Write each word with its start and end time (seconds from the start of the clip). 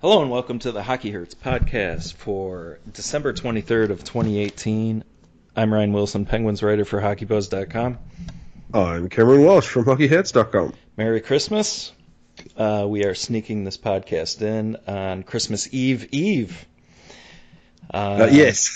Hello 0.00 0.22
and 0.22 0.30
welcome 0.30 0.60
to 0.60 0.70
the 0.70 0.84
Hockey 0.84 1.10
Hurts 1.10 1.34
podcast 1.34 2.14
for 2.14 2.78
December 2.92 3.32
23rd 3.32 3.90
of 3.90 4.04
2018. 4.04 5.02
I'm 5.56 5.74
Ryan 5.74 5.92
Wilson, 5.92 6.24
Penguins 6.24 6.62
writer 6.62 6.84
for 6.84 7.00
HockeyBuzz.com. 7.00 7.98
I'm 8.72 9.08
Cameron 9.08 9.42
Walsh 9.42 9.66
from 9.66 9.86
HockeyHats.com. 9.86 10.74
Merry 10.96 11.20
Christmas. 11.20 11.90
Uh, 12.56 12.86
we 12.88 13.06
are 13.06 13.16
sneaking 13.16 13.64
this 13.64 13.76
podcast 13.76 14.40
in 14.40 14.76
on 14.86 15.24
Christmas 15.24 15.68
Eve 15.74 16.06
Eve. 16.12 16.64
Uh, 17.92 17.96
uh, 17.96 18.28
yes. 18.30 18.70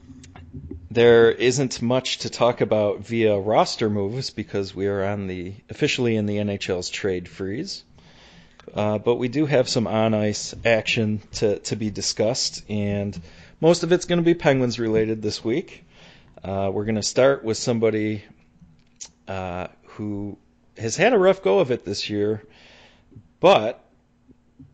there 0.90 1.30
isn't 1.30 1.82
much 1.82 2.20
to 2.20 2.30
talk 2.30 2.62
about 2.62 3.00
via 3.00 3.38
roster 3.38 3.90
moves 3.90 4.30
because 4.30 4.74
we 4.74 4.86
are 4.86 5.04
on 5.04 5.26
the 5.26 5.52
officially 5.68 6.16
in 6.16 6.24
the 6.24 6.38
NHL's 6.38 6.88
trade 6.88 7.28
freeze. 7.28 7.84
Uh, 8.72 8.98
but 8.98 9.16
we 9.16 9.28
do 9.28 9.46
have 9.46 9.68
some 9.68 9.86
on 9.86 10.14
ice 10.14 10.54
action 10.64 11.20
to, 11.32 11.58
to 11.60 11.76
be 11.76 11.90
discussed, 11.90 12.64
and 12.68 13.20
most 13.60 13.82
of 13.82 13.92
it's 13.92 14.04
going 14.04 14.18
to 14.18 14.24
be 14.24 14.34
Penguins 14.34 14.78
related 14.78 15.22
this 15.22 15.44
week. 15.44 15.84
Uh, 16.42 16.70
we're 16.72 16.84
going 16.84 16.94
to 16.94 17.02
start 17.02 17.44
with 17.44 17.56
somebody 17.56 18.24
uh, 19.28 19.68
who 19.84 20.38
has 20.76 20.96
had 20.96 21.12
a 21.12 21.18
rough 21.18 21.42
go 21.42 21.58
of 21.60 21.70
it 21.70 21.84
this 21.84 22.08
year, 22.10 22.42
but 23.40 23.84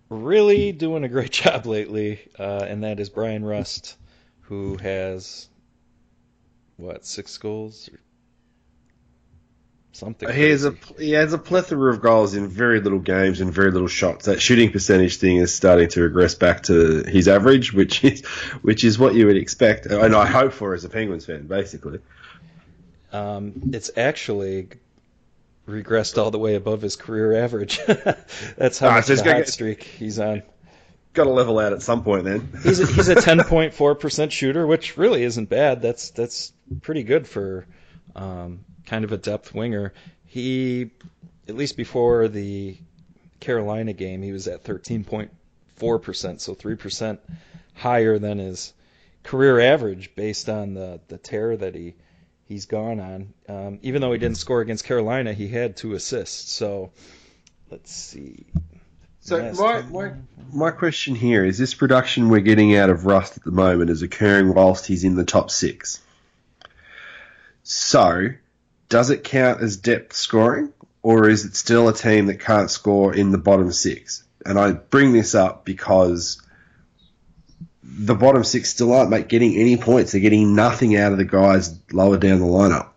really 0.09 0.73
doing 0.73 1.05
a 1.05 1.09
great 1.09 1.31
job 1.45 1.67
lately, 1.67 2.21
uh, 2.39 2.65
and 2.69 2.85
that 2.85 3.01
is 3.01 3.09
Bryan 3.09 3.45
Rust, 3.45 3.97
who 4.43 4.77
has 4.79 5.49
what 6.77 7.05
six 7.05 7.37
goals 7.39 7.89
something. 9.93 10.33
He 10.33 10.51
has 10.51 10.65
a 10.65 10.75
he 10.99 11.13
has 11.13 11.33
a 11.33 11.39
plethora 11.39 11.93
of 11.93 12.01
goals 12.01 12.35
in 12.35 12.49
very 12.49 12.81
little 12.81 12.99
games 12.99 13.41
and 13.41 13.53
very 13.53 13.71
little 13.71 13.89
shots. 13.89 14.27
That 14.27 14.41
shooting 14.41 14.71
percentage 14.71 15.17
thing 15.17 15.37
is 15.37 15.55
starting 15.55 15.89
to 15.91 16.03
regress 16.03 16.35
back 16.35 16.65
to 16.65 17.03
his 17.05 17.29
average, 17.29 17.73
which 17.73 18.05
is 18.05 18.25
which 18.63 18.85
is 18.85 18.99
what 18.99 19.15
you 19.15 19.27
would 19.27 19.37
expect, 19.37 19.87
and 19.87 20.15
I 20.15 20.27
hope 20.27 20.53
for 20.53 20.75
as 20.75 20.85
a 20.85 20.89
Penguins 20.89 21.27
fan, 21.27 21.47
basically. 21.47 22.01
Um, 23.13 23.71
it's 23.73 23.91
actually 23.97 24.69
regressed 25.69 26.23
all 26.23 26.31
the 26.31 26.39
way 26.39 26.55
above 26.55 26.83
his 26.83 26.97
career 26.97 27.43
average. 27.43 27.81
That's 28.57 28.79
how 28.79 28.91
much 28.91 29.07
so 29.07 29.23
hot 29.23 29.49
streak 29.49 29.83
he's 29.83 30.19
on. 30.19 30.43
Got 31.13 31.25
to 31.25 31.31
level 31.31 31.59
out 31.59 31.73
at 31.73 31.83
some 31.83 32.05
point, 32.05 32.25
then. 32.25 32.53
he's 32.63 32.79
a, 32.79 32.87
he's 32.87 33.09
a 33.09 33.15
10.4% 33.17 34.31
shooter, 34.31 34.65
which 34.65 34.97
really 34.97 35.25
isn't 35.25 35.49
bad. 35.49 35.83
That's 35.83 36.11
that's 36.11 36.53
pretty 36.83 37.03
good 37.03 37.27
for 37.27 37.67
um, 38.15 38.65
kind 38.87 39.05
of 39.05 39.13
a 39.13 39.17
depth 39.17 39.55
winger. 39.55 39.93
He, 40.27 40.91
at 41.49 41.57
least 41.57 41.77
before 41.77 42.29
the 42.29 42.77
Carolina 43.41 43.93
game, 43.93 44.23
he 44.23 44.33
was 44.33 44.47
at 44.49 44.65
13.4%, 44.65 46.41
so 46.41 46.55
3% 46.55 47.19
higher 47.75 48.19
than 48.19 48.39
his 48.39 48.73
career 49.23 49.61
average 49.61 50.15
based 50.15 50.49
on 50.49 50.75
the, 50.75 51.01
the 51.09 51.19
tear 51.19 51.57
that 51.57 51.75
he 51.75 51.95
he's 52.51 52.67
gone 52.67 53.01
on. 53.01 53.33
Um, 53.49 53.79
even 53.83 54.03
though 54.03 54.13
he 54.13 54.19
didn't 54.19 54.37
score 54.37 54.61
against 54.61 54.85
Carolina, 54.85 55.33
he 55.33 55.49
had 55.49 55.77
two 55.77 55.95
assists. 55.95 56.53
So 56.53 56.91
let's 57.71 57.93
see. 57.93 58.45
So 59.21 59.53
my, 59.53 59.83
my 59.83 60.13
my 60.53 60.71
question 60.71 61.15
here 61.15 61.45
is: 61.45 61.59
this 61.59 61.75
production 61.75 62.29
we're 62.29 62.41
getting 62.41 62.77
out 62.77 62.91
of 62.91 63.07
Rust 63.07 63.37
at 63.37 63.45
the 63.45 63.51
moment 63.51 63.91
is 63.91 64.03
occurring 64.03 64.53
whilst 64.53 64.87
he's 64.87 65.05
in 65.05 65.15
the 65.15 65.25
top 65.25 65.51
six. 65.51 66.01
So 67.63 68.31
does 68.91 69.09
it 69.09 69.25
count 69.25 69.63
as 69.63 69.79
depth 69.79 70.15
scoring, 70.15 70.73
or 71.01 71.31
is 71.31 71.47
it 71.47 71.57
still 71.57 71.89
a 71.89 71.95
team 71.95 72.27
that 72.27 72.41
can't 72.41 72.71
score 72.71 73.15
in 73.15 73.31
the 73.31 73.39
bottom 73.39 73.73
six? 73.73 74.25
And 74.45 74.59
I 74.59 74.73
bring 74.73 75.13
this 75.13 75.35
up 75.35 75.65
because 75.65 76.43
the 77.83 78.15
bottom 78.15 78.45
six 78.45 78.69
still 78.69 78.93
aren't 78.93 79.29
getting 79.29 79.57
any 79.57 79.77
points. 79.77 80.13
They're 80.13 80.21
getting 80.21 80.55
nothing 80.55 80.97
out 80.97 81.13
of 81.13 81.19
the 81.19 81.25
guys 81.25 81.79
lower 81.93 82.19
down 82.19 82.41
the 82.41 82.47
lineup. 82.47 82.89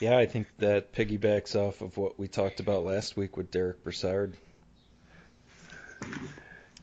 Yeah, 0.00 0.18
I 0.18 0.26
think 0.26 0.48
that 0.58 0.92
piggybacks 0.92 1.54
off 1.54 1.80
of 1.80 1.96
what 1.96 2.18
we 2.18 2.26
talked 2.26 2.58
about 2.58 2.84
last 2.84 3.16
week 3.16 3.36
with 3.36 3.52
Derick 3.52 3.84
Brassard. 3.84 4.36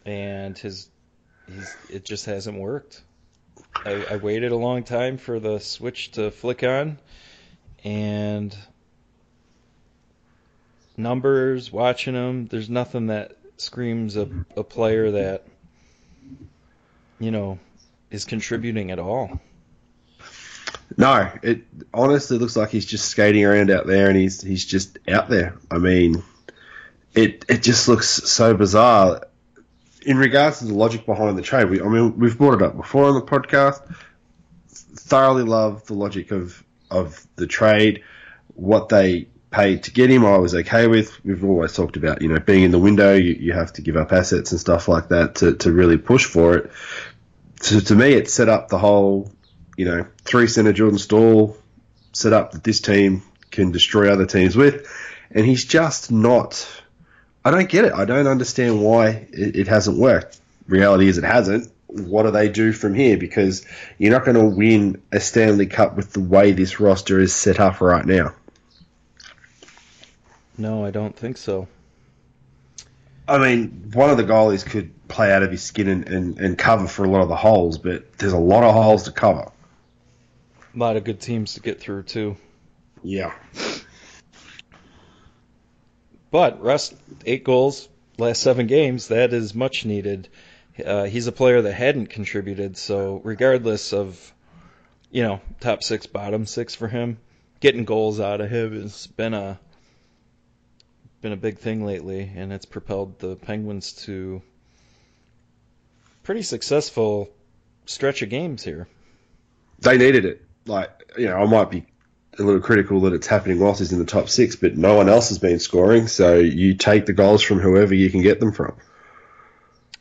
And 0.05 0.57
his, 0.57 0.89
it 1.89 2.05
just 2.05 2.25
hasn't 2.25 2.57
worked. 2.57 3.01
I, 3.75 4.05
I 4.11 4.15
waited 4.15 4.53
a 4.53 4.55
long 4.55 4.83
time 4.83 5.17
for 5.17 5.39
the 5.41 5.59
switch 5.59 6.11
to 6.11 6.31
flick 6.31 6.63
on 6.63 6.97
and 7.83 8.55
numbers, 10.97 11.71
watching 11.71 12.13
them, 12.13 12.47
there's 12.47 12.69
nothing 12.69 13.07
that 13.07 13.37
screams 13.57 14.15
a, 14.15 14.29
a 14.55 14.63
player 14.63 15.11
that, 15.11 15.45
you 17.19 17.31
know, 17.31 17.59
is 18.11 18.25
contributing 18.25 18.91
at 18.91 18.99
all. 18.99 19.39
No, 20.97 21.31
it 21.43 21.63
honestly 21.93 22.37
looks 22.37 22.55
like 22.55 22.69
he's 22.69 22.85
just 22.85 23.05
skating 23.05 23.45
around 23.45 23.71
out 23.71 23.85
there 23.85 24.09
and 24.09 24.17
he's 24.17 24.41
he's 24.41 24.65
just 24.65 24.97
out 25.07 25.29
there. 25.29 25.55
I 25.69 25.77
mean, 25.77 26.23
it 27.13 27.45
it 27.47 27.61
just 27.61 27.87
looks 27.87 28.07
so 28.07 28.53
bizarre. 28.53 29.25
In 30.01 30.17
regards 30.17 30.59
to 30.59 30.65
the 30.65 30.73
logic 30.73 31.05
behind 31.05 31.37
the 31.37 31.41
trade, 31.41 31.69
we 31.69 31.81
I 31.81 31.87
mean 31.87 32.17
we've 32.17 32.37
brought 32.37 32.55
it 32.55 32.61
up 32.61 32.75
before 32.75 33.05
on 33.05 33.13
the 33.13 33.21
podcast. 33.21 33.81
Thoroughly 34.69 35.43
love 35.43 35.85
the 35.85 35.93
logic 35.93 36.31
of 36.31 36.63
of 36.91 37.25
the 37.35 37.47
trade, 37.47 38.03
what 38.55 38.89
they 38.89 39.27
paid 39.51 39.83
to 39.83 39.91
get 39.91 40.09
him, 40.09 40.25
I 40.25 40.37
was 40.37 40.53
okay 40.53 40.87
with. 40.87 41.23
We've 41.25 41.43
always 41.43 41.73
talked 41.73 41.97
about, 41.97 42.21
you 42.21 42.29
know, 42.29 42.39
being 42.39 42.63
in 42.63 42.71
the 42.71 42.79
window, 42.79 43.15
you, 43.15 43.33
you 43.33 43.53
have 43.53 43.73
to 43.73 43.81
give 43.81 43.95
up 43.95 44.11
assets 44.11 44.51
and 44.51 44.59
stuff 44.59 44.87
like 44.87 45.09
that 45.09 45.35
to, 45.35 45.55
to 45.57 45.71
really 45.71 45.97
push 45.97 46.25
for 46.25 46.55
it. 46.55 46.71
So 47.61 47.79
to 47.79 47.95
me, 47.95 48.13
it 48.13 48.29
set 48.29 48.49
up 48.49 48.69
the 48.69 48.77
whole, 48.77 49.31
you 49.75 49.85
know, 49.85 50.05
three 50.23 50.47
center 50.47 50.73
Jordan 50.73 50.99
Staal 50.99 51.57
set 52.13 52.33
up 52.33 52.51
that 52.51 52.63
this 52.63 52.81
team 52.81 53.23
can 53.51 53.71
destroy 53.71 54.11
other 54.11 54.25
teams 54.25 54.55
with. 54.55 54.87
And 55.31 55.45
he's 55.45 55.65
just 55.65 56.11
not, 56.11 56.67
I 57.43 57.51
don't 57.51 57.69
get 57.69 57.85
it. 57.85 57.93
I 57.93 58.05
don't 58.05 58.27
understand 58.27 58.81
why 58.81 59.27
it, 59.31 59.55
it 59.55 59.67
hasn't 59.67 59.97
worked. 59.97 60.39
Reality 60.67 61.07
is 61.07 61.17
it 61.17 61.23
hasn't 61.23 61.71
what 61.89 62.23
do 62.23 62.31
they 62.31 62.49
do 62.49 62.71
from 62.71 62.93
here? 62.93 63.17
Because 63.17 63.65
you're 63.97 64.11
not 64.11 64.25
going 64.25 64.37
to 64.37 64.55
win 64.55 65.01
a 65.11 65.19
Stanley 65.19 65.65
Cup 65.65 65.95
with 65.95 66.13
the 66.13 66.19
way 66.19 66.51
this 66.51 66.79
roster 66.79 67.19
is 67.19 67.33
set 67.33 67.59
up 67.59 67.81
right 67.81 68.05
now. 68.05 68.33
No, 70.57 70.85
I 70.85 70.91
don't 70.91 71.15
think 71.15 71.37
so. 71.37 71.67
I 73.27 73.37
mean, 73.37 73.91
one 73.93 74.09
of 74.09 74.17
the 74.17 74.23
goalies 74.23 74.65
could 74.65 75.07
play 75.07 75.31
out 75.31 75.43
of 75.43 75.51
his 75.51 75.63
skin 75.63 75.87
and, 75.87 76.07
and, 76.07 76.39
and 76.39 76.57
cover 76.57 76.87
for 76.87 77.05
a 77.05 77.09
lot 77.09 77.21
of 77.21 77.29
the 77.29 77.35
holes, 77.35 77.77
but 77.77 78.17
there's 78.17 78.33
a 78.33 78.39
lot 78.39 78.63
of 78.63 78.73
holes 78.73 79.03
to 79.03 79.11
cover. 79.11 79.51
A 80.75 80.77
lot 80.77 80.97
of 80.97 81.03
good 81.03 81.19
teams 81.19 81.53
to 81.55 81.61
get 81.61 81.79
through, 81.79 82.03
too. 82.03 82.37
Yeah. 83.03 83.33
But 86.31 86.61
Rust, 86.61 86.95
eight 87.25 87.43
goals, 87.43 87.89
last 88.17 88.41
seven 88.41 88.67
games, 88.67 89.07
that 89.07 89.33
is 89.33 89.55
much 89.55 89.85
needed. 89.85 90.27
Uh, 90.83 91.03
he's 91.05 91.27
a 91.27 91.31
player 91.31 91.61
that 91.61 91.73
hadn't 91.73 92.07
contributed, 92.07 92.77
so 92.77 93.21
regardless 93.23 93.93
of, 93.93 94.33
you 95.11 95.23
know, 95.23 95.41
top 95.59 95.83
six, 95.83 96.05
bottom 96.05 96.45
six 96.45 96.75
for 96.75 96.87
him, 96.87 97.17
getting 97.59 97.85
goals 97.85 98.19
out 98.19 98.41
of 98.41 98.49
him 98.49 98.81
has 98.81 99.07
been 99.07 99.33
a 99.33 99.59
been 101.21 101.31
a 101.33 101.37
big 101.37 101.59
thing 101.59 101.85
lately, 101.85 102.31
and 102.35 102.53
it's 102.53 102.65
propelled 102.65 103.19
the 103.19 103.35
Penguins 103.35 103.91
to 103.91 104.41
pretty 106.23 106.41
successful 106.43 107.29
stretch 107.85 108.21
of 108.21 108.29
games 108.29 108.63
here. 108.63 108.87
They 109.79 109.97
needed 109.97 110.25
it. 110.25 110.45
Like, 110.65 111.11
you 111.17 111.25
know, 111.25 111.35
I 111.35 111.45
might 111.45 111.71
be 111.71 111.85
a 112.37 112.43
little 112.43 112.61
critical 112.61 113.01
that 113.01 113.13
it's 113.13 113.27
happening 113.27 113.59
whilst 113.59 113.79
he's 113.79 113.91
in 113.91 113.99
the 113.99 114.05
top 114.05 114.29
six, 114.29 114.55
but 114.55 114.77
no 114.77 114.95
one 114.95 115.09
else 115.09 115.29
has 115.29 115.39
been 115.39 115.59
scoring, 115.59 116.07
so 116.07 116.35
you 116.35 116.75
take 116.75 117.05
the 117.05 117.13
goals 117.13 117.41
from 117.41 117.59
whoever 117.59 117.93
you 117.93 118.09
can 118.09 118.21
get 118.21 118.39
them 118.39 118.51
from. 118.51 118.75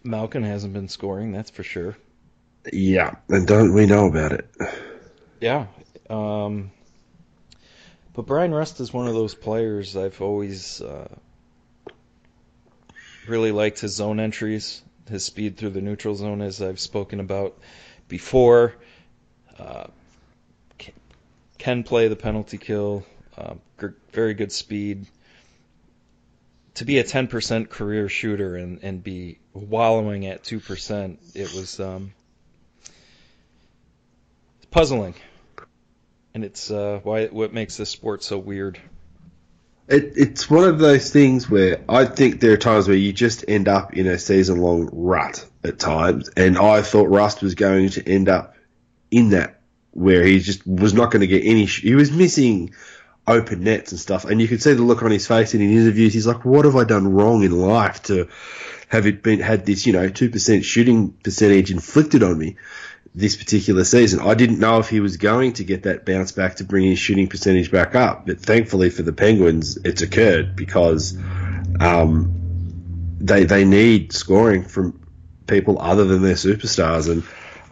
Malkin 0.04 0.42
hasn't 0.42 0.72
been 0.72 0.88
scoring, 0.88 1.32
that's 1.32 1.50
for 1.50 1.62
sure. 1.62 1.96
Yeah, 2.72 3.16
and 3.28 3.46
don't 3.46 3.72
we 3.72 3.86
know 3.86 4.06
about 4.06 4.32
it? 4.32 4.48
Yeah. 5.40 5.66
Um, 6.10 6.70
but 8.14 8.26
Bryan 8.26 8.52
Rust 8.52 8.80
is 8.80 8.92
one 8.92 9.06
of 9.06 9.14
those 9.14 9.34
players 9.34 9.96
I've 9.96 10.20
always 10.20 10.80
uh, 10.80 11.08
really 13.26 13.52
liked 13.52 13.80
his 13.80 13.94
zone 13.94 14.20
entries, 14.20 14.82
his 15.08 15.24
speed 15.24 15.56
through 15.56 15.70
the 15.70 15.80
neutral 15.80 16.14
zone, 16.14 16.42
as 16.42 16.60
I've 16.60 16.80
spoken 16.80 17.20
about 17.20 17.58
before. 18.08 18.74
Uh, 19.58 19.86
can 21.58 21.82
play 21.82 22.06
the 22.08 22.16
penalty 22.16 22.56
kill, 22.56 23.04
uh, 23.36 23.54
very 24.12 24.34
good 24.34 24.52
speed 24.52 25.06
to 26.78 26.84
be 26.84 26.98
a 26.98 27.04
10% 27.04 27.68
career 27.68 28.08
shooter 28.08 28.54
and, 28.54 28.78
and 28.84 29.02
be 29.02 29.40
wallowing 29.52 30.26
at 30.26 30.44
2%, 30.44 31.18
it 31.34 31.52
was 31.52 31.80
um, 31.80 32.12
puzzling. 34.70 35.14
And 36.34 36.44
it's 36.44 36.70
uh, 36.70 37.00
why 37.02 37.26
what 37.26 37.52
makes 37.52 37.76
this 37.76 37.90
sport 37.90 38.22
so 38.22 38.38
weird. 38.38 38.78
It, 39.88 40.12
it's 40.14 40.48
one 40.48 40.68
of 40.68 40.78
those 40.78 41.10
things 41.10 41.50
where 41.50 41.80
I 41.88 42.04
think 42.04 42.38
there 42.38 42.52
are 42.52 42.58
times 42.58 42.86
where 42.86 42.96
you 42.96 43.12
just 43.12 43.44
end 43.48 43.66
up 43.66 43.94
in 43.94 44.06
a 44.06 44.16
season 44.16 44.60
long 44.60 44.88
rut 44.92 45.44
at 45.64 45.80
times, 45.80 46.30
and 46.36 46.56
I 46.56 46.82
thought 46.82 47.08
Rust 47.08 47.42
was 47.42 47.56
going 47.56 47.88
to 47.90 48.08
end 48.08 48.28
up 48.28 48.54
in 49.10 49.30
that 49.30 49.62
where 49.90 50.22
he 50.22 50.38
just 50.38 50.64
was 50.64 50.94
not 50.94 51.10
going 51.10 51.22
to 51.22 51.26
get 51.26 51.44
any. 51.44 51.64
He 51.64 51.96
was 51.96 52.12
missing 52.12 52.72
open 53.28 53.64
nets 53.64 53.92
and 53.92 54.00
stuff, 54.00 54.24
and 54.24 54.40
you 54.40 54.48
could 54.48 54.62
see 54.62 54.72
the 54.72 54.82
look 54.82 55.02
on 55.02 55.10
his 55.10 55.26
face 55.26 55.54
in 55.54 55.60
his 55.60 55.82
interviews. 55.82 56.14
He's 56.14 56.26
like, 56.26 56.44
"What 56.44 56.64
have 56.64 56.76
I 56.76 56.84
done 56.84 57.12
wrong 57.12 57.42
in 57.42 57.52
life 57.52 58.02
to 58.04 58.28
have 58.88 59.06
it 59.06 59.22
been 59.22 59.40
had 59.40 59.66
this 59.66 59.86
you 59.86 59.92
know 59.92 60.08
two 60.08 60.30
percent 60.30 60.64
shooting 60.64 61.10
percentage 61.10 61.70
inflicted 61.70 62.22
on 62.22 62.38
me?" 62.38 62.56
this 63.14 63.36
particular 63.36 63.84
season. 63.84 64.20
I 64.20 64.34
didn't 64.34 64.60
know 64.60 64.78
if 64.78 64.88
he 64.88 65.00
was 65.00 65.16
going 65.16 65.54
to 65.54 65.64
get 65.64 65.84
that 65.84 66.04
bounce 66.04 66.30
back 66.30 66.56
to 66.56 66.64
bring 66.64 66.84
his 66.84 66.98
shooting 66.98 67.26
percentage 67.26 67.70
back 67.70 67.94
up, 67.94 68.26
but 68.26 68.38
thankfully 68.38 68.90
for 68.90 69.02
the 69.02 69.12
Penguins, 69.12 69.76
it's 69.78 70.02
occurred 70.02 70.54
because 70.54 71.18
um, 71.80 73.16
they 73.18 73.44
they 73.44 73.64
need 73.64 74.12
scoring 74.12 74.62
from 74.62 75.00
people 75.46 75.80
other 75.80 76.04
than 76.04 76.22
their 76.22 76.34
superstars. 76.34 77.10
And 77.10 77.24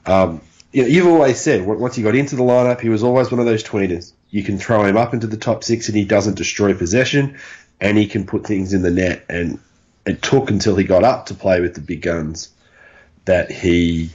um, 0.06 0.40
you 0.72 0.82
know, 0.82 0.88
you've 0.88 1.06
always 1.06 1.40
said 1.40 1.64
once 1.64 1.94
he 1.94 2.02
got 2.02 2.14
into 2.14 2.34
the 2.36 2.42
lineup, 2.42 2.80
he 2.80 2.88
was 2.88 3.02
always 3.02 3.30
one 3.30 3.38
of 3.38 3.46
those 3.46 3.62
tweeners. 3.62 4.12
You 4.36 4.42
can 4.42 4.58
throw 4.58 4.84
him 4.84 4.98
up 4.98 5.14
into 5.14 5.26
the 5.26 5.38
top 5.38 5.64
six, 5.64 5.88
and 5.88 5.96
he 5.96 6.04
doesn't 6.04 6.34
destroy 6.34 6.74
possession, 6.74 7.38
and 7.80 7.96
he 7.96 8.06
can 8.06 8.26
put 8.26 8.46
things 8.46 8.74
in 8.74 8.82
the 8.82 8.90
net. 8.90 9.24
And 9.30 9.60
it 10.04 10.20
took 10.20 10.50
until 10.50 10.76
he 10.76 10.84
got 10.84 11.04
up 11.04 11.24
to 11.26 11.34
play 11.34 11.62
with 11.62 11.72
the 11.74 11.80
big 11.80 12.02
guns 12.02 12.50
that 13.24 13.50
he 13.50 14.10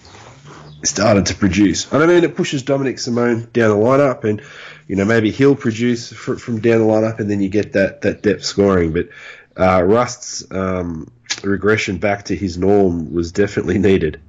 started 0.83 1.25
to 1.25 1.35
produce. 1.35 1.91
And 1.91 2.03
I 2.03 2.06
mean, 2.06 2.23
it 2.23 2.35
pushes 2.35 2.62
Dominik 2.62 3.00
Simon 3.00 3.50
down 3.51 3.71
the 3.71 3.83
lineup, 3.83 4.23
and 4.23 4.44
you 4.88 4.95
know 4.95 5.06
maybe 5.06 5.31
he'll 5.31 5.56
produce 5.56 6.13
for, 6.13 6.38
from 6.38 6.62
down 6.62 6.81
the 6.81 6.85
lineup, 6.85 7.19
and 7.19 7.27
then 7.27 7.41
you 7.41 7.50
get 7.50 7.74
that 7.74 8.01
that 8.01 8.21
depth 8.21 8.45
scoring. 8.45 8.94
But 8.94 9.09
uh, 9.57 9.81
Rust's 9.81 10.45
um, 10.51 11.12
regression 11.44 11.97
back 11.97 12.25
to 12.25 12.35
his 12.35 12.59
norm 12.59 13.12
was 13.12 13.31
definitely 13.31 13.79
needed. 13.79 14.21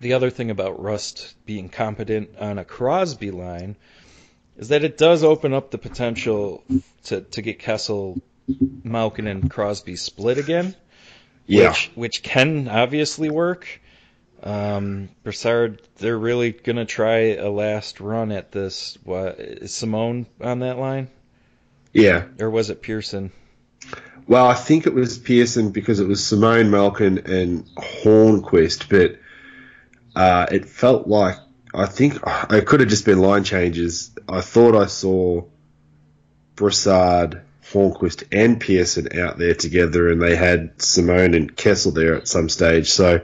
The 0.00 0.14
other 0.14 0.30
thing 0.30 0.50
about 0.50 0.82
Rust 0.82 1.36
being 1.46 1.68
competent 1.68 2.36
on 2.40 2.58
a 2.58 2.64
Crosby 2.64 3.30
line 3.30 3.76
is 4.58 4.68
that 4.68 4.84
it 4.84 4.98
does 4.98 5.24
open 5.24 5.54
up 5.54 5.70
the 5.70 5.78
potential 5.78 6.64
to, 7.04 7.22
to 7.22 7.42
get 7.42 7.60
Kessel, 7.60 8.20
Malkin, 8.82 9.26
and 9.26 9.48
Crosby 9.50 9.96
split 9.96 10.36
again. 10.36 10.74
Yeah. 11.46 11.70
Which, 11.70 11.90
which 11.94 12.22
can 12.22 12.68
obviously 12.68 13.30
work. 13.30 13.80
Um, 14.42 15.08
Brassard, 15.24 15.82
they're 15.96 16.18
really 16.18 16.52
gonna 16.52 16.84
try 16.84 17.34
a 17.34 17.48
last 17.48 18.00
run 18.00 18.30
at 18.30 18.52
this. 18.52 18.98
What 19.04 19.40
is 19.40 19.74
Simon 19.74 20.26
on 20.40 20.60
that 20.60 20.78
line? 20.78 21.08
Yeah. 21.92 22.24
Or 22.38 22.50
was 22.50 22.70
it 22.70 22.82
Pearson? 22.82 23.32
Well, 24.26 24.46
I 24.46 24.54
think 24.54 24.86
it 24.86 24.94
was 24.94 25.18
Pearson 25.18 25.70
because 25.70 26.00
it 26.00 26.06
was 26.06 26.24
Simon 26.24 26.70
Malkin 26.70 27.18
and 27.26 27.64
Hornqvist, 27.76 28.88
but 28.90 29.18
uh, 30.14 30.46
it 30.52 30.66
felt 30.66 31.08
like 31.08 31.36
I 31.74 31.86
think 31.86 32.18
it 32.50 32.66
could 32.66 32.80
have 32.80 32.88
just 32.88 33.04
been 33.04 33.18
line 33.18 33.44
changes. 33.44 34.10
I 34.28 34.40
thought 34.40 34.74
I 34.74 34.86
saw 34.86 35.44
Brassard, 36.56 37.42
Hornqvist, 37.70 38.24
and 38.32 38.60
Pearson 38.60 39.18
out 39.18 39.38
there 39.38 39.54
together, 39.54 40.10
and 40.10 40.20
they 40.20 40.34
had 40.34 40.80
Simon 40.80 41.34
and 41.34 41.54
Kessel 41.54 41.92
there 41.92 42.16
at 42.16 42.28
some 42.28 42.48
stage. 42.48 42.90
So 42.90 43.20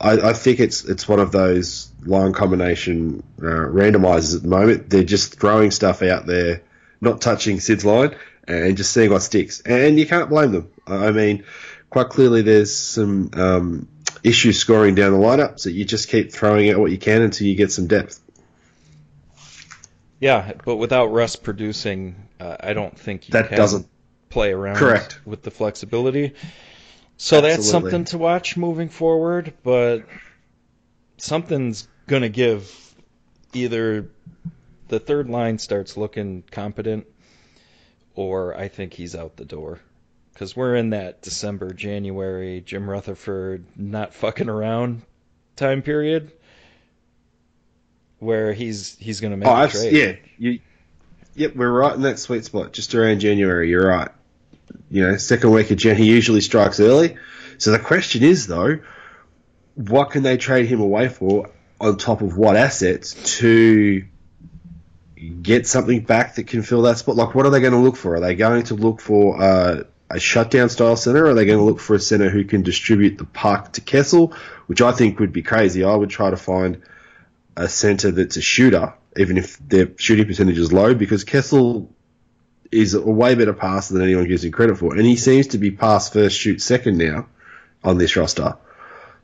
I, 0.00 0.30
I 0.30 0.32
think 0.32 0.60
it's 0.60 0.84
it's 0.84 1.08
one 1.08 1.20
of 1.20 1.32
those 1.32 1.90
line 2.04 2.32
combination 2.32 3.22
uh, 3.38 3.42
randomizers 3.42 4.36
at 4.36 4.42
the 4.42 4.48
moment. 4.48 4.90
They're 4.90 5.04
just 5.04 5.38
throwing 5.38 5.70
stuff 5.70 6.02
out 6.02 6.26
there, 6.26 6.62
not 7.00 7.20
touching 7.20 7.60
Sid's 7.60 7.84
line, 7.84 8.16
and 8.46 8.76
just 8.76 8.92
seeing 8.92 9.10
what 9.10 9.22
sticks. 9.22 9.60
And 9.60 9.98
you 9.98 10.06
can't 10.06 10.28
blame 10.28 10.52
them. 10.52 10.70
I 10.86 11.12
mean, 11.12 11.44
quite 11.90 12.08
clearly 12.08 12.42
there's 12.42 12.74
some 12.74 13.30
um, 13.34 13.88
issues 14.24 14.58
scoring 14.58 14.94
down 14.94 15.12
the 15.12 15.18
lineup, 15.18 15.60
so 15.60 15.68
you 15.68 15.84
just 15.84 16.08
keep 16.08 16.32
throwing 16.32 16.70
out 16.70 16.78
what 16.78 16.90
you 16.90 16.98
can 16.98 17.22
until 17.22 17.46
you 17.46 17.54
get 17.54 17.70
some 17.70 17.86
depth. 17.86 18.20
Yeah, 20.18 20.54
but 20.64 20.76
without 20.76 21.06
Rust 21.08 21.42
producing, 21.42 22.16
uh, 22.40 22.56
I 22.58 22.72
don't 22.72 22.98
think 22.98 23.28
you 23.28 23.32
that 23.32 23.50
can 23.50 23.58
doesn't 23.58 23.86
play 24.30 24.52
around 24.52 24.76
correct 24.76 25.20
with 25.26 25.42
the 25.42 25.50
flexibility. 25.50 26.32
So 27.18 27.42
that's 27.42 27.68
something 27.68 28.06
to 28.06 28.18
watch 28.18 28.56
moving 28.56 28.88
forward, 28.88 29.52
but 29.62 30.04
something's 31.18 31.86
going 32.06 32.22
to 32.22 32.28
give. 32.28 32.80
Either 33.52 34.10
the 34.88 34.98
third 34.98 35.28
line 35.30 35.58
starts 35.58 35.96
looking 35.96 36.42
competent, 36.50 37.06
or 38.16 38.56
I 38.56 38.66
think 38.66 38.94
he's 38.94 39.14
out 39.14 39.36
the 39.36 39.44
door. 39.44 39.80
Because 40.34 40.56
we're 40.56 40.74
in 40.74 40.90
that 40.90 41.22
December, 41.22 41.72
January, 41.72 42.60
Jim 42.60 42.90
Rutherford 42.90 43.64
not 43.76 44.12
fucking 44.14 44.48
around 44.48 45.02
time 45.56 45.80
period 45.80 46.32
where 48.18 48.52
he's 48.52 48.96
he's 48.98 49.20
going 49.20 49.30
to 49.30 49.36
make 49.36 49.48
Oh, 49.48 49.62
a 49.64 49.68
trade. 49.68 49.92
yeah, 49.92 50.12
you, 50.38 50.60
yep, 51.36 51.54
we're 51.54 51.70
right 51.70 51.94
in 51.94 52.02
that 52.02 52.18
sweet 52.18 52.44
spot, 52.44 52.72
just 52.72 52.94
around 52.94 53.20
January. 53.20 53.70
You're 53.70 53.86
right. 53.86 54.10
You 54.90 55.06
know, 55.06 55.16
second 55.18 55.50
week 55.52 55.70
of 55.70 55.76
January 55.76 56.04
he 56.04 56.12
usually 56.12 56.40
strikes 56.40 56.80
early. 56.80 57.16
So 57.58 57.70
the 57.70 57.78
question 57.78 58.22
is, 58.24 58.46
though, 58.48 58.80
what 59.76 60.10
can 60.10 60.22
they 60.24 60.36
trade 60.36 60.66
him 60.66 60.80
away 60.80 61.08
for 61.08 61.50
on 61.80 61.96
top 61.96 62.22
of 62.22 62.36
what 62.36 62.56
assets 62.56 63.38
to 63.38 64.04
get 65.42 65.66
something 65.66 66.00
back 66.00 66.34
that 66.36 66.48
can 66.48 66.62
fill 66.62 66.82
that 66.82 66.98
spot? 66.98 67.14
Like, 67.16 67.34
what 67.36 67.46
are 67.46 67.50
they 67.50 67.60
going 67.60 67.72
to 67.72 67.78
look 67.78 67.96
for? 67.96 68.16
Are 68.16 68.20
they 68.20 68.34
going 68.34 68.64
to 68.64 68.74
look 68.74 69.00
for 69.00 69.40
uh, 69.40 69.82
a 70.14 70.20
shutdown 70.20 70.68
style 70.68 70.96
center? 70.96 71.24
Or 71.24 71.30
are 71.30 71.34
they 71.34 71.44
going 71.44 71.58
to 71.58 71.64
look 71.64 71.80
for 71.80 71.94
a 71.94 72.00
center 72.00 72.30
who 72.30 72.44
can 72.44 72.62
distribute 72.62 73.18
the 73.18 73.24
puck 73.24 73.72
to 73.72 73.80
Kessel, 73.80 74.32
which 74.66 74.80
I 74.80 74.92
think 74.92 75.18
would 75.18 75.32
be 75.32 75.42
crazy? 75.42 75.82
I 75.82 75.94
would 75.94 76.10
try 76.10 76.30
to 76.30 76.36
find 76.36 76.82
a 77.56 77.68
center 77.68 78.12
that's 78.12 78.36
a 78.36 78.42
shooter, 78.42 78.94
even 79.16 79.38
if 79.38 79.58
their 79.58 79.90
shooting 79.96 80.26
percentage 80.26 80.58
is 80.58 80.72
low, 80.72 80.94
because 80.94 81.24
Kessel 81.24 81.92
is 82.70 82.94
a 82.94 83.02
way 83.02 83.34
better 83.34 83.52
passer 83.52 83.94
than 83.94 84.02
anyone 84.02 84.26
gives 84.26 84.44
him 84.44 84.52
credit 84.52 84.78
for, 84.78 84.94
and 84.94 85.04
he 85.04 85.16
seems 85.16 85.48
to 85.48 85.58
be 85.58 85.70
pass 85.70 86.10
first, 86.10 86.38
shoot 86.38 86.62
second 86.62 86.96
now 86.98 87.26
on 87.82 87.98
this 87.98 88.16
roster. 88.16 88.56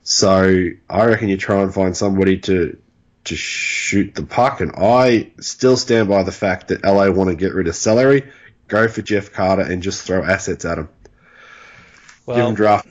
So 0.03 0.69
I 0.89 1.05
reckon 1.05 1.29
you 1.29 1.37
try 1.37 1.63
and 1.63 1.73
find 1.73 1.97
somebody 1.97 2.39
to 2.41 2.79
to 3.23 3.37
shoot 3.37 4.15
the 4.15 4.25
puck, 4.25 4.61
and 4.61 4.73
I 4.77 5.33
still 5.41 5.77
stand 5.77 6.09
by 6.09 6.23
the 6.23 6.33
fact 6.33 6.69
that 6.69 6.85
LA 6.85 7.11
want 7.11 7.29
to 7.29 7.37
get 7.37 7.55
rid 7.55 7.69
of 7.69 7.77
salary, 7.77 8.31
go 8.71 8.89
for 8.89 9.03
Jeff 9.03 9.33
Carter, 9.33 9.63
and 9.63 9.83
just 9.83 10.05
throw 10.07 10.25
assets 10.25 10.65
at 10.65 10.79
him. 10.79 10.89
Give 12.33 12.37
Well, 12.37 12.49
him 12.49 12.55
draft. 12.55 12.89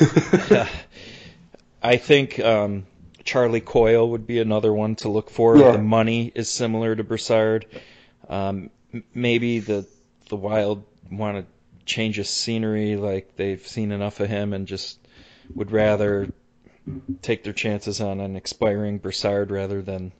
I 1.82 1.96
think 1.96 2.38
um, 2.40 2.86
Charlie 3.24 3.60
Coyle 3.60 4.10
would 4.10 4.26
be 4.26 4.40
another 4.40 4.72
one 4.72 4.96
to 4.96 5.08
look 5.08 5.30
for. 5.30 5.56
Yeah. 5.56 5.72
The 5.72 5.78
money 5.78 6.32
is 6.34 6.50
similar 6.50 6.94
to 6.96 7.04
Brassard. 7.04 7.66
Um, 8.28 8.70
maybe 9.14 9.60
the 9.60 9.86
the 10.28 10.36
Wild 10.36 10.84
want 11.10 11.38
to 11.38 11.46
change 11.86 12.16
his 12.16 12.28
scenery, 12.28 12.96
like 12.96 13.36
they've 13.36 13.66
seen 13.66 13.92
enough 13.92 14.20
of 14.20 14.28
him, 14.28 14.52
and 14.52 14.66
just 14.66 14.98
would 15.54 15.72
rather 15.72 16.28
take 17.22 17.44
their 17.44 17.52
chances 17.52 18.00
on 18.00 18.20
an 18.20 18.36
expiring 18.36 18.98
Brassard 18.98 19.50
rather 19.50 19.82
than 19.82 20.12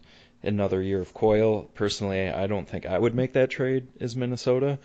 another 0.42 0.80
year 0.80 1.00
of 1.00 1.12
Coyle. 1.14 1.62
Personally, 1.75 2.28
I 2.28 2.47
don't 2.47 2.68
think 2.68 2.87
I 2.87 2.99
would 2.99 3.14
make 3.14 3.33
that 3.35 3.50
trade 3.50 3.88
as 4.00 4.16
Minnesota. 4.16 4.78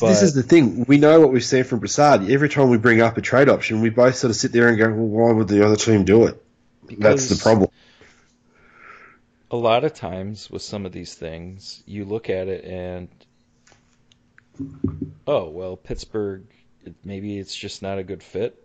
But 0.00 0.08
this 0.08 0.22
is 0.22 0.34
the 0.34 0.42
thing. 0.42 0.84
We 0.86 0.98
know 0.98 1.20
what 1.20 1.32
we've 1.32 1.44
seen 1.44 1.64
from 1.64 1.78
Brassard. 1.78 2.30
Every 2.30 2.48
time 2.48 2.70
we 2.70 2.78
bring 2.78 3.00
up 3.00 3.16
a 3.16 3.20
trade 3.20 3.48
option, 3.48 3.80
we 3.80 3.90
both 3.90 4.16
sort 4.16 4.30
of 4.30 4.36
sit 4.36 4.52
there 4.52 4.68
and 4.68 4.78
go, 4.78 4.88
well, 4.88 5.28
why 5.28 5.32
would 5.32 5.48
the 5.48 5.64
other 5.64 5.76
team 5.76 6.04
do 6.04 6.26
it? 6.26 6.42
That's 6.98 7.28
the 7.28 7.36
problem. 7.36 7.70
a 9.50 9.56
lot 9.56 9.84
of 9.84 9.94
times 9.94 10.50
with 10.50 10.62
some 10.62 10.86
of 10.86 10.92
these 10.92 11.14
things, 11.14 11.82
you 11.86 12.04
look 12.04 12.30
at 12.30 12.48
it 12.48 12.64
and, 12.64 13.08
oh, 15.26 15.48
well, 15.48 15.76
Pittsburgh, 15.76 16.44
maybe 17.04 17.38
it's 17.38 17.54
just 17.54 17.82
not 17.82 17.98
a 17.98 18.02
good 18.02 18.22
fit. 18.22 18.60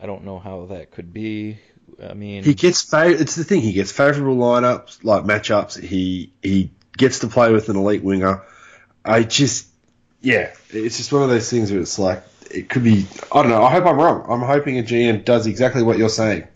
I 0.00 0.06
don't 0.06 0.24
know 0.24 0.38
how 0.38 0.66
that 0.66 0.90
could 0.90 1.12
be. 1.12 1.58
I 2.02 2.14
mean, 2.14 2.44
He 2.44 2.54
gets 2.54 2.84
fav- 2.84 3.20
It's 3.20 3.34
the 3.34 3.44
thing. 3.44 3.60
He 3.60 3.72
gets 3.72 3.92
favourable 3.92 4.36
lineups, 4.36 5.04
like 5.04 5.24
matchups. 5.24 5.80
He 5.80 6.32
he 6.42 6.70
gets 6.96 7.20
to 7.20 7.28
play 7.28 7.52
with 7.52 7.68
an 7.68 7.76
elite 7.76 8.02
winger. 8.02 8.42
I 9.04 9.22
just, 9.22 9.68
yeah, 10.20 10.52
it's 10.70 10.96
just 10.98 11.12
one 11.12 11.22
of 11.22 11.28
those 11.28 11.48
things 11.50 11.70
where 11.70 11.80
it's 11.80 11.98
like 11.98 12.22
it 12.50 12.68
could 12.68 12.84
be. 12.84 13.06
I 13.32 13.42
don't 13.42 13.50
know. 13.50 13.62
I 13.62 13.70
hope 13.70 13.86
I'm 13.86 13.96
wrong. 13.96 14.26
I'm 14.28 14.40
hoping 14.46 14.78
a 14.78 14.82
GM 14.82 15.24
does 15.24 15.46
exactly 15.46 15.82
what 15.82 15.98
you're 15.98 16.08
saying. 16.08 16.46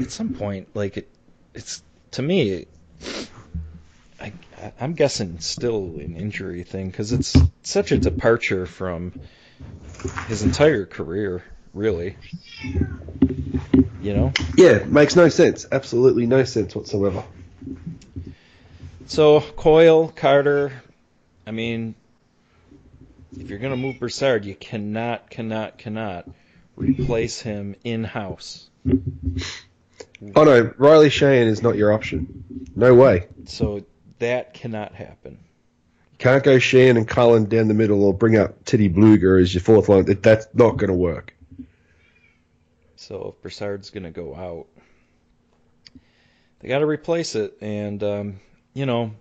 at 0.00 0.10
some 0.10 0.34
point, 0.34 0.68
like 0.74 0.96
it, 0.96 1.08
it's 1.54 1.82
to 2.12 2.22
me, 2.22 2.66
I, 4.20 4.32
I'm 4.80 4.94
guessing 4.94 5.40
still 5.40 5.84
an 5.98 6.16
injury 6.16 6.64
thing 6.64 6.88
because 6.90 7.12
it's 7.12 7.36
such 7.62 7.92
a 7.92 7.98
departure 7.98 8.66
from 8.66 9.12
his 10.26 10.42
entire 10.42 10.86
career, 10.86 11.42
really. 11.78 12.16
You 14.02 14.14
know. 14.14 14.32
Yeah, 14.56 14.84
makes 14.84 15.16
no 15.16 15.28
sense. 15.28 15.66
Absolutely 15.70 16.26
no 16.26 16.44
sense 16.44 16.74
whatsoever. 16.74 17.24
So 19.06 19.40
Coyle, 19.40 20.08
Carter, 20.08 20.82
I 21.46 21.52
mean, 21.52 21.94
if 23.38 23.48
you're 23.48 23.58
going 23.58 23.72
to 23.72 23.76
move 23.76 23.98
Brassard, 23.98 24.44
you 24.44 24.54
cannot, 24.54 25.30
cannot, 25.30 25.78
cannot 25.78 26.28
replace 26.76 27.40
him 27.40 27.74
in 27.84 28.04
house. 28.04 28.68
Oh 28.86 30.44
no, 30.44 30.72
Riley 30.76 31.08
Sheahan 31.08 31.46
is 31.46 31.62
not 31.62 31.76
your 31.76 31.92
option. 31.92 32.44
No 32.74 32.94
way. 32.94 33.28
So 33.46 33.84
that 34.18 34.52
cannot 34.52 34.94
happen. 34.94 35.38
Can't 36.18 36.42
go 36.42 36.56
Sheahan 36.56 36.96
and 36.96 37.06
Cullen 37.06 37.44
down 37.44 37.68
the 37.68 37.74
middle 37.74 38.04
or 38.04 38.12
bring 38.12 38.36
up 38.36 38.64
Teddy 38.64 38.88
Blueger 38.88 39.40
as 39.40 39.54
your 39.54 39.62
fourth 39.62 39.88
line. 39.88 40.04
That's 40.04 40.48
not 40.52 40.76
going 40.76 40.88
to 40.88 40.96
work. 40.96 41.34
So 42.98 43.32
if 43.32 43.42
Brassard's 43.42 43.90
going 43.90 44.02
to 44.02 44.10
go 44.10 44.34
out, 44.34 44.66
they 46.58 46.68
got 46.68 46.80
to 46.80 46.86
replace 46.86 47.36
it. 47.36 47.56
And, 47.60 48.02
um, 48.02 48.40
you 48.74 48.86
know, 48.86 49.12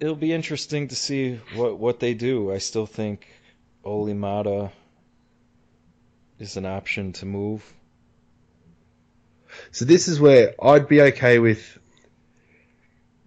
it'll 0.00 0.16
be 0.16 0.32
interesting 0.32 0.88
to 0.88 0.96
see 0.96 1.38
what, 1.54 1.78
what 1.78 2.00
they 2.00 2.14
do. 2.14 2.50
I 2.50 2.58
still 2.58 2.86
think 2.86 3.28
Olli 3.84 4.14
Maatta 4.14 4.72
is 6.38 6.56
an 6.56 6.64
option 6.64 7.12
to 7.12 7.26
move. 7.26 7.62
So 9.70 9.84
this 9.84 10.08
is 10.08 10.18
where 10.18 10.54
I'd 10.62 10.88
be 10.88 11.02
okay 11.02 11.38
with 11.38 11.78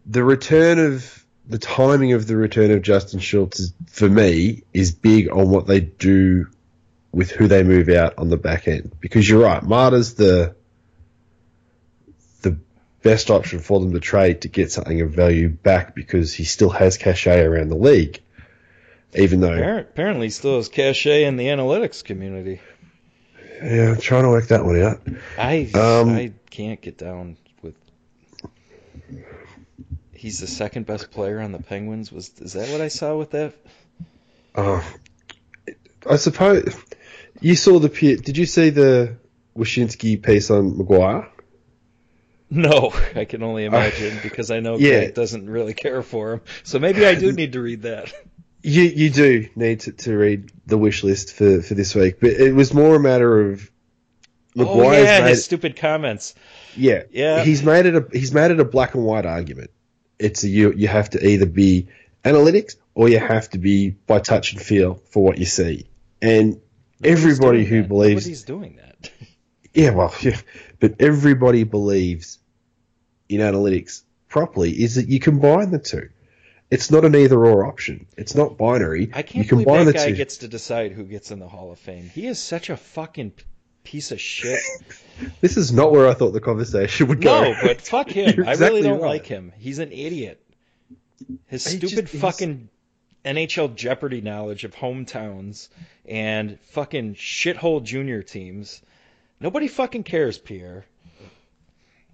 the 0.07 0.23
return 0.23 0.79
of 0.79 1.23
the 1.47 1.59
timing 1.59 2.13
of 2.13 2.25
the 2.25 2.35
return 2.35 2.71
of 2.71 2.81
Justin 2.81 3.19
Schultz 3.19 3.71
for 3.85 4.09
me 4.09 4.63
is 4.73 4.91
big 4.91 5.29
on 5.29 5.51
what 5.51 5.67
they 5.67 5.81
do 5.81 6.47
with 7.15 7.31
who 7.31 7.47
they 7.47 7.63
move 7.63 7.87
out 7.87 8.13
on 8.17 8.29
the 8.29 8.35
back 8.35 8.67
end 8.67 8.91
because 8.99 9.27
you're 9.27 9.41
right, 9.41 9.63
Maatta's 9.63 10.15
the 10.15 10.53
the 12.41 12.57
best 13.03 13.31
option 13.31 13.59
for 13.59 13.79
them 13.79 13.93
to 13.93 14.01
trade 14.01 14.41
to 14.41 14.49
get 14.49 14.69
something 14.69 14.99
of 14.99 15.11
value 15.11 15.47
back 15.47 15.95
because 15.95 16.33
he 16.33 16.43
still 16.43 16.69
has 16.69 16.97
cachet 16.97 17.41
around 17.41 17.69
the 17.69 17.77
league, 17.77 18.21
even 19.15 19.39
though 19.39 19.49
Appar- 19.49 19.79
Apparently, 19.79 20.25
he 20.27 20.31
still 20.31 20.57
has 20.57 20.67
cachet 20.67 21.23
in 21.23 21.37
the 21.37 21.45
analytics 21.45 22.03
community. 22.03 22.59
yeah, 23.63 23.91
I'm 23.91 24.01
trying 24.01 24.23
to 24.23 24.29
work 24.29 24.49
that 24.49 24.65
one 24.65 24.81
out. 24.81 24.99
I 25.37 25.71
Um, 25.73 26.09
I 26.09 26.33
can't 26.49 26.81
get 26.81 26.97
down 26.97 27.37
with. 27.61 27.75
He's 30.11 30.41
the 30.41 30.47
second 30.47 30.85
best 30.85 31.11
player 31.11 31.39
on 31.39 31.53
the 31.53 31.59
Penguins. 31.59 32.11
Was 32.11 32.29
is 32.41 32.53
that 32.53 32.67
what 32.69 32.81
I 32.81 32.89
saw 32.89 33.15
with 33.17 33.31
that? 33.31 33.53
Oh, 34.53 34.83
I 36.09 36.17
suppose 36.17 36.75
you 37.41 37.55
saw 37.55 37.79
the. 37.79 37.89
Did 37.89 38.37
you 38.37 38.45
see 38.45 38.69
the 38.69 39.17
Wyshynski 39.57 40.21
piece 40.21 40.49
on 40.51 40.73
McGuire? 40.73 41.27
No, 42.49 42.93
I 43.15 43.25
can 43.25 43.43
only 43.43 43.65
imagine 43.65 44.19
because 44.23 44.51
I 44.51 44.59
know 44.59 44.77
Yeah. 44.77 44.99
Greg 44.99 45.13
doesn't 45.15 45.49
really 45.49 45.73
care 45.73 46.01
for 46.03 46.33
him. 46.33 46.41
So 46.63 46.79
maybe 46.79 47.05
I 47.05 47.15
do 47.15 47.31
need 47.31 47.53
to 47.53 47.61
read 47.61 47.83
that. 47.83 48.11
You 48.67 48.81
you 48.81 49.11
do 49.11 49.47
need 49.55 49.81
to, 49.81 49.91
to 49.91 50.17
read 50.17 50.51
the 50.65 50.75
wish 50.75 51.03
list 51.03 51.35
for, 51.35 51.61
for 51.61 51.75
this 51.75 51.93
week, 51.93 52.19
but 52.19 52.31
it 52.31 52.51
was 52.51 52.73
more 52.73 52.95
a 52.95 52.99
matter 52.99 53.51
of 53.51 53.69
oh 54.57 54.65
McGuire's 54.65 55.03
yeah, 55.05 55.21
made 55.21 55.29
his 55.29 55.45
stupid 55.45 55.75
comments. 55.75 56.33
yeah 56.75 57.03
Yeah. 57.11 57.43
he's 57.43 57.61
made 57.61 57.85
it 57.85 57.95
a 57.95 58.07
he's 58.11 58.33
made 58.33 58.49
it 58.49 58.59
a 58.59 58.65
black 58.65 58.95
and 58.95 59.05
white 59.05 59.27
argument. 59.27 59.69
It's 60.17 60.43
a, 60.43 60.47
you 60.49 60.73
you 60.73 60.87
have 60.87 61.11
to 61.11 61.23
either 61.23 61.45
be 61.45 61.89
analytics 62.23 62.75
or 62.95 63.07
you 63.07 63.19
have 63.19 63.47
to 63.51 63.59
be 63.59 63.91
by 63.91 64.17
touch 64.17 64.53
and 64.53 64.59
feel 64.59 64.95
for 65.11 65.23
what 65.23 65.37
you 65.37 65.45
see, 65.45 65.85
and 66.19 66.59
everybody 67.03 67.65
who 67.65 67.81
that. 67.81 67.87
believes 67.87 68.25
Nobody's 68.25 68.43
doing 68.43 68.75
that. 68.77 69.11
Yeah, 69.73 69.89
well, 69.89 70.13
yeah, 70.21 70.39
but 70.79 70.95
everybody 71.01 71.65
believes 71.65 72.39
in 73.27 73.41
analytics 73.41 74.03
properly 74.29 74.71
is 74.71 74.95
that 74.95 75.09
you 75.09 75.19
combine 75.19 75.71
the 75.71 75.79
two. 75.79 76.11
It's 76.71 76.89
not 76.89 77.03
an 77.03 77.13
either 77.13 77.37
or 77.45 77.65
option. 77.65 78.05
It's 78.15 78.35
not 78.35 78.57
binary. 78.57 79.11
I 79.13 79.21
can't 79.21 79.45
you 79.51 79.65
believe 79.65 79.85
that 79.87 79.95
guy 79.95 80.11
two. 80.11 80.15
gets 80.15 80.37
to 80.37 80.47
decide 80.47 80.93
who 80.93 81.03
gets 81.03 81.29
in 81.29 81.39
the 81.39 81.47
Hall 81.49 81.73
of 81.73 81.79
Fame. 81.79 82.09
He 82.09 82.25
is 82.25 82.39
such 82.39 82.69
a 82.69 82.77
fucking 82.77 83.33
piece 83.83 84.11
of 84.13 84.21
shit. 84.21 84.61
This 85.41 85.57
is 85.57 85.73
not 85.73 85.91
where 85.91 86.07
I 86.07 86.13
thought 86.13 86.31
the 86.31 86.39
conversation 86.41 87.07
would 87.09 87.19
go. 87.21 87.43
No, 87.43 87.55
but 87.61 87.81
fuck 87.81 88.09
him. 88.11 88.33
You're 88.37 88.47
I 88.47 88.53
really 88.53 88.81
don't 88.81 89.01
right. 89.01 89.09
like 89.09 89.25
him. 89.25 89.51
He's 89.57 89.79
an 89.79 89.91
idiot. 89.91 90.41
His 91.47 91.65
He 91.67 91.77
stupid 91.79 91.89
just- 92.05 92.11
he's- 92.13 92.21
fucking 92.21 92.69
NHL 93.25 93.75
Jeopardy 93.75 94.21
knowledge 94.21 94.63
of 94.63 94.75
hometowns 94.75 95.69
and 96.05 96.59
fucking 96.71 97.15
shithole 97.15 97.83
junior 97.83 98.21
teams. 98.21 98.81
Nobody 99.39 99.67
fucking 99.67 100.03
cares, 100.03 100.37
Pierre. 100.37 100.85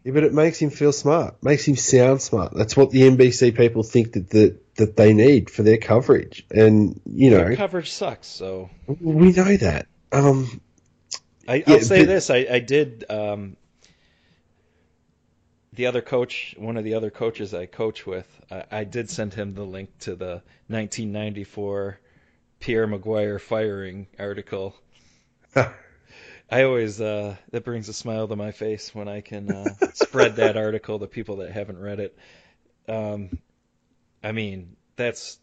Yeah, 0.03 0.13
but 0.13 0.23
it 0.23 0.33
makes 0.33 0.57
him 0.57 0.71
feel 0.71 0.91
smart. 0.91 1.43
Makes 1.43 1.67
him 1.67 1.75
sound 1.75 2.21
smart. 2.21 2.53
That's 2.55 2.75
what 2.75 2.89
the 2.89 3.01
NBC 3.01 3.55
people 3.55 3.83
think 3.83 4.13
that 4.13 4.29
that, 4.31 4.75
that 4.77 4.95
they 4.97 5.13
need 5.13 5.49
for 5.51 5.61
their 5.61 5.77
coverage. 5.77 6.43
And 6.49 6.99
you 7.05 7.29
know, 7.29 7.37
Their 7.43 7.55
coverage 7.55 7.91
sucks. 7.91 8.25
So 8.27 8.69
we 8.87 9.31
know 9.31 9.55
that. 9.57 9.85
Um, 10.11 10.59
I, 11.47 11.55
Yeah, 11.57 11.63
I'll 11.67 11.79
say 11.81 11.99
but- 12.01 12.07
this: 12.07 12.29
I, 12.31 12.47
I 12.49 12.59
did. 12.59 13.05
Um, 13.09 13.57
the 15.73 15.85
other 15.85 16.01
coach, 16.01 16.53
one 16.57 16.77
of 16.77 16.83
the 16.83 16.95
other 16.95 17.09
coaches 17.09 17.53
I 17.53 17.65
coach 17.65 18.05
with, 18.05 18.27
I, 18.51 18.65
I 18.71 18.83
did 18.83 19.09
send 19.09 19.33
him 19.33 19.53
the 19.53 19.63
link 19.63 19.89
to 19.99 20.15
the 20.15 20.41
1994 20.67 21.99
Pierre 22.59 22.87
McGuire 22.87 23.39
firing 23.39 24.07
article. 24.19 24.75
I 25.55 26.63
always 26.63 26.99
uh, 26.99 27.37
that 27.51 27.63
brings 27.63 27.87
a 27.87 27.93
smile 27.93 28.27
to 28.27 28.35
my 28.35 28.51
face 28.51 28.93
when 28.93 29.07
I 29.07 29.21
can 29.21 29.49
uh, 29.49 29.73
spread 29.93 30.35
that 30.35 30.57
article 30.57 30.99
to 30.99 31.07
people 31.07 31.37
that 31.37 31.51
haven't 31.51 31.79
read 31.79 32.01
it. 32.01 32.17
Um, 32.89 33.39
I 34.21 34.33
mean, 34.33 34.75
that's 34.97 35.39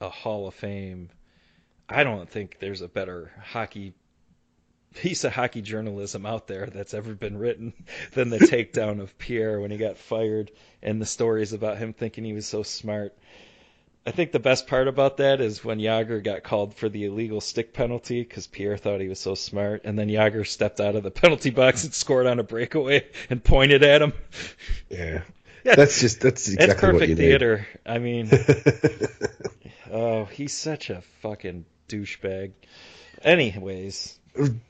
a 0.00 0.10
Hall 0.10 0.46
of 0.46 0.54
Fame. 0.54 1.08
I 1.88 2.04
don't 2.04 2.28
think 2.28 2.58
there's 2.60 2.82
a 2.82 2.88
better 2.88 3.32
hockey 3.42 3.94
piece 4.94 5.24
of 5.24 5.32
hockey 5.32 5.62
journalism 5.62 6.26
out 6.26 6.46
there 6.46 6.66
that's 6.66 6.94
ever 6.94 7.14
been 7.14 7.36
written 7.38 7.72
than 8.12 8.30
the 8.30 8.38
takedown 8.38 9.00
of 9.00 9.16
Pierre 9.18 9.60
when 9.60 9.70
he 9.70 9.76
got 9.76 9.98
fired 9.98 10.50
and 10.82 11.00
the 11.00 11.06
stories 11.06 11.52
about 11.52 11.78
him 11.78 11.92
thinking 11.92 12.24
he 12.24 12.32
was 12.32 12.46
so 12.46 12.62
smart. 12.62 13.16
I 14.06 14.10
think 14.10 14.32
the 14.32 14.38
best 14.38 14.66
part 14.66 14.88
about 14.88 15.18
that 15.18 15.40
is 15.42 15.62
when 15.62 15.80
Jagr 15.80 16.24
got 16.24 16.42
called 16.42 16.74
for 16.74 16.88
the 16.88 17.04
illegal 17.04 17.42
stick 17.42 17.74
penalty 17.74 18.22
because 18.22 18.46
Pierre 18.46 18.78
thought 18.78 19.02
he 19.02 19.08
was 19.08 19.20
so 19.20 19.34
smart, 19.34 19.82
and 19.84 19.98
then 19.98 20.08
Jagr 20.08 20.46
stepped 20.46 20.80
out 20.80 20.96
of 20.96 21.02
the 21.02 21.10
penalty 21.22 21.50
box 21.50 21.84
and 21.84 21.92
scored 21.92 22.26
on 22.26 22.38
a 22.38 22.42
breakaway 22.42 23.06
and 23.28 23.44
pointed 23.44 23.82
at 23.82 24.00
him. 24.00 24.12
yeah, 24.88 25.22
Yeah, 25.64 25.74
that's 25.74 26.00
just 26.00 26.20
that's 26.20 26.48
exactly 26.48 26.66
that's 26.66 26.80
perfect 26.80 27.16
theater. 27.18 27.66
I 27.84 27.98
mean, 27.98 28.30
oh, 29.90 30.24
he's 30.26 30.56
such 30.56 30.88
a 30.88 31.02
fucking 31.20 31.64
douchebag. 31.88 32.52
Anyways, 33.22 34.17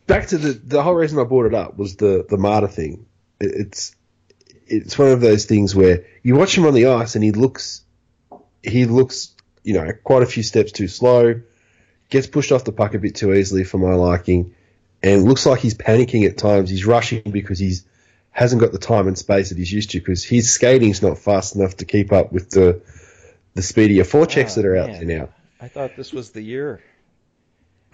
back 0.07 0.29
to 0.29 0.39
the 0.39 0.53
the 0.53 0.83
whole 0.83 0.95
reason 0.95 1.19
I 1.19 1.25
brought 1.25 1.47
it 1.47 1.55
up 1.55 1.77
was 1.77 1.97
the 1.97 2.25
the 2.29 2.37
Maatta 2.37 2.69
thing. 2.69 3.07
It, 3.41 3.53
it's 3.67 3.95
it's 4.67 4.99
one 4.99 5.09
of 5.09 5.21
those 5.21 5.47
things 5.47 5.75
where 5.75 6.05
you 6.23 6.35
watch 6.37 6.57
him 6.57 6.67
on 6.67 6.75
the 6.75 6.87
ice 6.87 7.15
and 7.15 7.25
he 7.25 7.33
looks 7.33 7.83
he 8.63 8.85
looks 8.85 9.35
you 9.65 9.75
know 9.75 9.93
quite 10.05 10.23
a 10.23 10.27
few 10.27 10.43
steps 10.43 10.73
too 10.73 10.89
slow, 10.89 11.41
gets 12.11 12.27
pushed 12.27 12.53
off 12.53 12.65
the 12.65 12.73
puck 12.73 12.95
a 12.95 12.99
bit 12.99 13.15
too 13.15 13.33
easily 13.35 13.65
for 13.65 13.79
my 13.79 13.95
liking, 13.95 14.55
and 15.03 15.25
looks 15.25 15.47
like 15.47 15.61
he's 15.61 15.75
panicking 15.75 16.27
at 16.27 16.37
times. 16.39 16.71
He's 16.71 16.87
rushing 16.87 17.23
because 17.31 17.59
he's 17.59 17.85
hasn't 18.31 18.61
got 18.61 18.73
the 18.73 18.79
time 18.79 19.09
and 19.09 19.19
space 19.19 19.49
that 19.49 19.59
he's 19.59 19.73
used 19.73 19.91
to 19.91 19.99
because 19.99 20.23
his 20.25 20.53
skating's 20.53 21.03
not 21.03 21.19
fast 21.19 21.57
enough 21.57 21.77
to 21.79 21.85
keep 21.85 22.13
up 22.13 22.33
with 22.33 22.51
the 22.51 22.81
the 23.55 23.63
speedier 23.63 24.05
forechecks 24.05 24.51
Oh, 24.51 24.53
ah, 24.53 24.55
that 24.57 24.65
are 24.67 24.77
out 24.77 24.89
man. 24.91 25.07
there 25.07 25.19
now. 25.19 25.29
I 25.61 25.69
thought 25.69 25.97
this 25.97 26.13
was 26.13 26.31
the 26.31 26.43
year 26.43 26.81
the 26.81 26.83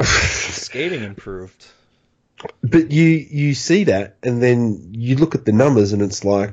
skating 0.03 1.03
improved. 1.03 1.67
But 2.63 2.91
you 2.91 3.05
you 3.05 3.55
see 3.55 3.85
that, 3.85 4.17
and 4.23 4.43
then 4.43 4.91
you 4.93 5.17
look 5.17 5.35
at 5.35 5.45
the 5.45 5.53
numbers, 5.53 5.93
and 5.93 6.03
it's 6.03 6.25
like, 6.25 6.53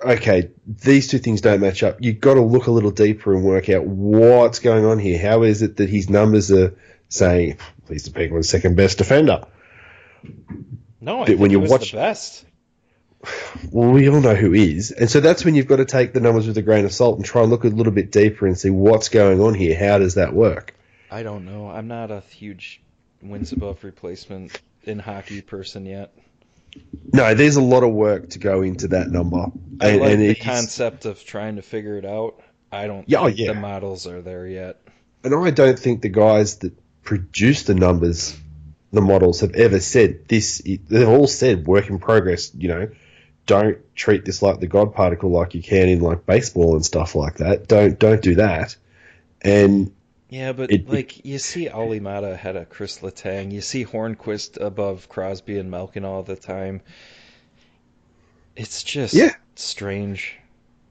okay, 0.00 0.50
these 0.66 1.08
two 1.08 1.18
things 1.18 1.40
don't 1.40 1.60
match 1.60 1.82
up. 1.82 1.98
You've 2.00 2.20
got 2.20 2.34
to 2.34 2.40
look 2.42 2.66
a 2.66 2.70
little 2.72 2.90
deeper 2.90 3.34
and 3.34 3.44
work 3.44 3.68
out 3.68 3.84
what's 3.84 4.58
going 4.58 4.84
on 4.84 4.98
here. 4.98 5.18
How 5.20 5.42
is 5.42 5.62
it 5.62 5.76
that 5.76 5.88
his 5.88 6.10
numbers 6.10 6.50
are 6.50 6.74
saying 7.08 7.58
he's 7.88 8.04
the 8.04 8.10
Penguins' 8.10 8.48
second 8.48 8.76
best 8.76 8.98
defender? 8.98 9.44
No, 11.00 11.16
I 11.16 11.20
But 11.20 11.26
think 11.26 11.40
when 11.40 11.50
he 11.50 11.56
you 11.56 11.60
watch- 11.60 11.90
the 11.92 11.98
best. 11.98 12.44
Well, 13.70 13.92
we 13.92 14.08
all 14.08 14.20
know 14.20 14.34
who 14.34 14.52
is, 14.52 14.90
and 14.90 15.08
so 15.08 15.20
that's 15.20 15.44
when 15.44 15.54
you've 15.54 15.68
got 15.68 15.76
to 15.76 15.84
take 15.84 16.12
the 16.12 16.18
numbers 16.18 16.48
with 16.48 16.58
a 16.58 16.62
grain 16.62 16.84
of 16.84 16.92
salt 16.92 17.16
and 17.18 17.24
try 17.24 17.42
and 17.42 17.50
look 17.52 17.62
a 17.62 17.68
little 17.68 17.92
bit 17.92 18.10
deeper 18.10 18.48
and 18.48 18.58
see 18.58 18.70
what's 18.70 19.10
going 19.10 19.40
on 19.40 19.54
here. 19.54 19.78
How 19.78 19.98
does 19.98 20.14
that 20.14 20.34
work? 20.34 20.74
I 21.12 21.22
don't 21.22 21.44
know. 21.44 21.68
I'm 21.70 21.88
not 21.88 22.10
a 22.10 22.20
huge 22.20 22.80
wins 23.22 23.52
above 23.52 23.84
replacement 23.84 24.60
in 24.84 24.98
hockey 24.98 25.42
person 25.42 25.84
yet. 25.86 26.12
No, 27.12 27.34
there's 27.34 27.56
a 27.56 27.62
lot 27.62 27.82
of 27.84 27.92
work 27.92 28.30
to 28.30 28.38
go 28.38 28.62
into 28.62 28.88
that 28.88 29.10
number. 29.10 29.46
I 29.80 29.88
And- 29.90 30.00
like 30.00 30.10
and 30.12 30.22
the 30.22 30.34
concept 30.34 31.04
of 31.04 31.22
trying 31.24 31.56
to 31.56 31.62
figure 31.62 31.98
it 31.98 32.04
out. 32.06 32.40
I 32.72 32.86
don't 32.86 33.06
Yeah, 33.08 33.20
oh, 33.20 33.26
yeah. 33.26 33.52
the 33.52 33.60
models 33.60 34.06
are 34.06 34.22
there 34.22 34.46
yet. 34.46 34.80
and 35.24 35.34
I 35.34 35.50
don't 35.50 35.78
think 35.78 36.00
the 36.02 36.08
guys 36.08 36.56
that 36.60 36.72
produce 37.04 37.64
the 37.64 37.74
numbers, 37.74 38.34
the 38.92 39.02
models, 39.02 39.40
have 39.40 39.54
ever 39.54 39.78
said 39.80 40.26
this. 40.28 40.62
They've 40.64 41.08
all 41.08 41.26
said 41.26 41.66
work 41.66 41.90
in 41.90 41.98
progress. 41.98 42.52
You 42.54 42.68
know, 42.68 42.88
don't 43.46 43.78
treat 43.94 44.24
this 44.24 44.40
like 44.40 44.60
the 44.60 44.66
God 44.66 44.94
particle 44.94 45.30
like 45.30 45.54
you 45.54 45.62
can 45.62 45.88
in 45.88 46.00
like 46.00 46.24
baseball 46.26 46.74
and 46.74 46.84
stuff 46.84 47.14
like 47.14 47.36
that. 47.36 47.68
Don't 47.68 47.98
don't 47.98 48.22
do 48.22 48.36
that. 48.36 48.74
And 49.42 49.92
Yeah, 50.32 50.52
but 50.52 50.72
It- 50.72 50.88
like 50.88 51.26
you 51.26 51.38
see 51.38 51.68
Olli 51.68 52.00
Maatta 52.00 52.32
ahead 52.32 52.56
of 52.56 52.70
Chris 52.70 53.00
Letang, 53.00 53.52
you 53.52 53.60
see 53.60 53.84
Hornqvist 53.84 54.58
above 54.58 55.10
Crosby 55.10 55.58
and 55.58 55.70
Malkin 55.70 56.06
all 56.06 56.22
the 56.22 56.36
time. 56.36 56.80
It's 58.56 58.82
just 58.82 59.12
Yeah. 59.12 59.34
strange. 59.56 60.38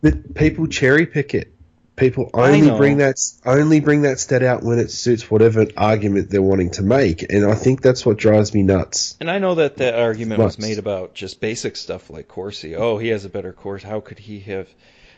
but 0.03 0.36
people 0.36 0.65
cherry 0.67 1.05
pick 1.07 1.33
it. 1.36 1.51
People 1.95 2.29
only 2.36 2.69
bring 2.71 2.98
that 2.98 3.15
only 3.45 3.79
bring 3.79 4.03
that 4.03 4.19
stat 4.19 4.41
out 4.43 4.62
when 4.63 4.77
it 4.79 4.89
suits 4.91 5.29
whatever 5.29 5.65
argument 5.75 6.29
they're 6.29 6.41
wanting 6.41 6.69
to 6.71 6.83
make, 6.83 7.24
and 7.31 7.43
I 7.45 7.55
think 7.55 7.81
that's 7.81 8.05
what 8.05 8.17
drives 8.17 8.53
me 8.53 8.62
nuts. 8.63 9.15
And 9.19 9.29
I 9.29 9.39
know 9.39 9.55
that 9.55 9.77
that 9.77 9.95
argument 9.95 10.39
was 10.39 10.60
made 10.60 10.77
about 10.77 11.15
just 11.15 11.39
basic 11.41 11.75
stuff 11.77 12.12
like 12.12 12.27
Corsi. 12.27 12.75
Oh, 12.75 12.98
he 13.00 13.07
has 13.10 13.25
a 13.25 13.29
better 13.29 13.53
course. 13.53 13.81
How 13.83 14.00
could 14.01 14.19
he 14.19 14.39
have? 14.41 14.67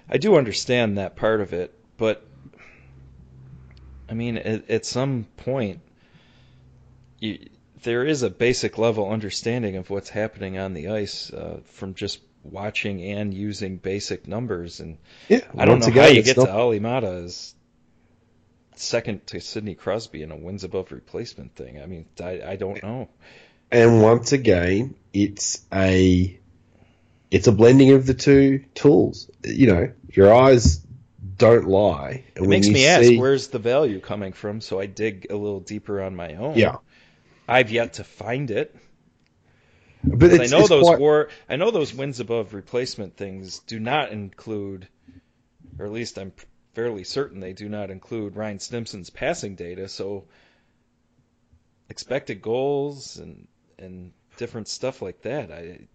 I 0.10 0.18
do 0.18 0.36
understand 0.38 0.98
that 0.98 1.16
part 1.18 1.40
of 1.42 1.54
it, 1.54 1.74
but 1.98 2.26
I 4.14 4.16
mean, 4.16 4.38
at, 4.38 4.70
at 4.70 4.86
some 4.86 5.26
point, 5.38 5.80
you, 7.18 7.50
there 7.82 8.06
is 8.06 8.22
a 8.22 8.30
basic 8.30 8.78
level 8.78 9.10
understanding 9.10 9.76
of 9.76 9.90
what's 9.90 10.08
happening 10.08 10.60
on 10.60 10.76
the 10.76 10.90
ice 10.90 11.34
uh, 11.34 11.62
from 11.66 11.96
just 11.96 12.20
watching 12.44 13.02
and 13.02 13.34
using 13.34 13.78
basic 13.78 14.28
numbers. 14.28 14.82
And 14.82 15.00
Yeah, 15.30 15.40
I 15.58 15.66
don't 15.66 15.80
know 15.80 15.88
again, 15.88 16.04
how 16.04 16.10
you 16.10 16.22
get 16.22 16.38
not- 16.38 16.46
to 16.46 16.54
Olli 16.54 16.80
Maatta 16.80 17.24
as 17.24 17.56
second 18.76 19.26
to 19.28 19.40
Sidney 19.42 19.74
Crosby 19.74 20.22
in 20.22 20.30
a 20.32 20.36
wins 20.36 20.64
above 20.64 20.92
replacement 20.92 21.56
thing. 21.56 21.82
I 21.82 21.88
mean, 21.88 22.06
I, 22.24 22.40
I 22.46 22.56
don't 22.56 22.84
know. 22.84 23.10
And 23.72 24.04
once 24.04 24.32
again, 24.32 24.94
it's 25.12 25.66
a 25.74 26.40
it's 27.32 27.48
a 27.48 27.52
blending 27.52 27.94
of 27.94 28.06
the 28.06 28.14
two 28.14 28.64
tools. 28.76 29.32
You 29.44 29.66
know, 29.66 29.92
your 30.12 30.32
eyes 30.36 30.86
don't 31.38 31.66
lie. 31.66 32.24
And 32.36 32.46
It 32.46 32.50
makes 32.50 32.68
me 32.68 32.86
ask, 32.86 33.12
where's 33.20 33.48
the 33.48 33.60
value 33.60 34.00
coming 34.00 34.34
from? 34.34 34.62
So 34.62 34.80
I 34.80 34.86
dig 34.86 35.28
a 35.30 35.36
little 35.36 35.60
deeper 35.60 36.02
on 36.02 36.16
my 36.16 36.36
own. 36.36 36.58
Yeah, 36.58 36.78
I've 37.48 37.72
yet 37.72 37.94
to 37.94 38.04
find 38.04 38.52
it. 38.52 38.76
but 40.04 40.40
I 40.40 40.46
know 40.48 40.68
those 40.68 40.86
quite- 40.86 41.00
war, 41.00 41.30
I 41.50 41.56
know 41.56 41.72
those 41.72 41.94
wins 41.94 42.20
above 42.20 42.54
replacement 42.54 43.16
things 43.16 43.60
do 43.60 43.80
not 43.80 44.12
include, 44.12 44.88
or 45.80 45.86
at 45.86 45.92
least 45.92 46.18
I'm 46.18 46.34
fairly 46.74 47.04
certain 47.04 47.40
they 47.40 47.54
do 47.54 47.70
not 47.70 47.90
include 47.90 48.36
Ryan 48.36 48.60
Stimson's 48.60 49.10
passing 49.10 49.56
data. 49.56 49.88
So 49.88 50.26
expected 51.90 52.42
goals 52.42 53.18
and 53.18 53.48
and 53.78 54.12
different 54.38 54.68
stuff 54.68 55.02
like 55.02 55.22
that. 55.22 55.52
I 55.52 55.88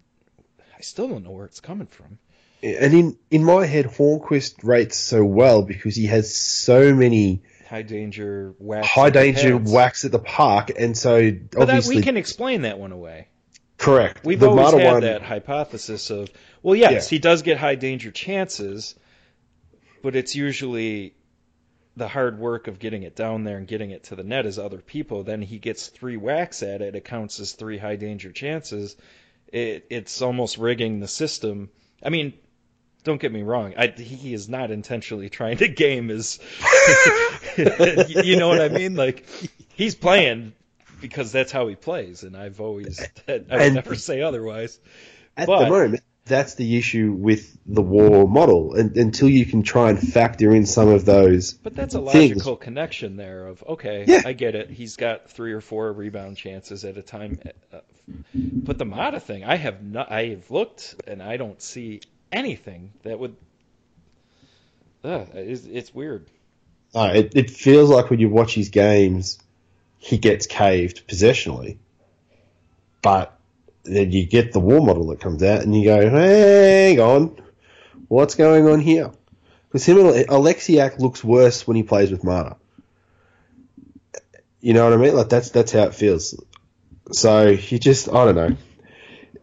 I 0.76 0.80
still 0.80 1.09
don't 1.09 1.25
know 1.25 1.33
where 1.33 1.47
it's 1.47 1.61
coming 1.61 1.87
from. 1.88 2.18
And 2.62 2.93
in 2.95 3.19
in 3.31 3.45
my 3.45 3.67
head, 3.67 3.87
Hornqvist 3.87 4.65
rates 4.65 4.97
so 4.97 5.25
well 5.25 5.62
because 5.62 5.95
he 5.95 6.07
has 6.07 6.35
so 6.35 6.95
many 6.95 7.43
High 7.69 7.83
danger 7.83 8.55
whacks. 8.59 8.87
high 8.88 9.09
at 9.09 9.12
the 9.12 9.19
danger 9.21 9.57
whacks 9.57 10.05
at 10.05 10.11
the 10.12 10.19
park, 10.19 10.73
and 10.77 10.97
so 10.97 11.31
But 11.31 11.50
that, 11.50 11.61
obviously 11.61 11.97
we 11.97 12.03
can 12.03 12.17
explain 12.17 12.62
that 12.62 12.79
one 12.79 12.93
away. 12.93 13.29
correct. 13.77 14.25
We've 14.25 14.41
the 14.41 14.49
always 14.49 14.73
had 14.73 14.93
one, 14.93 15.03
that 15.03 15.23
hypothesis 15.23 16.11
of, 16.11 16.31
well, 16.62 16.75
yes, 16.75 17.12
Yeah. 17.12 17.17
he 17.17 17.19
does 17.21 17.43
get 17.43 17.59
high 17.59 17.75
danger 17.77 18.11
chances, 18.11 18.95
but 20.03 20.17
it's 20.17 20.35
usually 20.35 21.15
the 21.97 22.09
hard 22.09 22.38
work 22.38 22.67
of 22.69 22.79
getting 22.79 23.03
it 23.03 23.15
down 23.15 23.45
there 23.45 23.59
and 23.59 23.67
getting 23.69 23.91
it 23.91 24.05
to 24.05 24.17
the 24.17 24.23
net 24.25 24.47
as 24.47 24.59
other 24.59 24.79
people. 24.79 25.23
Then 25.23 25.43
he 25.43 25.59
gets 25.59 25.88
three 25.88 26.17
whacks 26.17 26.62
at 26.62 26.81
it. 26.81 26.95
It 26.97 27.05
counts 27.05 27.38
as 27.38 27.53
three 27.53 27.77
high 27.79 27.97
danger 27.97 28.33
chances. 28.33 28.97
It, 29.53 29.87
it's 29.91 30.23
almost 30.23 30.59
rigging 30.59 31.00
the 31.00 31.09
system. 31.09 31.71
I 32.03 32.09
mean, 32.11 32.35
don't 33.05 33.21
get 33.21 33.33
me 33.33 33.43
wrong. 33.43 33.75
I, 33.76 33.87
he 33.88 34.35
is 34.35 34.49
not 34.49 34.71
intentionally 34.71 35.28
trying 35.31 35.57
to 35.59 35.69
game 35.69 36.09
his. 36.09 36.38
you 37.57 38.37
know 38.37 38.49
what 38.49 38.61
I 38.61 38.69
mean? 38.69 38.95
Like 38.97 39.25
he's 39.75 39.95
playing 39.95 40.52
because 41.00 41.32
that's 41.32 41.52
how 41.52 41.69
he 41.69 41.75
plays, 41.76 42.23
and 42.25 42.37
I've 42.37 42.61
always 42.61 43.00
I 43.00 43.32
would 43.32 43.47
And- 43.50 43.75
never 43.75 43.95
say 43.95 44.23
otherwise. 44.23 44.78
At 45.37 45.47
But- 45.47 45.65
the 45.65 45.71
moment, 45.71 46.02
that's 46.25 46.56
the 46.56 46.76
issue 46.76 47.13
with 47.13 47.56
the 47.65 47.80
war 47.80 48.28
model. 48.28 48.75
And 48.75 48.95
until 48.99 49.30
you 49.30 49.47
can 49.47 49.63
try 49.63 49.89
and 49.91 49.99
factor 49.99 50.54
in 50.54 50.67
some 50.67 50.89
of 50.89 51.06
those, 51.06 51.54
But 51.54 51.75
that's 51.75 51.95
a 51.95 52.04
Things. 52.04 52.32
logical 52.37 52.56
connection 52.56 53.17
there 53.17 53.47
of 53.47 53.65
okay, 53.67 54.04
Yeah. 54.06 54.23
I 54.26 54.34
get 54.34 54.54
it. 54.54 54.69
He's 54.71 54.97
got 54.97 55.30
three 55.30 55.52
or 55.52 55.63
four 55.63 55.91
rebound 55.93 56.37
chances 56.37 56.84
at 56.84 56.99
a 56.99 57.02
time. 57.02 57.39
Uh, 57.73 57.78
But 58.34 58.76
the 58.76 58.84
Maatta 58.84 59.21
thing, 59.21 59.45
I 59.45 59.56
have 59.56 59.82
not. 59.82 60.11
I 60.13 60.26
have 60.26 60.50
looked 60.50 60.97
and 61.06 61.23
I 61.23 61.37
don't 61.39 61.63
see 61.63 62.00
anything 62.32 62.93
that 63.02 63.19
would. 63.19 63.36
Uh, 65.04 65.25
it's, 65.34 65.64
it's 65.64 65.95
weird. 65.95 66.26
it, 67.14 67.32
it 67.36 67.50
feels 67.50 67.91
like 67.91 68.10
when 68.10 68.19
you 68.19 68.28
watch 68.28 68.54
his 68.54 68.71
games, 68.71 69.38
he 69.99 70.19
gets 70.19 70.47
caved 70.47 71.06
possessionally. 71.06 71.78
But 73.02 73.38
then 73.84 74.10
you 74.10 74.26
get 74.26 74.52
the 74.52 74.60
war 74.60 74.80
model 74.80 75.08
that 75.08 75.21
comes 75.21 75.43
out, 75.43 75.62
and 75.62 75.75
you 75.76 75.84
go, 75.84 76.10
hang 76.10 77.00
on, 77.00 77.41
what's 78.08 78.34
going 78.34 78.67
on 78.67 78.80
here? 78.80 79.12
Because 79.69 79.84
him 79.84 79.99
and 79.99 80.26
Oleksiak 80.28 80.99
looks 80.99 81.23
worse 81.23 81.67
when 81.67 81.76
he 81.76 81.82
plays 81.82 82.10
with 82.10 82.23
Maatta. 82.23 82.56
You 84.60 84.73
know 84.73 84.84
what 84.84 84.93
I 84.93 84.97
mean? 84.97 85.14
Like 85.14 85.28
that's 85.28 85.50
that's 85.50 85.73
how 85.73 85.84
it 85.84 85.95
feels. 85.95 86.43
So 87.12 87.49
you 87.49 87.78
just 87.78 88.08
I 88.08 88.25
don't 88.25 88.34
know. 88.34 88.56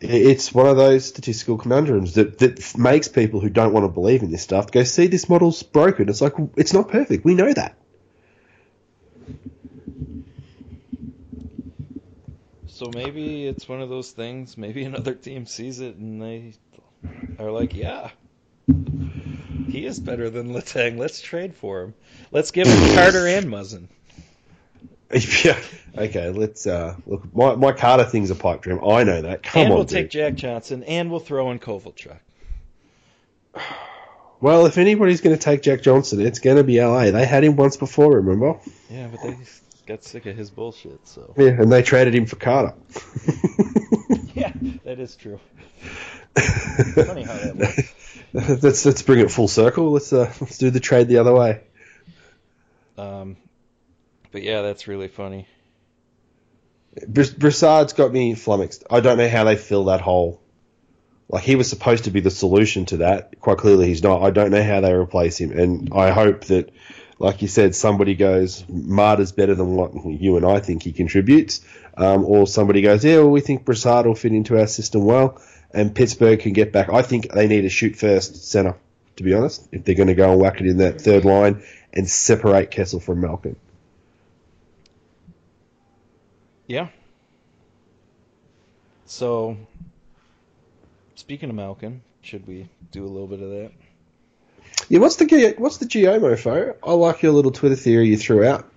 It- 0.10 0.28
It's 0.28 0.54
one 0.54 0.68
of 0.68 0.78
those 0.78 1.06
statistical 1.06 1.58
conundrums 1.58 2.14
that, 2.16 2.38
that 2.40 2.78
makes 2.78 3.08
people 3.08 3.40
who 3.40 3.50
don't 3.50 3.74
want 3.74 3.86
to 3.86 3.90
believe 3.90 4.24
in 4.24 4.32
this 4.32 4.42
stuff 4.44 4.72
go 4.72 4.84
see 4.84 5.08
this 5.08 5.30
model's 5.30 5.64
broken. 5.64 6.10
It's 6.10 6.22
like 6.22 6.34
it's 6.58 6.74
not 6.74 6.90
perfect. 6.90 7.26
We 7.26 7.36
know 7.36 7.52
that. 7.54 7.78
So 12.68 12.92
maybe 12.92 13.46
it's 13.48 13.68
one 13.70 13.82
of 13.82 13.90
those 13.90 14.12
things. 14.12 14.58
Maybe 14.58 14.84
another 14.84 15.16
team 15.16 15.46
sees 15.46 15.80
it 15.80 15.96
and 15.96 16.22
they 16.22 16.54
are 17.40 17.52
like, 17.52 17.74
yeah, 17.76 18.12
he 19.68 19.86
is 19.86 20.00
better 20.00 20.30
than 20.30 20.50
Letang. 20.54 20.98
Let's 20.98 21.22
trade 21.22 21.56
for 21.56 21.84
him. 21.84 21.96
Let's 22.32 22.52
give 22.52 22.70
him 22.70 22.84
Carter 22.94 23.28
and 23.28 23.48
Muzzin. 23.48 23.90
yeah. 25.44 25.60
Okay. 25.98 26.30
Let's 26.30 26.68
uh 26.68 26.96
look. 27.06 27.34
My 27.36 27.56
my 27.56 27.72
Carter 27.72 28.06
thing's 28.06 28.32
a 28.32 28.36
pipe 28.36 28.62
dream. 28.62 28.80
I 28.84 29.04
know 29.04 29.22
that. 29.22 29.44
Come 29.44 29.64
and 29.64 29.72
on, 29.72 29.78
we'll 29.78 29.86
dude. 29.86 29.98
take 29.98 30.10
Jack 30.10 30.36
Johnson 30.36 30.84
and 30.84 31.10
we'll 31.12 31.20
throw 31.20 31.52
in 31.52 31.60
Kovalchuk. 31.60 32.18
Well, 34.42 34.66
if 34.66 34.78
anybody's 34.78 35.22
going 35.22 35.36
to 35.36 35.42
take 35.42 35.62
Jack 35.62 35.82
Johnson, 35.82 36.20
it's 36.20 36.40
going 36.40 36.58
to 36.58 36.64
be 36.64 36.80
LA. 36.80 37.10
They 37.10 37.26
had 37.26 37.44
him 37.44 37.56
once 37.56 37.78
before. 37.78 38.18
Remember? 38.18 38.60
Yeah, 38.92 39.08
but 39.08 39.22
they 39.24 39.38
got 39.88 40.04
sick 40.04 40.26
of 40.26 40.36
his 40.36 40.52
bullshit. 40.52 41.08
So 41.08 41.34
Yeah, 41.38 41.52
and 41.62 41.72
they 41.72 41.82
traded 41.82 42.14
him 42.14 42.26
for 42.26 42.36
Carter. 42.36 42.74
yeah, 44.36 44.52
that 44.84 45.00
is 45.00 45.16
true. 45.16 45.40
Funny 46.36 47.24
how 47.24 47.34
that 47.38 47.56
works. 47.56 47.94
let's 48.64 48.86
let's 48.86 49.02
bring 49.02 49.22
it 49.22 49.32
full 49.32 49.48
circle. 49.48 49.92
Let's 49.92 50.12
uh, 50.12 50.32
let's 50.42 50.58
do 50.58 50.70
the 50.70 50.82
trade 50.82 51.08
the 51.08 51.18
other 51.20 51.34
way. 51.34 51.62
Um, 52.98 53.38
but 54.36 54.44
yeah, 54.44 54.64
that's 54.64 54.86
really 54.86 55.08
funny. 55.08 55.48
Br- 57.08 57.38
Brassard's 57.38 57.94
got 57.94 58.12
me 58.12 58.36
flummoxed. 58.36 58.84
I 58.90 59.00
don't 59.00 59.18
know 59.18 59.30
how 59.30 59.46
they 59.46 59.56
fill 59.56 59.86
that 59.86 60.02
hole. 60.02 60.42
Like 61.30 61.44
he 61.44 61.56
was 61.56 61.70
supposed 61.70 62.04
to 62.04 62.12
be 62.12 62.20
the 62.20 62.30
solution 62.30 62.86
to 62.88 62.98
that. 62.98 63.40
Quite 63.40 63.60
clearly, 63.60 63.88
he's 63.88 64.04
not. 64.04 64.24
I 64.24 64.32
don't 64.32 64.52
know 64.52 64.62
how 64.62 64.82
they 64.82 64.92
replace 64.92 65.38
him, 65.38 65.58
and 65.58 65.90
I 65.94 66.12
hope 66.12 66.44
that, 66.48 66.72
like 67.18 67.42
you 67.44 67.48
said, 67.48 67.76
somebody 67.76 68.14
goes 68.14 68.66
Maatta's 68.68 69.32
better 69.32 69.56
than 69.56 69.74
what 69.74 69.94
you 70.06 70.36
and 70.36 70.46
I 70.46 70.60
think 70.60 70.84
he 70.84 70.92
contributes, 70.92 71.62
um, 71.96 72.26
or 72.26 72.46
somebody 72.46 72.82
goes, 72.82 73.06
yeah, 73.06 73.20
well, 73.20 73.30
we 73.30 73.40
think 73.40 73.64
Brassard 73.64 74.06
will 74.06 74.16
fit 74.16 74.34
into 74.34 74.60
our 74.60 74.68
system 74.68 75.06
well, 75.06 75.42
and 75.72 75.96
Pittsburgh 75.96 76.42
can 76.42 76.52
get 76.52 76.74
back. 76.74 76.90
I 76.90 77.04
think 77.04 77.32
they 77.32 77.48
need 77.48 77.64
a 77.64 77.70
shoot 77.70 77.96
first 77.96 78.52
center, 78.52 78.76
to 79.16 79.24
be 79.24 79.34
honest, 79.34 79.66
if 79.72 79.86
they're 79.86 79.96
going 79.96 80.10
to 80.10 80.14
go 80.14 80.34
and 80.34 80.42
whack 80.42 80.60
it 80.60 80.68
in 80.68 80.80
that 80.80 81.00
third 81.00 81.24
line 81.24 81.64
and 81.94 82.10
separate 82.10 82.70
Kessel 82.70 83.00
from 83.00 83.22
Malkin. 83.22 83.56
Yeah. 86.68 86.88
So, 89.06 89.58
speaking 91.16 91.50
of 91.50 91.56
Malkin, 91.56 92.02
should 92.22 92.48
we 92.48 92.70
do 92.92 93.04
a 93.04 93.08
little 93.08 93.28
bit 93.28 93.42
of 93.42 93.50
that? 93.52 93.72
Yeah, 94.90 95.00
what's 95.00 95.16
the 95.16 95.56
what's 95.58 95.78
the 95.78 95.86
GO 95.86 96.20
mofo? 96.20 96.76
I 96.84 96.92
like 96.92 97.22
your 97.22 97.32
little 97.32 97.52
Twitter 97.52 97.76
theory 97.76 98.08
you 98.08 98.18
threw 98.18 98.46
out. 98.46 98.70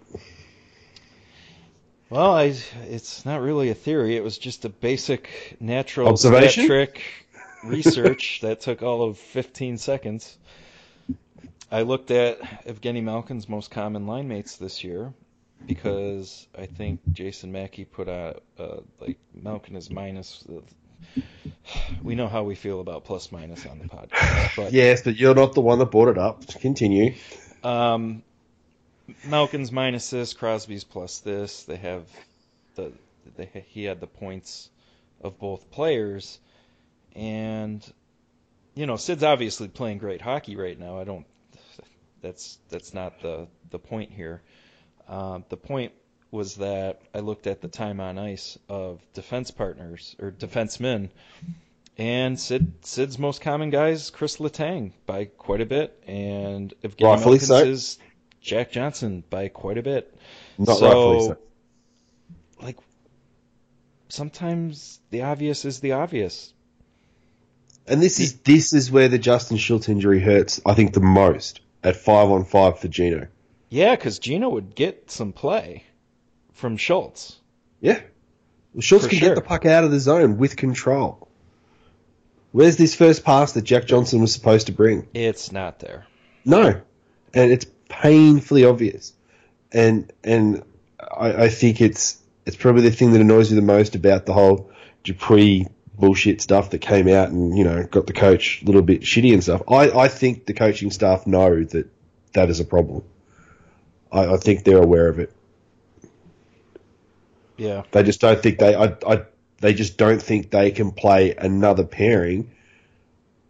Well, 2.10 2.32
I, 2.32 2.54
it's 2.84 3.26
not 3.26 3.42
really 3.42 3.68
a 3.68 3.74
theory. 3.74 4.16
It 4.16 4.24
was 4.24 4.38
just 4.38 4.64
a 4.64 4.70
basic 4.70 5.56
natural 5.60 6.08
Observation? 6.08 6.66
trick 6.66 7.02
research 7.62 8.40
that 8.42 8.60
took 8.60 8.82
all 8.82 9.02
of 9.02 9.18
15 9.18 9.76
seconds. 9.76 10.38
I 11.70 11.82
looked 11.82 12.10
at 12.10 12.40
Evgeny 12.66 13.02
Malkin's 13.02 13.46
most 13.46 13.70
common 13.70 14.06
line 14.06 14.26
mates 14.26 14.56
this 14.56 14.82
year 14.82 15.12
because 15.66 16.46
I 16.56 16.66
think 16.66 17.00
Jason 17.12 17.52
Mackey 17.52 17.84
put 17.84 18.08
out 18.08 18.42
uh, 18.58 18.80
like 19.00 19.18
Malkin 19.34 19.76
is 19.76 19.90
minus 19.90 20.44
we 22.02 22.14
know 22.14 22.28
how 22.28 22.42
we 22.44 22.54
feel 22.54 22.80
about 22.80 23.04
plus 23.04 23.30
minus 23.30 23.66
on 23.66 23.78
the 23.78 23.84
podcast. 23.84 24.50
But 24.56 24.72
Yes, 24.72 25.02
but 25.02 25.16
you're 25.16 25.34
not 25.34 25.54
the 25.54 25.60
one 25.60 25.78
that 25.78 25.90
brought 25.90 26.08
it 26.08 26.18
up. 26.18 26.46
Continue. 26.46 27.14
um, 27.62 28.22
Malkin's 29.24 29.72
minus 29.72 30.10
this, 30.10 30.34
Crosby's 30.34 30.84
plus 30.84 31.20
this. 31.20 31.64
They 31.64 31.76
have 31.76 32.04
the 32.74 32.92
they, 33.36 33.64
he 33.68 33.84
had 33.84 34.00
the 34.00 34.06
points 34.06 34.70
of 35.20 35.38
both 35.38 35.70
players, 35.70 36.38
and 37.14 37.84
you 38.74 38.86
know 38.86 38.96
Sid's 38.96 39.22
obviously 39.22 39.68
playing 39.68 39.98
great 39.98 40.20
hockey 40.20 40.56
right 40.56 40.78
now. 40.78 40.98
I 40.98 41.04
don't. 41.04 41.26
That's 42.20 42.58
that's 42.68 42.94
not 42.94 43.20
the 43.20 43.46
the 43.70 43.78
point 43.78 44.10
here. 44.12 44.42
Uh, 45.08 45.40
the 45.48 45.56
point 45.56 45.92
was 46.30 46.56
that 46.56 47.00
I 47.14 47.20
looked 47.20 47.46
at 47.46 47.60
the 47.62 47.68
time 47.68 48.00
on 48.00 48.18
ice 48.18 48.58
of 48.68 49.00
defense 49.14 49.50
partners 49.50 50.14
or 50.20 50.30
defensemen, 50.30 51.08
and 51.96 52.38
Sid 52.38 52.72
Sid's 52.82 53.18
most 53.18 53.40
common 53.40 53.70
guys 53.70 54.10
Chris 54.10 54.36
Letang 54.36 54.92
by 55.06 55.24
quite 55.24 55.60
a 55.62 55.66
bit, 55.66 55.98
and 56.06 56.74
Evgeny 56.84 57.00
so. 57.00 57.24
Malkin's 57.24 57.50
is 57.50 57.98
Jack 58.40 58.70
Johnson 58.70 59.24
by 59.30 59.48
quite 59.48 59.78
a 59.78 59.82
bit. 59.82 60.14
Not 60.58 60.76
So- 60.78 60.84
rightfully 60.86 61.26
so. 61.28 61.36
Like 62.60 62.76
sometimes 64.08 65.00
the 65.10 65.22
obvious 65.22 65.64
is 65.64 65.80
the 65.80 65.92
obvious. 65.92 66.52
And 67.86 68.02
this 68.02 68.20
is 68.20 68.34
this 68.40 68.74
is 68.74 68.90
where 68.90 69.08
the 69.08 69.18
Justin 69.18 69.56
Schultz 69.56 69.88
injury 69.88 70.20
hurts. 70.20 70.60
I 70.66 70.74
think 70.74 70.92
the 70.92 71.00
most 71.00 71.60
at 71.82 71.96
five 71.96 72.28
on 72.30 72.44
five 72.44 72.78
for 72.80 72.88
Gino. 72.88 73.28
Yeah, 73.68 73.94
because 73.94 74.18
Gino 74.18 74.48
would 74.48 74.74
get 74.74 75.10
some 75.10 75.32
play 75.32 75.84
from 76.52 76.76
Schultz. 76.76 77.38
Yeah, 77.80 78.00
well, 78.72 78.80
Schultz 78.82 79.04
For 79.04 79.10
can 79.10 79.18
sure. 79.18 79.28
get 79.30 79.34
the 79.34 79.42
puck 79.42 79.66
out 79.66 79.84
of 79.84 79.90
the 79.90 80.00
zone 80.00 80.38
with 80.38 80.56
control. 80.56 81.28
Where's 82.52 82.76
this 82.76 82.94
first 82.94 83.24
pass 83.24 83.52
that 83.52 83.62
Jack 83.62 83.86
Johnson 83.86 84.20
was 84.20 84.32
supposed 84.32 84.66
to 84.66 84.72
bring? 84.72 85.06
It's 85.12 85.52
not 85.52 85.80
there. 85.80 86.06
No, 86.44 86.80
and 87.34 87.52
it's 87.52 87.66
painfully 87.88 88.64
obvious, 88.64 89.12
and 89.70 90.10
and 90.24 90.62
I, 90.98 91.44
I 91.44 91.48
think 91.48 91.80
it's 91.80 92.18
it's 92.46 92.56
probably 92.56 92.82
the 92.82 92.90
thing 92.90 93.12
that 93.12 93.20
annoys 93.20 93.50
me 93.50 93.56
the 93.56 93.62
most 93.62 93.94
about 93.94 94.24
the 94.24 94.32
whole 94.32 94.70
Dupree 95.04 95.66
bullshit 95.98 96.40
stuff 96.40 96.70
that 96.70 96.78
came 96.78 97.08
out 97.08 97.28
and 97.28 97.56
you 97.58 97.64
know 97.64 97.84
got 97.84 98.06
the 98.06 98.12
coach 98.12 98.62
a 98.62 98.64
little 98.64 98.82
bit 98.82 99.02
shitty 99.02 99.32
and 99.34 99.42
stuff. 99.42 99.62
I, 99.68 99.90
I 99.90 100.08
think 100.08 100.46
the 100.46 100.54
coaching 100.54 100.90
staff 100.90 101.26
know 101.26 101.64
that 101.64 101.90
that 102.32 102.48
is 102.50 102.60
a 102.60 102.64
problem. 102.64 103.04
I, 104.12 104.34
I 104.34 104.36
think 104.36 104.64
they're 104.64 104.82
aware 104.82 105.08
of 105.08 105.18
it. 105.18 105.32
Yeah. 107.56 107.82
They 107.90 108.02
just 108.02 108.20
don't 108.20 108.40
think 108.40 108.58
they 108.58 108.74
I, 108.74 108.96
I 109.06 109.22
they 109.60 109.74
just 109.74 109.98
don't 109.98 110.22
think 110.22 110.50
they 110.50 110.70
can 110.70 110.92
play 110.92 111.34
another 111.34 111.84
pairing 111.84 112.52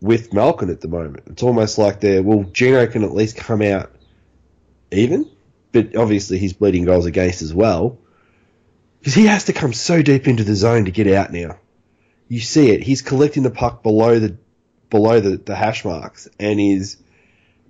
with 0.01 0.33
Malkin 0.33 0.71
at 0.71 0.81
the 0.81 0.89
moment. 0.89 1.25
It's 1.27 1.43
almost 1.43 1.79
like 1.79 2.01
they're 2.01 2.23
well, 2.23 2.45
Gino 2.53 2.87
can 2.87 3.05
at 3.05 3.13
least 3.13 3.37
come 3.37 3.63
out 3.63 3.93
even, 4.91 5.31
but 5.73 5.95
obviously 5.95 6.39
he's 6.39 6.55
bleeding 6.55 6.85
goals 6.85 7.07
against 7.07 7.43
as 7.43 7.53
well 7.53 7.99
because 9.01 9.15
he 9.15 9.27
has 9.27 9.45
to 9.45 9.53
come 9.53 9.73
so 9.73 10.03
deep 10.03 10.27
into 10.27 10.45
the 10.45 10.55
zone 10.55 10.87
to 10.87 10.91
get 10.91 11.07
out 11.07 11.33
now. 11.33 11.59
You 12.29 12.41
see 12.41 12.71
it. 12.71 12.83
He's 12.83 13.03
collecting 13.03 13.43
the 13.43 13.51
puck 13.51 13.83
below 13.83 14.19
the 14.19 14.37
below 14.91 15.21
the, 15.21 15.37
the 15.37 15.55
hash 15.55 15.85
marks 15.85 16.29
and 16.41 16.59
is 16.59 16.97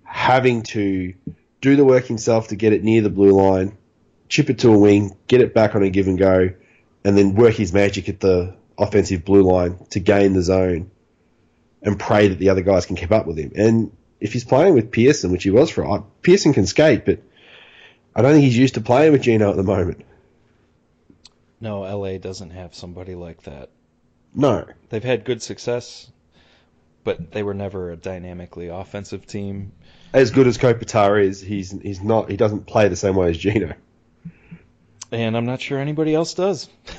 having 0.04 0.62
to 0.62 1.14
do 1.60 1.76
the 1.76 1.84
work 1.84 2.06
himself 2.06 2.48
to 2.48 2.56
get 2.56 2.72
it 2.72 2.84
near 2.84 3.02
the 3.02 3.10
blue 3.10 3.32
line, 3.32 3.76
chip 4.28 4.50
it 4.50 4.60
to 4.60 4.72
a 4.72 4.78
wing, 4.78 5.16
get 5.26 5.40
it 5.40 5.54
back 5.54 5.74
on 5.74 5.82
a 5.82 5.90
give 5.90 6.06
and 6.06 6.18
go, 6.18 6.50
and 7.04 7.16
then 7.16 7.34
work 7.34 7.54
his 7.54 7.72
magic 7.72 8.08
at 8.08 8.20
the 8.20 8.54
offensive 8.76 9.24
blue 9.24 9.42
line 9.42 9.78
to 9.90 10.00
gain 10.00 10.34
the 10.34 10.42
zone 10.42 10.90
and 11.82 11.98
pray 11.98 12.28
that 12.28 12.38
the 12.38 12.50
other 12.50 12.62
guys 12.62 12.86
can 12.86 12.96
keep 12.96 13.12
up 13.12 13.26
with 13.26 13.38
him. 13.38 13.52
And 13.54 13.92
if 14.20 14.32
he's 14.32 14.44
playing 14.44 14.74
with 14.74 14.90
Pearson, 14.90 15.30
which 15.30 15.44
he 15.44 15.50
was 15.50 15.70
for, 15.70 16.04
Pearson 16.22 16.52
can 16.52 16.66
skate, 16.66 17.04
but 17.04 17.22
I 18.14 18.22
don't 18.22 18.32
think 18.32 18.44
he's 18.44 18.58
used 18.58 18.74
to 18.74 18.80
playing 18.80 19.12
with 19.12 19.22
Gino 19.22 19.50
at 19.50 19.56
the 19.56 19.62
moment. 19.62 20.04
No, 21.60 21.80
LA 21.80 22.18
doesn't 22.18 22.50
have 22.50 22.74
somebody 22.74 23.14
like 23.14 23.42
that. 23.44 23.70
No. 24.34 24.66
They've 24.90 25.02
had 25.02 25.24
good 25.24 25.42
success, 25.42 26.10
but 27.04 27.30
they 27.32 27.42
were 27.42 27.54
never 27.54 27.90
a 27.90 27.96
dynamically 27.96 28.68
offensive 28.68 29.26
team. 29.26 29.72
As 30.12 30.30
good 30.30 30.46
as 30.46 30.58
Kopitar 30.58 31.22
is, 31.22 31.40
he's 31.40 31.70
he's 31.70 32.02
not 32.02 32.30
he 32.30 32.36
doesn't 32.36 32.66
play 32.66 32.88
the 32.88 32.96
same 32.96 33.14
way 33.14 33.30
as 33.30 33.38
Gino. 33.38 33.74
And 35.10 35.36
I'm 35.36 35.46
not 35.46 35.60
sure 35.60 35.78
anybody 35.78 36.14
else 36.14 36.34
does. 36.34 36.68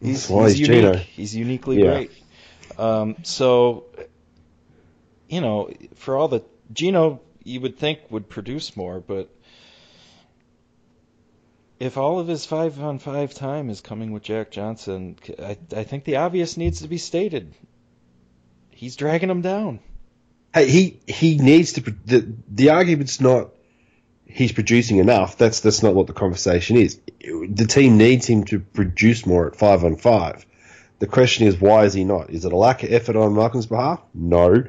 he's, 0.00 0.26
he's 0.26 0.28
he's 0.28 0.60
unique. 0.60 0.66
Gino. 0.66 0.94
He's 0.94 1.34
uniquely 1.34 1.78
Yeah. 1.82 1.90
great. 1.90 2.10
Um, 2.78 3.16
so, 3.22 3.86
you 5.28 5.40
know, 5.40 5.70
for 5.96 6.16
all 6.16 6.28
the 6.28 6.42
Gino, 6.72 7.20
you 7.42 7.60
would 7.60 7.78
think 7.78 8.00
would 8.10 8.28
produce 8.28 8.76
more, 8.76 9.00
but 9.00 9.28
if 11.80 11.96
all 11.98 12.20
of 12.20 12.28
his 12.28 12.46
five 12.46 12.80
on 12.80 12.98
five 12.98 13.34
time 13.34 13.68
is 13.68 13.80
coming 13.80 14.12
with 14.12 14.22
Jack 14.22 14.50
Johnson, 14.50 15.16
I, 15.38 15.58
I 15.76 15.84
think 15.84 16.04
the 16.04 16.16
obvious 16.16 16.56
needs 16.56 16.82
to 16.82 16.88
be 16.88 16.98
stated. 16.98 17.52
He's 18.74 18.96
dragging 18.96 19.30
him 19.30 19.40
down. 19.40 19.80
Hey, 20.52 20.68
he 20.68 21.00
he 21.06 21.38
needs 21.38 21.74
to. 21.74 21.80
The 21.80 22.32
the 22.48 22.70
argument's 22.70 23.20
not 23.20 23.50
he's 24.26 24.52
producing 24.52 24.98
enough. 24.98 25.38
That's 25.38 25.60
that's 25.60 25.82
not 25.82 25.94
what 25.94 26.06
the 26.06 26.12
conversation 26.12 26.76
is. 26.76 27.00
The 27.20 27.66
team 27.66 27.96
needs 27.96 28.26
him 28.26 28.44
to 28.44 28.60
produce 28.60 29.26
more 29.26 29.46
at 29.46 29.56
five 29.56 29.84
on 29.84 29.96
five. 29.96 30.44
The 30.98 31.06
question 31.06 31.46
is, 31.46 31.60
why 31.60 31.84
is 31.84 31.94
he 31.94 32.04
not? 32.04 32.30
Is 32.30 32.44
it 32.44 32.52
a 32.52 32.56
lack 32.56 32.82
of 32.82 32.92
effort 32.92 33.16
on 33.16 33.34
Malkin's 33.34 33.66
behalf? 33.66 34.00
No. 34.14 34.64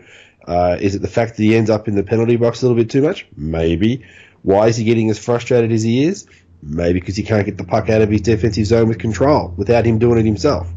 Uh, 0.48 0.78
is 0.80 0.96
it 0.96 1.02
the 1.02 1.08
fact 1.08 1.38
that 1.38 1.44
he 1.44 1.56
ends 1.56 1.70
up 1.70 1.88
in 1.88 1.96
the 1.96 2.04
penalty 2.04 2.36
box 2.36 2.62
a 2.62 2.68
little 2.68 2.82
bit 2.82 2.89
too 2.89 3.02
much? 3.02 3.26
Maybe. 3.36 4.06
Why 4.44 4.68
is 4.68 4.78
he 4.78 4.84
getting 4.84 5.10
as 5.10 5.18
frustrated 5.18 5.72
as 5.72 5.82
he 5.82 6.04
is? 6.04 6.28
Maybe 6.62 7.00
because 7.00 7.15
he 7.15 7.24
can't 7.24 7.46
get 7.46 7.58
the 7.58 7.63
puck 7.63 7.89
out 7.89 8.02
of 8.02 8.10
his 8.10 8.22
defensive 8.22 8.65
zone 8.65 8.88
with 8.88 9.00
control 9.00 9.54
without 9.58 9.86
him 9.86 9.98
doing 9.98 10.20
it 10.20 10.26
himself. 10.26 10.72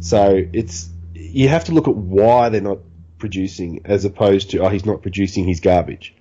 So 0.00 0.44
it's 0.52 0.90
you 1.20 1.48
have 1.48 1.64
to 1.64 1.72
look 1.72 1.86
at 1.86 1.94
why 1.96 2.48
they're 2.48 2.60
not 2.60 2.78
producing 3.18 3.82
as 3.84 4.04
opposed 4.04 4.50
to 4.50 4.58
oh 4.58 4.68
he's 4.68 4.86
not 4.86 5.02
producing 5.02 5.46
his 5.46 5.60
garbage. 5.60 6.14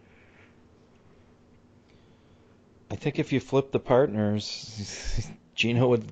I 2.92 2.96
think 2.96 3.20
if 3.20 3.32
you 3.32 3.40
flip 3.40 3.72
the 3.72 3.80
partners, 3.80 5.30
Gino 5.56 5.88
would 5.90 6.12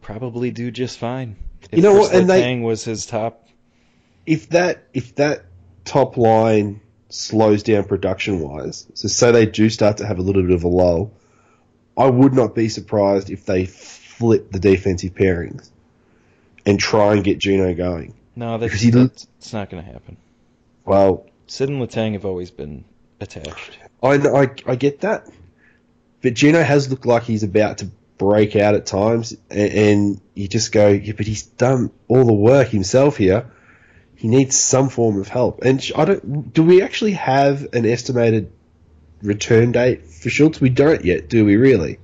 probably 0.00 0.50
do 0.50 0.70
just 0.70 0.98
fine. 0.98 1.36
If 1.62 1.78
You 1.78 1.82
know 1.82 1.94
what, 1.94 2.14
and 2.14 2.28
they- 2.28 2.60
was 2.60 2.84
his 2.84 3.06
top. 3.06 3.48
If 4.24 4.50
that 4.50 4.84
if 4.94 5.16
that 5.16 5.46
top 5.84 6.16
line 6.16 6.80
slows 7.08 7.64
down 7.64 7.84
production 7.84 8.38
wise, 8.38 8.86
so 8.94 9.08
say 9.08 9.32
they 9.32 9.46
do 9.46 9.68
start 9.68 9.96
to 9.96 10.06
have 10.06 10.18
a 10.18 10.22
little 10.22 10.42
bit 10.42 10.52
of 10.52 10.62
a 10.62 10.68
lull, 10.68 11.12
I 11.96 12.08
would 12.08 12.32
not 12.32 12.54
be 12.54 12.68
surprised 12.68 13.30
if 13.30 13.44
they 13.44 13.66
flip 13.66 14.52
the 14.52 14.60
defensive 14.60 15.14
pairings 15.14 15.70
and 16.66 16.78
try 16.78 17.12
and 17.14 17.24
get 17.24 17.38
Gino 17.38 17.74
going. 17.74 18.14
No, 18.34 18.58
that's, 18.58 18.70
Because 18.70 18.80
he 18.80 18.90
that's 18.90 19.26
it's 19.38 19.52
not 19.52 19.70
going 19.70 19.84
to 19.84 19.90
happen. 19.90 20.16
Well, 20.84 21.26
Sid 21.46 21.68
and 21.68 21.80
Letang 21.80 22.14
have 22.14 22.24
always 22.24 22.50
been 22.50 22.84
attached. 23.20 23.78
I, 24.02 24.14
I, 24.14 24.50
I 24.66 24.76
get 24.76 25.00
that. 25.02 25.28
But 26.22 26.34
Gino 26.34 26.62
has 26.62 26.88
looked 26.88 27.06
like 27.06 27.24
he's 27.24 27.42
about 27.42 27.78
to 27.78 27.90
break 28.18 28.56
out 28.56 28.74
at 28.74 28.86
times, 28.86 29.36
and, 29.50 29.72
and 29.72 30.20
you 30.34 30.48
just 30.48 30.72
go, 30.72 30.88
yeah, 30.88 31.12
but 31.16 31.26
he's 31.26 31.42
done 31.42 31.90
all 32.08 32.24
the 32.24 32.32
work 32.32 32.68
himself 32.68 33.16
here. 33.16 33.50
He 34.14 34.28
needs 34.28 34.56
some 34.56 34.88
form 34.88 35.20
of 35.20 35.26
help. 35.26 35.62
And 35.62 35.84
I 35.96 36.04
don't. 36.04 36.52
Do 36.52 36.62
we 36.62 36.80
actually 36.82 37.12
have 37.12 37.66
an 37.74 37.84
estimated 37.84 38.52
return 39.20 39.72
date 39.72 40.06
for 40.06 40.30
Schultz? 40.30 40.60
We 40.60 40.68
don't 40.68 41.04
yet, 41.04 41.28
do 41.28 41.44
we? 41.44 41.56
Really? 41.56 41.98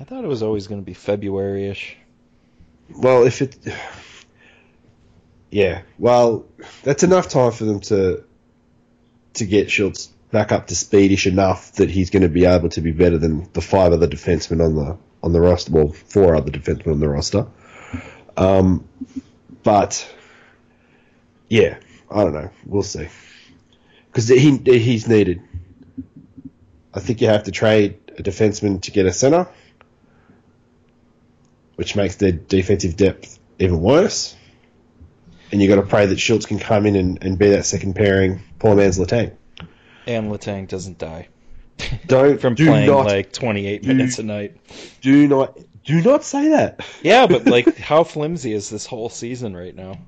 I 0.00 0.04
thought 0.04 0.24
it 0.24 0.28
was 0.28 0.42
always 0.42 0.66
going 0.66 0.80
to 0.80 0.84
be 0.84 0.94
February-ish. 0.94 1.96
Well, 2.90 3.24
if 3.24 3.42
it. 3.42 3.56
Yeah, 5.54 5.82
well, 5.98 6.46
that's 6.82 7.02
enough 7.02 7.28
time 7.28 7.52
for 7.52 7.66
them 7.66 7.80
to 7.80 8.24
to 9.34 9.44
get 9.44 9.70
Schultz 9.70 10.06
back 10.30 10.50
up 10.50 10.68
to 10.68 10.74
speedish 10.74 11.26
enough 11.26 11.72
that 11.72 11.90
he's 11.90 12.08
going 12.08 12.22
to 12.22 12.30
be 12.30 12.46
able 12.46 12.70
to 12.70 12.80
be 12.80 12.90
better 12.90 13.18
than 13.18 13.46
the 13.52 13.60
five 13.60 13.92
other 13.92 14.08
defensemen 14.08 14.64
on 14.64 14.74
the 14.74 14.96
on 15.22 15.34
the 15.34 15.42
roster. 15.42 15.70
Well, 15.72 15.88
four 15.88 16.34
other 16.34 16.50
defensemen 16.50 16.92
on 16.92 17.00
the 17.00 17.08
roster. 17.10 17.48
Um, 18.34 18.88
but 19.62 20.10
yeah, 21.50 21.76
I 22.10 22.24
don't 22.24 22.32
know. 22.32 22.48
We'll 22.64 22.82
see 22.82 23.08
because 24.06 24.28
he 24.28 24.56
he's 24.56 25.08
needed. 25.08 25.42
I 26.94 27.00
think 27.00 27.20
you 27.20 27.28
have 27.28 27.44
to 27.44 27.50
trade 27.50 27.98
a 28.18 28.22
defenseman 28.22 28.82
to 28.82 28.90
get 28.90 29.06
a 29.06 29.12
center, 29.12 29.48
which 31.76 31.96
makes 31.96 32.16
their 32.16 32.32
defensive 32.32 32.96
depth 32.96 33.38
even 33.58 33.80
worse. 33.80 34.36
And 35.50 35.60
you've 35.60 35.68
got 35.68 35.80
to 35.82 35.86
pray 35.86 36.06
that 36.06 36.18
Schultz 36.18 36.46
can 36.46 36.58
come 36.58 36.86
in 36.86 36.96
and, 36.96 37.22
and 37.22 37.38
be 37.38 37.50
that 37.50 37.66
second 37.66 37.94
pairing, 37.94 38.40
poor 38.58 38.74
man's 38.74 38.98
Letang. 38.98 39.32
And 40.06 40.30
Letang 40.32 40.66
doesn't 40.66 40.98
die 40.98 41.28
Don't 42.06 42.40
from 42.40 42.54
do 42.54 42.66
playing 42.66 42.86
not 42.86 43.06
like 43.06 43.32
28 43.32 43.82
do- 43.82 43.88
minutes 43.88 44.18
a 44.18 44.22
night. 44.22 44.56
do 45.02 45.28
not 45.28 45.58
Do 45.84 46.00
not 46.02 46.24
say 46.24 46.48
that. 46.50 46.80
Yeah, 47.02 47.26
but 47.26 47.46
like, 47.46 47.76
how 47.76 48.02
flimsy 48.04 48.52
is 48.54 48.70
this 48.70 48.86
whole 48.86 49.08
season 49.10 49.54
right 49.56 49.74
now? 49.74 49.98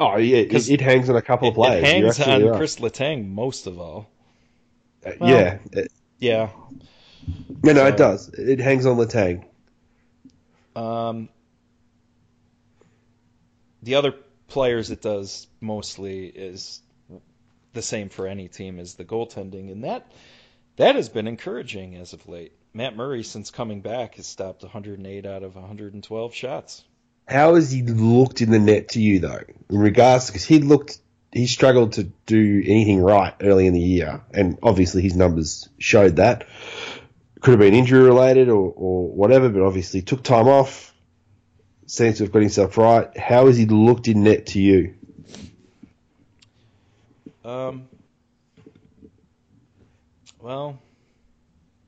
Oh 0.00 0.16
yeah, 0.16 0.38
it, 0.38 0.68
it 0.70 0.80
hangs 0.80 1.08
on 1.10 1.16
a 1.16 1.22
couple 1.22 1.48
It, 1.48 1.50
of 1.50 1.54
players. 1.56 1.82
it 1.82 1.86
hangs 1.86 2.20
on 2.20 2.44
right. 2.44 2.56
Chris 2.56 2.76
Letang 2.76 3.28
most 3.28 3.66
of 3.66 3.78
all. 3.78 4.08
Uh, 5.06 5.10
well- 5.20 5.30
yeah, 5.30 5.58
it- 5.72 5.92
Yeah. 6.18 6.50
no, 7.62 7.72
no, 7.72 7.80
so- 7.80 7.86
it 7.86 7.96
does. 7.96 8.28
It 8.30 8.58
hangs 8.60 8.86
on 8.86 8.96
Letang. 8.96 9.44
Um, 10.78 11.28
the 13.82 13.96
other 13.96 14.14
players 14.46 14.90
it 14.90 15.02
does 15.02 15.46
mostly 15.60 16.26
is 16.26 16.80
the 17.72 17.82
same 17.82 18.08
for 18.08 18.26
any 18.26 18.48
team 18.48 18.78
as 18.78 18.94
the 18.94 19.04
goaltending, 19.04 19.72
and 19.72 19.84
that 19.84 20.10
that 20.76 20.94
has 20.94 21.08
been 21.08 21.26
encouraging 21.26 21.96
as 21.96 22.12
of 22.12 22.28
late. 22.28 22.52
Matt 22.72 22.96
Murray, 22.96 23.24
since 23.24 23.50
coming 23.50 23.80
back, 23.80 24.14
has 24.16 24.26
stopped 24.26 24.62
108 24.62 25.26
out 25.26 25.42
of 25.42 25.56
112 25.56 26.34
shots. 26.34 26.84
How 27.26 27.56
has 27.56 27.72
he 27.72 27.82
looked 27.82 28.40
in 28.40 28.50
the 28.50 28.58
net 28.58 28.90
to 28.90 29.00
you 29.00 29.18
though? 29.18 29.42
In 29.68 29.78
regards, 29.78 30.28
because 30.28 30.44
he 30.44 30.60
looked, 30.60 30.98
he 31.32 31.46
struggled 31.46 31.94
to 31.94 32.04
do 32.04 32.62
anything 32.64 33.00
right 33.00 33.34
early 33.40 33.66
in 33.66 33.74
the 33.74 33.80
year, 33.80 34.22
and 34.32 34.58
obviously 34.62 35.02
his 35.02 35.16
numbers 35.16 35.68
showed 35.78 36.16
that. 36.16 36.46
Could 37.40 37.52
have 37.52 37.60
been 37.60 37.74
injury 37.74 38.02
related 38.02 38.48
or, 38.48 38.72
or 38.74 39.08
whatever, 39.08 39.48
but 39.48 39.62
obviously 39.62 40.02
took 40.02 40.22
time 40.22 40.48
off. 40.48 40.94
Seems 41.86 42.18
to 42.18 42.24
have 42.24 42.32
got 42.32 42.42
himself 42.42 42.76
right. 42.76 43.16
How 43.16 43.46
has 43.46 43.56
he 43.56 43.66
looked 43.66 44.08
in 44.08 44.24
net 44.24 44.46
to 44.46 44.60
you? 44.60 44.94
Um, 47.44 47.88
well, 50.40 50.78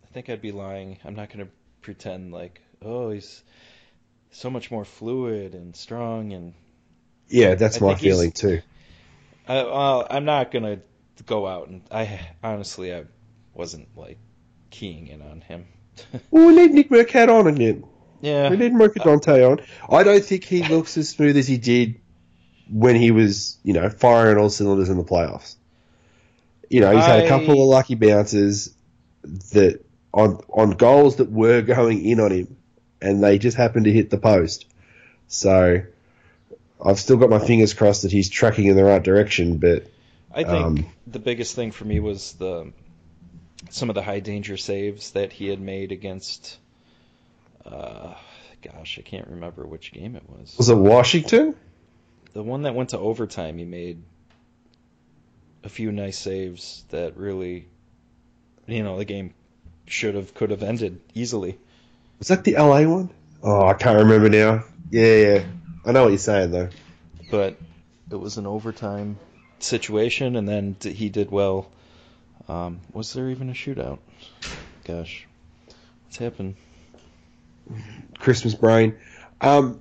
I 0.03 0.07
think 0.15 0.31
I'd 0.31 0.41
be 0.41 0.53
lying. 0.53 0.99
I'm 1.05 1.15
not 1.15 1.29
going 1.29 1.45
to 1.45 1.53
pretend 1.83 2.33
like, 2.33 2.63
oh, 2.83 3.11
he's 3.11 3.43
so 4.31 4.51
much 4.51 4.71
more 4.71 4.85
fluid 4.85 5.55
and 5.55 5.75
strong 5.75 6.33
and 6.33 6.55
Yeah, 7.29 7.55
that's 7.55 7.83
I 7.83 7.87
my 7.87 7.95
feeling 7.95 8.33
too. 8.33 8.63
I, 9.49 9.55
well, 9.65 10.07
I'm 10.09 10.25
not 10.25 10.51
gonna 10.51 10.81
go 11.27 11.47
out 11.47 11.69
and 11.69 11.83
I 11.91 12.21
honestly 12.43 12.95
I 12.95 13.05
wasn't 13.55 13.89
like 13.97 14.19
keying 14.71 15.09
in 15.09 15.23
on 15.23 15.41
him. 15.43 15.67
Well, 16.31 16.47
we 16.47 16.55
need 16.57 16.73
Nick 16.73 16.89
Mercat 16.91 17.29
on 17.29 17.47
again. 17.47 17.85
yeah, 18.23 18.49
We 18.49 18.57
need 18.57 18.73
Mercadante 18.73 19.43
on. 19.51 19.61
I 19.91 20.03
don't 20.03 20.25
think 20.25 20.45
he 20.45 20.63
looks 20.67 20.97
as 20.97 21.11
smooth 21.11 21.37
as 21.37 21.47
he 21.47 21.59
did 21.59 22.01
when 22.71 22.97
he 22.97 23.11
was, 23.11 23.59
you 23.65 23.75
know, 23.75 23.91
firing 23.91 24.39
all 24.39 24.49
cylinders 24.49 24.89
in 24.89 24.97
the 24.97 25.05
playoffs. 25.05 25.57
You 26.71 26.81
know, 26.81 26.95
he's 26.95 27.05
had 27.05 27.25
a 27.25 27.29
couple 27.29 27.61
of 27.63 27.69
lucky 27.69 27.97
bounces 27.97 28.73
that 29.53 29.85
on 30.15 30.41
on 30.49 30.71
goals 30.71 31.17
that 31.17 31.31
were 31.31 31.61
going 31.63 32.05
in 32.05 32.21
on 32.21 32.31
him, 32.31 32.57
and 33.03 33.23
they 33.23 33.39
just 33.39 33.57
happened 33.57 33.85
to 33.87 33.93
hit 33.93 34.09
the 34.09 34.19
post. 34.19 34.67
So 35.27 35.83
I've 36.83 36.99
still 36.99 37.17
got 37.17 37.29
my 37.29 37.41
fingers 37.41 37.75
crossed 37.75 38.03
that 38.03 38.13
he's 38.13 38.31
tracking 38.31 38.67
in 38.67 38.77
the 38.77 38.85
right 38.85 39.03
direction. 39.03 39.59
But 39.59 39.87
I 40.33 40.45
think 40.45 40.65
um, 40.65 40.87
the 41.07 41.19
biggest 41.19 41.55
thing 41.57 41.73
for 41.73 41.85
me 41.85 42.01
was 42.01 42.33
the 42.35 42.73
some 43.71 43.89
of 43.89 43.95
the 43.95 44.03
high 44.03 44.21
danger 44.21 44.57
saves 44.57 45.13
that 45.13 45.33
he 45.33 45.49
had 45.49 45.61
made 45.61 45.93
against. 45.93 46.59
Uh, 47.65 48.15
gosh, 48.63 48.99
I 48.99 49.03
can't 49.03 49.29
remember 49.29 49.67
which 49.67 49.93
game 49.93 50.17
it 50.17 50.23
was. 50.29 50.55
was 50.59 50.69
it 50.69 50.77
Washington? 50.77 51.55
The 52.33 52.43
one 52.43 52.63
that 52.63 52.75
went 52.75 52.91
to 52.91 52.99
overtime, 52.99 53.59
he 53.59 53.65
made 53.65 54.03
a 55.65 55.69
few 55.69 55.93
nice 55.93 56.19
saves 56.19 56.85
that 56.91 57.17
really, 57.17 57.67
you 58.67 58.83
know, 58.83 58.97
the 58.99 59.05
game 59.05 59.35
should 59.87 60.15
have 60.15 60.35
could 60.35 60.51
have 60.51 60.63
ended 60.63 61.01
easily. 61.15 61.59
Was 62.19 62.29
that 62.29 62.45
the 62.45 62.55
LA 62.55 62.83
one? 62.85 63.11
Oh, 63.43 63.67
I 63.67 63.75
can't 63.75 63.99
remember 63.99 64.29
now. 64.29 64.65
Yeah, 64.91 65.17
yeah. 65.17 65.45
I 65.85 65.93
know 65.93 66.03
what 66.05 66.11
you're 66.11 66.19
saying 66.19 66.51
though. 66.51 66.69
but 67.31 67.57
it 68.11 68.17
was 68.17 68.37
an 68.37 68.47
overtime 68.47 69.19
situation, 69.59 70.37
and 70.37 70.49
then 70.49 70.77
he 70.81 71.09
did 71.09 71.31
well. 71.31 71.71
Um, 72.49 72.81
was 72.93 73.13
there 73.13 73.31
even 73.31 73.51
a 73.51 73.53
shootout? 73.53 73.99
Gosh, 74.85 75.27
what's 76.05 76.17
happened? 76.17 76.57
Christmas 78.19 78.55
brain. 78.55 78.97
Um, 79.41 79.81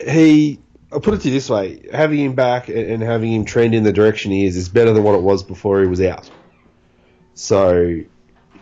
he, 0.00 0.60
I'll 0.92 1.00
put 1.00 1.14
it 1.14 1.20
to 1.22 1.28
you 1.28 1.34
this 1.34 1.50
way: 1.50 1.86
having 1.92 2.18
him 2.18 2.34
back 2.34 2.68
and, 2.68 3.02
having 3.02 3.32
him 3.32 3.44
trend 3.44 3.74
in 3.74 3.82
the 3.82 3.92
direction 3.92 4.32
he 4.32 4.46
is 4.46 4.56
is 4.56 4.68
better 4.68 4.92
than 4.92 5.02
what 5.02 5.14
it 5.14 5.22
was 5.22 5.42
before 5.42 5.80
he 5.80 5.86
was 5.86 6.00
out. 6.00 6.30
So, 7.34 7.80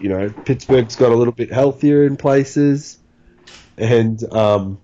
you 0.01 0.09
know, 0.09 0.31
Pittsburgh's 0.31 0.97
got 0.97 1.13
a 1.13 1.17
little 1.17 1.33
bit 1.33 1.53
healthier 1.53 2.05
in 2.05 2.17
places, 2.17 2.99
and 3.77 4.23
um, 4.33 4.81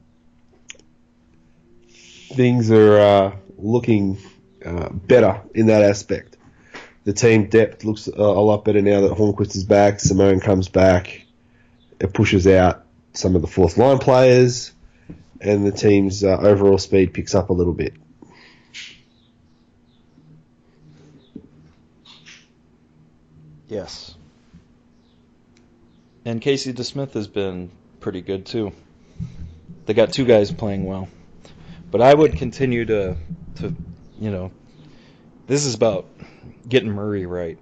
things 1.88 2.70
are 2.70 2.98
uh, 2.98 3.37
looking 3.57 4.18
uh, 4.64 4.90
better 4.90 5.42
in 5.55 5.66
that 5.66 5.83
aspect. 5.83 6.38
The 7.09 7.14
team 7.14 7.47
depth 7.47 7.87
looks 7.87 8.07
a, 8.07 8.21
a 8.21 8.44
lot 8.44 8.66
better 8.66 8.83
now 8.83 9.01
that 9.01 9.12
Hornqvist 9.12 9.57
is 9.57 9.64
back. 9.64 9.99
Simon 9.99 10.40
comes 10.40 10.68
back. 10.68 11.25
It 11.99 12.12
pushes 12.12 12.47
out 12.47 12.85
some 13.14 13.35
of 13.35 13.40
the 13.40 13.49
fourth 13.49 13.79
line 13.79 13.97
players, 13.97 14.73
and 15.40 15.66
the 15.66 15.73
team's 15.73 16.23
uh, 16.23 16.37
overall 16.38 16.77
speed 16.77 17.14
picks 17.14 17.35
up 17.35 17.49
a 17.49 17.55
little 17.55 17.73
bit. 17.73 17.94
Yes. 23.68 24.14
And 26.27 26.42
Casey 26.42 26.75
DeSmith 26.75 27.14
has 27.14 27.27
been 27.27 27.71
pretty 28.01 28.21
good 28.21 28.44
too. 28.44 28.73
They 29.87 29.94
got 29.94 30.12
two 30.12 30.27
guys 30.27 30.53
playing 30.53 30.85
well. 30.85 31.09
But 31.90 32.03
I 32.03 32.12
would 32.12 32.37
continue 32.37 32.85
to 32.85 33.16
to 33.55 33.75
you 34.21 34.31
know 34.31 34.51
this 35.47 35.64
is 35.64 35.75
about 35.75 36.07
getting 36.69 36.93
Murray 36.93 37.27
right. 37.27 37.59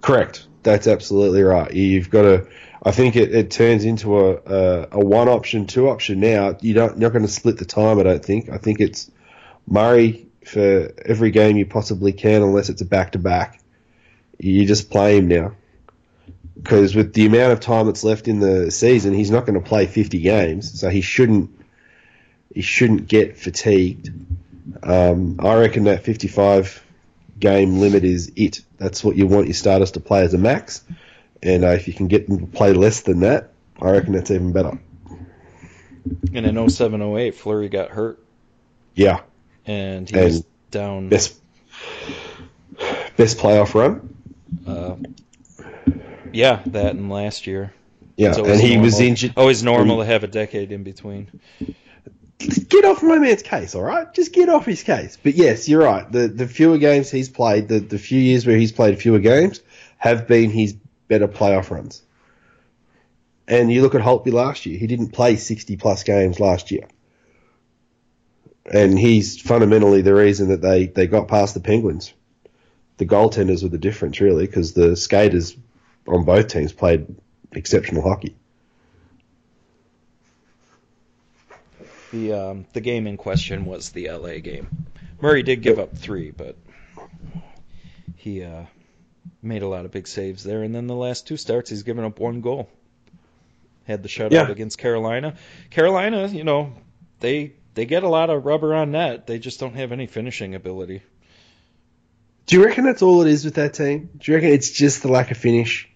Correct. 0.00 0.46
That's 0.62 0.86
absolutely 0.86 1.42
right. 1.42 1.72
You've 1.72 2.10
got 2.10 2.22
to. 2.22 2.46
I 2.82 2.92
think 2.92 3.16
it, 3.16 3.34
it 3.34 3.50
turns 3.50 3.84
into 3.84 4.18
a, 4.18 4.34
a, 4.36 4.88
a 4.92 5.04
one 5.04 5.28
option, 5.28 5.66
two 5.66 5.88
option 5.88 6.20
now. 6.20 6.56
You 6.60 6.74
don't. 6.74 6.92
You're 6.92 7.08
not 7.08 7.12
going 7.12 7.26
to 7.26 7.32
split 7.32 7.58
the 7.58 7.64
time. 7.64 7.98
I 7.98 8.02
don't 8.02 8.24
think. 8.24 8.48
I 8.48 8.58
think 8.58 8.80
it's 8.80 9.10
Murray 9.66 10.26
for 10.44 10.92
every 11.04 11.30
game 11.30 11.56
you 11.56 11.66
possibly 11.66 12.12
can, 12.12 12.42
unless 12.42 12.68
it's 12.68 12.82
a 12.82 12.84
back 12.84 13.12
to 13.12 13.18
back. 13.18 13.60
You 14.38 14.66
just 14.66 14.90
play 14.90 15.18
him 15.18 15.28
now. 15.28 15.52
Because 16.54 16.94
with 16.94 17.12
the 17.12 17.26
amount 17.26 17.52
of 17.52 17.60
time 17.60 17.86
that's 17.86 18.02
left 18.02 18.28
in 18.28 18.40
the 18.40 18.70
season, 18.70 19.14
he's 19.14 19.30
not 19.30 19.46
going 19.46 19.60
to 19.60 19.66
play 19.66 19.86
50 19.86 20.20
games, 20.20 20.80
so 20.80 20.88
he 20.88 21.00
shouldn't. 21.00 21.50
He 22.54 22.62
shouldn't 22.62 23.06
get 23.06 23.36
fatigued. 23.36 24.10
Um, 24.82 25.38
I 25.40 25.56
reckon 25.56 25.84
that 25.84 26.04
55 26.04 26.85
game 27.38 27.78
limit 27.80 28.04
is 28.04 28.32
it. 28.36 28.60
That's 28.78 29.02
what 29.04 29.16
you 29.16 29.26
want 29.26 29.46
your 29.46 29.54
starters 29.54 29.92
to 29.92 30.00
play 30.00 30.22
as 30.22 30.34
a 30.34 30.38
max. 30.38 30.82
And 31.42 31.64
uh, 31.64 31.68
if 31.68 31.86
you 31.88 31.94
can 31.94 32.08
get 32.08 32.28
them 32.28 32.40
to 32.40 32.46
play 32.46 32.72
less 32.72 33.02
than 33.02 33.20
that, 33.20 33.52
I 33.80 33.90
reckon 33.90 34.12
that's 34.12 34.30
even 34.30 34.52
better. 34.52 34.78
And 36.34 36.46
in 36.46 36.68
07 36.68 37.02
08 37.02 37.34
Fleury 37.34 37.68
got 37.68 37.90
hurt 37.90 38.22
Yeah, 38.94 39.20
and 39.66 40.08
he 40.08 40.16
was 40.16 40.44
down 40.70 41.08
best 41.08 41.34
best 43.16 43.38
playoff 43.38 43.74
run. 43.74 44.14
uh, 44.66 44.96
yeah, 46.32 46.62
that 46.66 46.94
and 46.94 47.10
last 47.10 47.46
year. 47.46 47.72
Yeah, 48.16 48.34
and 48.36 48.60
he 48.60 48.78
was 48.78 49.00
injured. 49.00 49.34
Always 49.36 49.62
normal 49.62 49.98
to 49.98 50.04
have 50.04 50.24
a 50.24 50.28
decade 50.28 50.72
in 50.72 50.84
between. 50.84 51.28
Get 52.38 52.84
off 52.84 53.02
my 53.02 53.18
man's 53.18 53.42
case, 53.42 53.74
all 53.74 53.82
right? 53.82 54.12
Just 54.12 54.32
get 54.32 54.48
off 54.48 54.66
his 54.66 54.82
case. 54.82 55.16
But 55.22 55.34
yes, 55.34 55.68
you're 55.68 55.82
right. 55.82 56.10
The 56.10 56.28
the 56.28 56.46
fewer 56.46 56.78
games 56.78 57.10
he's 57.10 57.28
played, 57.30 57.68
the 57.68 57.80
the 57.80 57.98
few 57.98 58.20
years 58.20 58.46
where 58.46 58.56
he's 58.56 58.72
played 58.72 58.98
fewer 59.00 59.18
games, 59.20 59.60
have 59.98 60.26
been 60.28 60.50
his 60.50 60.74
better 61.08 61.28
playoff 61.28 61.70
runs. 61.70 62.02
And 63.48 63.72
you 63.72 63.82
look 63.82 63.94
at 63.94 64.02
Holtby 64.02 64.32
last 64.32 64.66
year; 64.66 64.78
he 64.78 64.86
didn't 64.86 65.12
play 65.12 65.36
60 65.36 65.76
plus 65.76 66.02
games 66.02 66.40
last 66.40 66.70
year. 66.70 66.86
and 68.72 68.98
he's 68.98 69.40
fundamentally 69.40 70.02
the 70.02 70.14
reason 70.14 70.48
that 70.48 70.60
they, 70.60 70.86
they 70.86 71.06
got 71.06 71.28
past 71.28 71.54
the 71.54 71.60
Penguins. 71.60 72.12
The 72.98 73.06
goaltenders 73.06 73.62
were 73.62 73.68
the 73.68 73.78
difference, 73.78 74.20
really, 74.20 74.46
because 74.46 74.72
the 74.72 74.96
skaters 74.96 75.56
on 76.08 76.24
both 76.24 76.48
teams 76.48 76.72
played 76.72 77.06
exceptional 77.52 78.02
hockey. 78.02 78.36
The 82.12 82.32
um, 82.32 82.66
the 82.72 82.80
game 82.80 83.06
in 83.06 83.16
question 83.16 83.64
was 83.64 83.90
the 83.90 84.10
LA 84.10 84.38
game. 84.38 84.68
Murray 85.20 85.42
did 85.42 85.62
give 85.62 85.78
up 85.78 85.96
three, 85.96 86.30
but 86.30 86.56
he 88.16 88.42
uh, 88.44 88.64
made 89.42 89.62
a 89.62 89.68
lot 89.68 89.84
of 89.84 89.90
big 89.90 90.06
saves 90.06 90.44
there. 90.44 90.62
And 90.62 90.74
then 90.74 90.86
the 90.86 90.94
last 90.94 91.26
two 91.26 91.36
starts, 91.36 91.70
he's 91.70 91.82
given 91.82 92.04
up 92.04 92.18
one 92.20 92.40
goal. 92.42 92.68
Had 93.86 94.02
the 94.02 94.08
shutout 94.08 94.32
Yeah. 94.32 94.50
against 94.50 94.78
Carolina. 94.78 95.34
Carolina, 95.70 96.26
you 96.28 96.44
know, 96.44 96.72
they 97.20 97.54
they 97.74 97.86
get 97.86 98.02
a 98.02 98.08
lot 98.08 98.30
of 98.30 98.44
rubber 98.44 98.74
on 98.74 98.92
net. 98.92 99.26
They 99.26 99.38
just 99.38 99.58
don't 99.60 99.74
have 99.74 99.92
any 99.92 100.06
finishing 100.06 100.54
ability. 100.54 101.02
Do 102.46 102.56
you 102.56 102.64
reckon 102.64 102.84
that's 102.84 103.02
all 103.02 103.22
it 103.22 103.28
is 103.28 103.44
with 103.44 103.54
that 103.54 103.74
team? 103.74 104.10
Do 104.18 104.30
you 104.30 104.36
reckon 104.36 104.50
it's 104.52 104.70
just 104.70 105.02
the 105.02 105.08
lack 105.08 105.30
of 105.32 105.36
finish? 105.36 105.88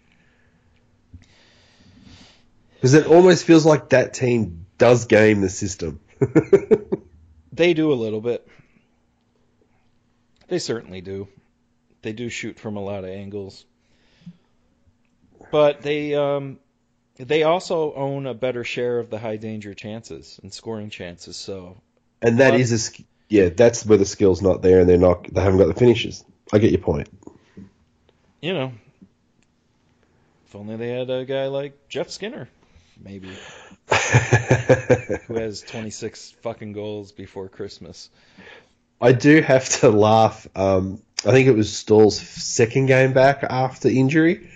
Because 2.74 2.94
it 2.94 3.06
almost 3.06 3.44
feels 3.44 3.66
like 3.66 3.90
that 3.90 4.14
team 4.14 4.59
does 4.80 5.04
game 5.04 5.42
the 5.42 5.48
system. 5.50 6.00
they 7.52 7.74
do 7.74 7.92
a 7.92 7.94
little 7.94 8.20
bit. 8.20 8.48
They 10.48 10.58
certainly 10.58 11.02
do. 11.02 11.28
They 12.02 12.12
do 12.12 12.30
shoot 12.30 12.58
from 12.58 12.76
a 12.76 12.82
lot 12.82 13.04
of 13.04 13.10
angles. 13.10 13.64
But 15.52 15.82
they 15.82 16.14
um, 16.14 16.58
they 17.16 17.42
also 17.42 17.92
own 17.92 18.26
a 18.26 18.34
better 18.34 18.64
share 18.64 18.98
of 18.98 19.10
the 19.10 19.18
high 19.18 19.36
danger 19.36 19.74
chances 19.74 20.40
and 20.42 20.52
scoring 20.52 20.90
chances. 20.90 21.36
So, 21.36 21.80
and 22.22 22.40
that 22.40 22.54
is 22.54 22.72
a 22.72 23.02
yeah, 23.28 23.50
that's 23.50 23.84
where 23.84 23.98
the 23.98 24.06
skill's 24.06 24.42
not 24.42 24.62
there, 24.62 24.80
and 24.80 24.88
they're 24.88 24.98
not 24.98 25.32
they 25.32 25.40
haven't 25.40 25.58
got 25.58 25.68
the 25.68 25.74
finishes. 25.74 26.24
I 26.52 26.58
get 26.58 26.70
your 26.70 26.80
point. 26.80 27.08
You 28.40 28.54
know, 28.54 28.72
if 30.46 30.56
only 30.56 30.76
they 30.76 30.88
had 30.88 31.10
a 31.10 31.24
guy 31.26 31.48
like 31.48 31.88
Jeff 31.88 32.08
Skinner, 32.08 32.48
maybe, 33.02 33.28
who 35.26 35.34
has 35.34 35.62
26 35.62 36.32
fucking 36.42 36.72
goals 36.72 37.12
before 37.12 37.48
Christmas. 37.48 38.10
I 39.00 39.12
do 39.12 39.40
have 39.40 39.68
to 39.80 39.90
laugh. 39.90 40.46
Um, 40.54 41.02
I 41.24 41.32
think 41.32 41.48
it 41.48 41.54
was 41.54 41.74
Staal's 41.74 42.18
second 42.18 42.86
game 42.86 43.12
back 43.12 43.42
after 43.42 43.88
injury, 43.88 44.50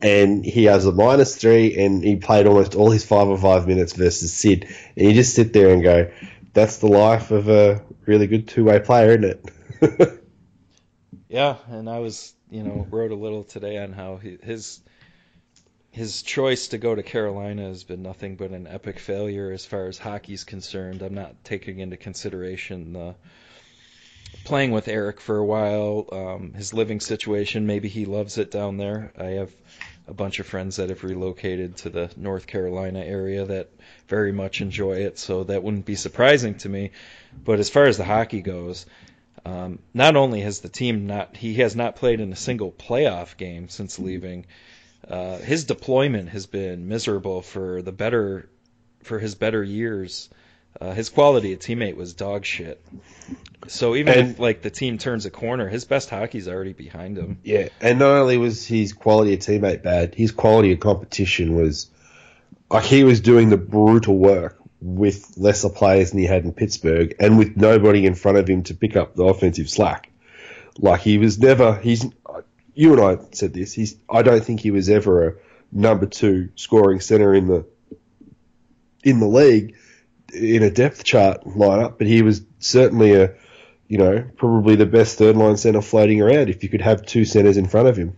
and 0.00 0.44
he 0.44 0.64
has 0.64 0.86
a 0.86 0.92
minus 0.92 1.36
three, 1.36 1.76
and 1.84 2.02
he 2.02 2.16
played 2.16 2.46
almost 2.46 2.74
all 2.74 2.90
his 2.90 3.04
five 3.04 3.28
or 3.28 3.38
five 3.38 3.66
minutes 3.66 3.92
versus 3.94 4.32
Sid, 4.32 4.68
and 4.96 5.08
you 5.08 5.14
just 5.14 5.34
sit 5.34 5.52
there 5.52 5.70
and 5.70 5.82
go, 5.82 6.10
"That's 6.52 6.78
the 6.78 6.88
life 6.88 7.30
of 7.30 7.48
a 7.48 7.82
really 8.06 8.26
good 8.26 8.48
two 8.48 8.64
way 8.64 8.80
player, 8.80 9.10
isn't 9.10 9.24
it?" 9.80 10.22
yeah, 11.28 11.56
and 11.68 11.88
I 11.88 11.98
was, 11.98 12.34
you 12.50 12.62
know, 12.62 12.86
wrote 12.90 13.10
a 13.10 13.16
little 13.16 13.44
today 13.44 13.78
on 13.78 13.92
how 13.92 14.16
he, 14.16 14.38
his 14.42 14.80
his 15.92 16.22
choice 16.22 16.68
to 16.68 16.78
go 16.78 16.94
to 16.94 17.02
Carolina 17.02 17.68
has 17.68 17.84
been 17.84 18.02
nothing 18.02 18.34
but 18.36 18.50
an 18.50 18.66
epic 18.66 18.98
failure 18.98 19.52
as 19.52 19.66
far 19.66 19.86
as 19.86 19.98
hockey's 19.98 20.42
concerned. 20.42 21.02
I'm 21.02 21.14
not 21.14 21.44
taking 21.44 21.80
into 21.80 21.98
consideration 21.98 22.94
the 22.94 23.14
playing 24.44 24.70
with 24.70 24.88
Eric 24.88 25.20
for 25.20 25.36
a 25.36 25.44
while, 25.44 26.08
um, 26.10 26.54
his 26.54 26.72
living 26.72 26.98
situation. 26.98 27.66
Maybe 27.66 27.88
he 27.88 28.06
loves 28.06 28.38
it 28.38 28.50
down 28.50 28.78
there. 28.78 29.12
I 29.18 29.32
have 29.32 29.52
a 30.08 30.14
bunch 30.14 30.40
of 30.40 30.46
friends 30.46 30.76
that 30.76 30.88
have 30.88 31.04
relocated 31.04 31.76
to 31.76 31.90
the 31.90 32.10
North 32.16 32.46
Carolina 32.46 33.00
area 33.00 33.44
that 33.44 33.68
very 34.08 34.32
much 34.32 34.62
enjoy 34.62 34.94
it, 34.94 35.18
so 35.18 35.44
that 35.44 35.62
wouldn't 35.62 35.84
be 35.84 35.94
surprising 35.94 36.54
to 36.56 36.70
me. 36.70 36.92
But 37.44 37.60
as 37.60 37.68
far 37.68 37.84
as 37.84 37.98
the 37.98 38.04
hockey 38.04 38.40
goes, 38.40 38.86
um, 39.44 39.78
not 39.92 40.16
only 40.16 40.40
has 40.40 40.60
the 40.60 40.68
team 40.70 41.06
not 41.06 41.36
he 41.36 41.54
has 41.56 41.76
not 41.76 41.96
played 41.96 42.20
in 42.20 42.32
a 42.32 42.36
single 42.36 42.72
playoff 42.72 43.36
game 43.36 43.68
since 43.68 43.98
leaving. 43.98 44.46
Uh, 45.08 45.38
his 45.38 45.64
deployment 45.64 46.28
has 46.28 46.46
been 46.46 46.88
miserable 46.88 47.42
for 47.42 47.82
the 47.82 47.92
better 47.92 48.48
for 49.02 49.18
his 49.18 49.34
better 49.34 49.62
years. 49.62 50.28
Uh, 50.80 50.92
his 50.92 51.08
quality 51.08 51.52
of 51.52 51.58
teammate 51.58 51.96
was 51.96 52.14
dog 52.14 52.44
shit. 52.44 52.82
So 53.66 53.94
even 53.94 54.18
and, 54.18 54.30
if 54.30 54.38
like 54.38 54.62
the 54.62 54.70
team 54.70 54.98
turns 54.98 55.26
a 55.26 55.30
corner, 55.30 55.68
his 55.68 55.84
best 55.84 56.08
hockey's 56.08 56.48
already 56.48 56.72
behind 56.72 57.18
him. 57.18 57.38
Yeah, 57.44 57.68
and 57.80 57.98
not 57.98 58.10
only 58.10 58.38
was 58.38 58.66
his 58.66 58.92
quality 58.92 59.34
of 59.34 59.40
teammate 59.40 59.82
bad, 59.82 60.14
his 60.14 60.32
quality 60.32 60.72
of 60.72 60.80
competition 60.80 61.54
was 61.54 61.90
like 62.70 62.84
he 62.84 63.04
was 63.04 63.20
doing 63.20 63.50
the 63.50 63.56
brutal 63.56 64.16
work 64.16 64.58
with 64.80 65.34
lesser 65.36 65.68
players 65.68 66.10
than 66.10 66.20
he 66.20 66.26
had 66.26 66.44
in 66.44 66.52
Pittsburgh, 66.52 67.14
and 67.20 67.38
with 67.38 67.56
nobody 67.56 68.06
in 68.06 68.14
front 68.14 68.38
of 68.38 68.48
him 68.48 68.62
to 68.64 68.74
pick 68.74 68.96
up 68.96 69.14
the 69.14 69.24
offensive 69.24 69.68
slack. 69.68 70.10
Like 70.78 71.00
he 71.00 71.18
was 71.18 71.38
never. 71.38 71.76
He's. 71.76 72.06
You 72.74 72.92
and 72.92 73.00
I 73.02 73.24
said 73.32 73.52
this. 73.52 73.72
He's. 73.72 73.96
I 74.08 74.22
don't 74.22 74.44
think 74.44 74.60
he 74.60 74.70
was 74.70 74.88
ever 74.88 75.28
a 75.28 75.34
number 75.70 76.06
two 76.06 76.50
scoring 76.54 77.00
center 77.00 77.34
in 77.34 77.46
the 77.46 77.66
in 79.04 79.20
the 79.20 79.26
league 79.26 79.76
in 80.32 80.62
a 80.62 80.70
depth 80.70 81.04
chart 81.04 81.44
lineup, 81.44 81.98
but 81.98 82.06
he 82.06 82.22
was 82.22 82.42
certainly 82.58 83.14
a 83.14 83.34
you 83.92 83.98
know, 83.98 84.24
probably 84.38 84.74
the 84.74 84.86
best 84.86 85.18
third 85.18 85.36
line 85.36 85.58
centre 85.58 85.82
floating 85.82 86.22
around 86.22 86.48
if 86.48 86.62
you 86.62 86.70
could 86.70 86.80
have 86.80 87.04
two 87.04 87.26
centres 87.26 87.58
in 87.58 87.68
front 87.68 87.88
of 87.88 87.96
him 87.98 88.16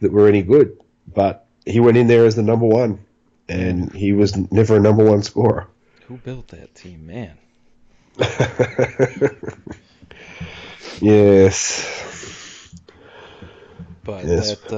that 0.00 0.10
were 0.10 0.26
any 0.26 0.40
good. 0.40 0.80
But 1.06 1.46
he 1.66 1.80
went 1.80 1.98
in 1.98 2.06
there 2.06 2.24
as 2.24 2.34
the 2.34 2.42
number 2.42 2.64
one, 2.64 3.04
and 3.46 3.92
he 3.92 4.14
was 4.14 4.34
never 4.50 4.76
a 4.76 4.80
number 4.80 5.04
one 5.04 5.22
scorer. 5.22 5.68
Who 6.06 6.16
built 6.16 6.48
that 6.48 6.74
team, 6.74 7.06
man? 7.06 7.36
yes. 11.02 12.15
But 14.06 14.24
yes. 14.24 14.54
that, 14.54 14.72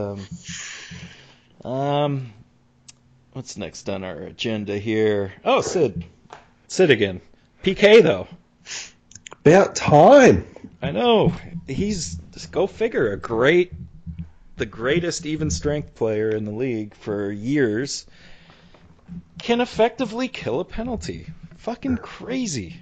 um, 1.62 1.70
um, 1.70 2.32
what's 3.34 3.58
next 3.58 3.90
on 3.90 4.02
our 4.02 4.16
agenda 4.16 4.78
here? 4.78 5.34
Oh, 5.44 5.60
Sid. 5.60 6.02
Sid 6.66 6.90
again. 6.90 7.20
PK 7.62 8.02
though. 8.02 8.26
About 9.44 9.76
time. 9.76 10.46
I 10.80 10.92
know. 10.92 11.34
He's 11.66 12.14
just 12.32 12.50
go 12.52 12.66
figure. 12.66 13.12
A 13.12 13.18
great, 13.18 13.72
the 14.56 14.64
greatest 14.64 15.26
even 15.26 15.50
strength 15.50 15.94
player 15.94 16.30
in 16.30 16.46
the 16.46 16.50
league 16.50 16.94
for 16.94 17.30
years 17.30 18.06
can 19.38 19.60
effectively 19.60 20.28
kill 20.28 20.60
a 20.60 20.64
penalty. 20.64 21.26
Fucking 21.58 21.98
crazy. 21.98 22.78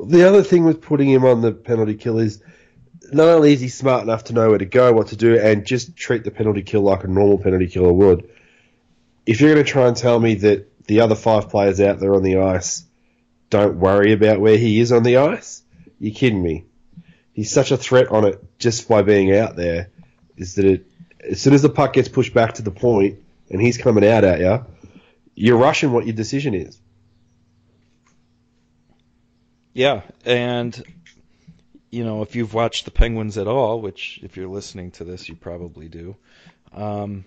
The 0.00 0.26
other 0.26 0.42
thing 0.42 0.64
with 0.64 0.80
putting 0.80 1.10
him 1.10 1.26
on 1.26 1.42
the 1.42 1.52
penalty 1.52 1.96
kill 1.96 2.18
is 2.18 2.42
not 3.12 3.28
only 3.28 3.52
is 3.52 3.60
he 3.60 3.68
smart 3.68 4.02
enough 4.02 4.24
to 4.24 4.32
know 4.32 4.50
where 4.50 4.58
to 4.58 4.64
go, 4.66 4.92
what 4.92 5.08
to 5.08 5.16
do, 5.16 5.38
and 5.38 5.66
just 5.66 5.96
treat 5.96 6.24
the 6.24 6.30
penalty 6.30 6.62
kill 6.62 6.82
like 6.82 7.04
a 7.04 7.08
normal 7.08 7.38
penalty 7.38 7.66
killer 7.66 7.92
would. 7.92 8.28
If 9.24 9.40
you're 9.40 9.52
going 9.52 9.64
to 9.64 9.70
try 9.70 9.88
and 9.88 9.96
tell 9.96 10.18
me 10.18 10.34
that 10.36 10.86
the 10.86 11.00
other 11.00 11.14
five 11.14 11.48
players 11.48 11.80
out 11.80 11.98
there 11.98 12.14
on 12.14 12.22
the 12.22 12.38
ice 12.38 12.84
don't 13.50 13.76
worry 13.78 14.12
about 14.12 14.40
where 14.40 14.56
he 14.56 14.80
is 14.80 14.92
on 14.92 15.02
the 15.02 15.18
ice. 15.18 15.62
You're 15.98 16.14
kidding 16.14 16.42
me. 16.42 16.64
He's 17.32 17.52
such 17.52 17.70
a 17.70 17.76
threat 17.76 18.08
on 18.08 18.24
it 18.24 18.42
just 18.58 18.88
by 18.88 19.02
being 19.02 19.34
out 19.34 19.56
there. 19.56 19.90
Is 20.36 20.54
that 20.54 20.64
it? 20.64 20.86
As 21.28 21.40
soon 21.40 21.54
as 21.54 21.62
the 21.62 21.68
puck 21.68 21.92
gets 21.92 22.08
pushed 22.08 22.34
back 22.34 22.54
to 22.54 22.62
the 22.62 22.70
point 22.70 23.18
and 23.50 23.60
he's 23.60 23.78
coming 23.78 24.06
out 24.06 24.24
at 24.24 24.40
you, 24.40 24.64
you're 25.34 25.58
rushing 25.58 25.92
what 25.92 26.06
your 26.06 26.14
decision 26.14 26.54
is. 26.54 26.80
Yeah, 29.74 30.02
and 30.24 30.82
you 31.96 32.04
know 32.04 32.20
if 32.20 32.36
you've 32.36 32.52
watched 32.52 32.84
the 32.84 32.90
Penguins 32.90 33.38
at 33.38 33.48
all, 33.48 33.80
which 33.80 34.20
if 34.22 34.36
you're 34.36 34.48
listening 34.48 34.90
to 34.92 35.04
this, 35.04 35.30
you 35.30 35.34
probably 35.34 35.88
do. 35.88 36.14
Um, 36.74 37.24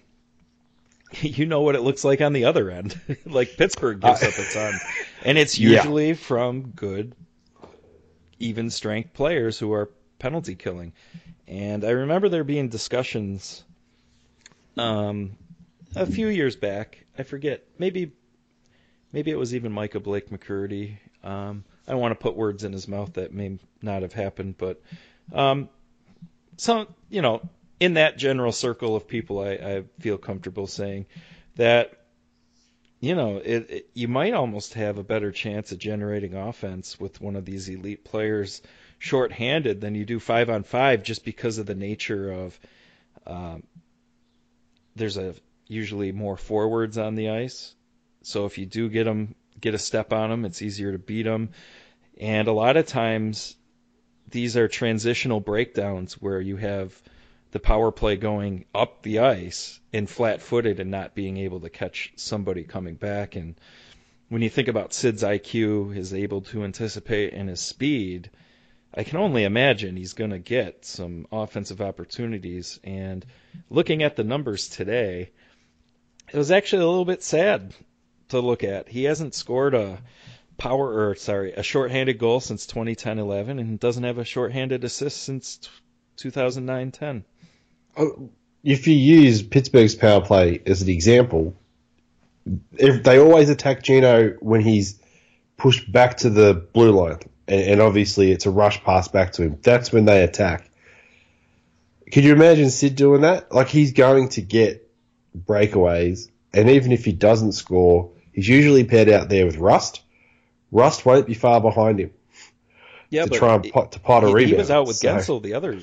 you 1.21 1.47
know 1.47 1.62
what 1.62 1.73
it 1.75 1.82
looks 1.82 2.03
like 2.03 2.21
on 2.21 2.34
the 2.34 2.45
other 2.45 2.69
end. 2.69 2.99
like 3.25 3.58
Pittsburgh 3.58 3.99
gives 3.99 4.21
uh, 4.21 4.27
up 4.27 4.38
a 4.38 4.53
ton. 4.53 4.79
And 5.25 5.38
it's 5.38 5.60
usually 5.60 6.10
yeah. 6.10 6.13
from 6.13 6.69
good, 6.69 7.13
even 8.39 8.69
strength 8.69 9.13
players 9.13 9.60
who 9.60 9.73
are 9.73 9.89
penalty 10.17 10.55
killing. 10.55 10.93
And 11.45 11.84
I 11.84 11.89
remember 11.89 12.29
there 12.29 12.45
being 12.45 12.69
discussions 12.69 13.65
um, 14.77 15.36
a 15.93 16.05
few 16.05 16.27
years 16.27 16.55
back. 16.55 17.05
I 17.17 17.23
forget. 17.23 17.65
Maybe 17.77 18.13
maybe 19.12 19.32
it 19.32 19.38
was 19.38 19.53
even 19.53 19.73
Micah 19.73 19.99
Blake 19.99 20.29
McCurdy. 20.29 20.99
Um, 21.21 21.65
I 21.89 21.93
don't 21.93 22.02
want 22.02 22.12
to 22.12 22.23
put 22.23 22.36
words 22.36 22.63
in 22.63 22.71
his 22.71 22.88
mouth 22.88 23.13
that 23.13 23.34
may 23.34 23.58
not 23.82 24.04
have 24.04 24.13
happened, 24.13 24.60
but 24.60 24.80
um, 25.34 25.69
some 26.58 26.88
you 27.10 27.23
know 27.23 27.41
in 27.80 27.95
that 27.95 28.17
general 28.17 28.52
circle 28.52 28.95
of 28.95 29.08
people, 29.08 29.39
I, 29.39 29.52
I 29.52 29.84
feel 29.99 30.19
comfortable 30.19 30.67
saying 30.67 31.08
that 31.56 31.93
you 32.99 33.15
know 33.15 33.38
it, 33.38 33.69
it, 33.71 33.89
you 33.95 34.08
might 34.08 34.36
almost 34.36 34.75
have 34.75 34.99
a 34.99 35.04
better 35.04 35.32
chance 35.32 35.71
of 35.71 35.80
generating 35.80 36.36
offense 36.36 36.99
with 36.99 37.19
one 37.19 37.36
of 37.36 37.45
these 37.45 37.67
elite 37.69 38.04
players 38.04 38.62
short-handed 38.99 39.82
than 39.82 39.95
you 39.95 40.06
do 40.06 40.19
five 40.19 40.49
on 40.49 40.62
five, 40.62 41.02
just 41.02 41.25
because 41.25 41.58
of 41.58 41.65
the 41.65 41.75
nature 41.75 42.32
of 42.32 42.60
um, 43.25 43.63
there's 44.95 45.17
a 45.17 45.34
usually 45.67 46.12
more 46.12 46.38
forwards 46.38 46.99
on 46.99 47.15
the 47.15 47.30
ice. 47.30 47.73
So 48.21 48.45
if 48.45 48.58
you 48.58 48.65
do 48.65 48.89
get 48.89 49.06
them, 49.06 49.34
get 49.60 49.73
a 49.73 49.80
step 49.80 50.13
on 50.13 50.30
them, 50.30 50.45
it's 50.45 50.62
easier 50.62 50.91
to 50.91 50.99
beat 50.99 51.23
them. 51.23 51.49
And 52.19 52.47
a 52.47 52.53
lot 52.53 52.75
of 52.75 52.86
times, 52.86 53.56
these 54.29 54.58
are 54.58 54.67
transitional 54.67 55.39
breakdowns 55.39 56.21
where 56.21 56.41
you 56.41 56.58
have 56.58 57.02
the 57.52 57.60
power 57.60 57.91
play 57.91 58.15
going 58.15 58.65
up 58.75 59.02
the 59.02 59.19
ice 59.19 59.79
and 59.94 60.10
flat 60.10 60.41
footed 60.41 60.79
and 60.79 60.91
not 60.91 61.15
being 61.15 61.37
able 61.37 61.62
to 61.62 61.69
catch 61.69 62.13
somebody 62.15 62.63
coming 62.63 62.96
back. 62.96 63.35
And 63.35 63.56
when 64.27 64.41
you 64.41 64.50
think 64.50 64.67
about 64.67 64.94
Sid's 64.94 65.23
IQ, 65.23 65.96
his 65.96 66.13
able 66.13 66.41
to 66.41 66.63
anticipate, 66.63 67.33
and 67.33 67.50
his 67.50 67.62
speed, 67.62 68.29
I 68.94 69.04
can 69.04 69.17
only 69.17 69.44
imagine 69.44 69.96
he's 69.96 70.13
going 70.13 70.31
to 70.31 70.39
get 70.39 70.85
some 70.85 71.25
offensive 71.31 71.81
opportunities. 71.81 72.79
And 72.83 73.25
looking 73.69 74.04
at 74.04 74.15
the 74.15 74.23
numbers 74.23 74.67
today, 74.67 75.31
it 76.31 76.37
was 76.37 76.52
actually 76.52 76.83
a 76.83 76.87
little 76.87 77.06
bit 77.06 77.23
sad 77.23 77.73
to 78.27 78.39
look 78.39 78.63
at. 78.63 78.89
He 78.89 79.06
hasn't 79.06 79.33
scored 79.33 79.73
a 79.73 80.00
power 80.60 81.10
or 81.10 81.15
sorry, 81.15 81.53
a 81.53 81.63
shorthanded 81.63 82.19
goal 82.19 82.39
since 82.39 82.67
2010-11 82.67 83.60
and 83.60 83.79
doesn't 83.79 84.03
have 84.03 84.19
a 84.19 84.25
shorthanded 84.25 84.83
assist 84.83 85.23
since 85.23 85.60
2009-10. 86.17 87.23
Oh, 87.97 88.29
if 88.63 88.87
you 88.87 88.93
use 88.93 89.41
Pittsburgh's 89.41 89.95
power 89.95 90.21
play 90.21 90.62
as 90.65 90.81
an 90.81 90.89
example, 90.89 91.55
if 92.73 93.03
they 93.03 93.19
always 93.19 93.49
attack 93.49 93.83
Gino 93.83 94.31
when 94.39 94.62
he's 94.62 94.99
pushed 95.57 95.91
back 95.91 96.17
to 96.17 96.29
the 96.29 96.53
blue 96.53 96.91
line, 96.91 97.19
and, 97.47 97.62
and 97.62 97.81
obviously 97.81 98.31
it's 98.31 98.45
a 98.45 98.51
rush 98.51 98.83
pass 98.83 99.07
back 99.07 99.33
to 99.33 99.43
him. 99.43 99.60
That's 99.62 99.91
when 99.91 100.05
they 100.05 100.23
attack. 100.23 100.69
Could 102.12 102.23
you 102.23 102.33
imagine 102.33 102.69
Sid 102.69 102.95
doing 102.95 103.21
that? 103.21 103.51
Like 103.51 103.67
he's 103.67 103.93
going 103.93 104.29
to 104.29 104.41
get 104.41 104.89
breakaways, 105.37 106.29
and 106.53 106.69
even 106.69 106.91
if 106.91 107.05
he 107.05 107.12
doesn't 107.12 107.51
score, 107.51 108.12
he's 108.33 108.47
usually 108.47 108.83
paired 108.83 109.10
out 109.10 109.29
there 109.29 109.45
with 109.45 109.57
Rust. 109.57 110.01
Rust 110.72 111.06
won't 111.06 111.26
be 111.28 111.34
far 111.34 111.60
behind 111.62 112.00
him. 112.00 112.12
Yeah, 113.10 113.24
to 113.24 113.30
but 113.32 113.38
try 113.38 113.56
and 113.56 113.72
pot, 113.72 113.92
to 113.94 114.00
pot 114.00 114.24
a 114.24 114.28
he, 114.28 114.34
rebound. 114.34 114.50
he 114.52 114.56
was 114.58 114.70
out 114.72 114.86
with 114.88 114.98
So- 114.98 115.08
Guentzel 115.15 115.42
the 115.42 115.54
other 115.56 115.80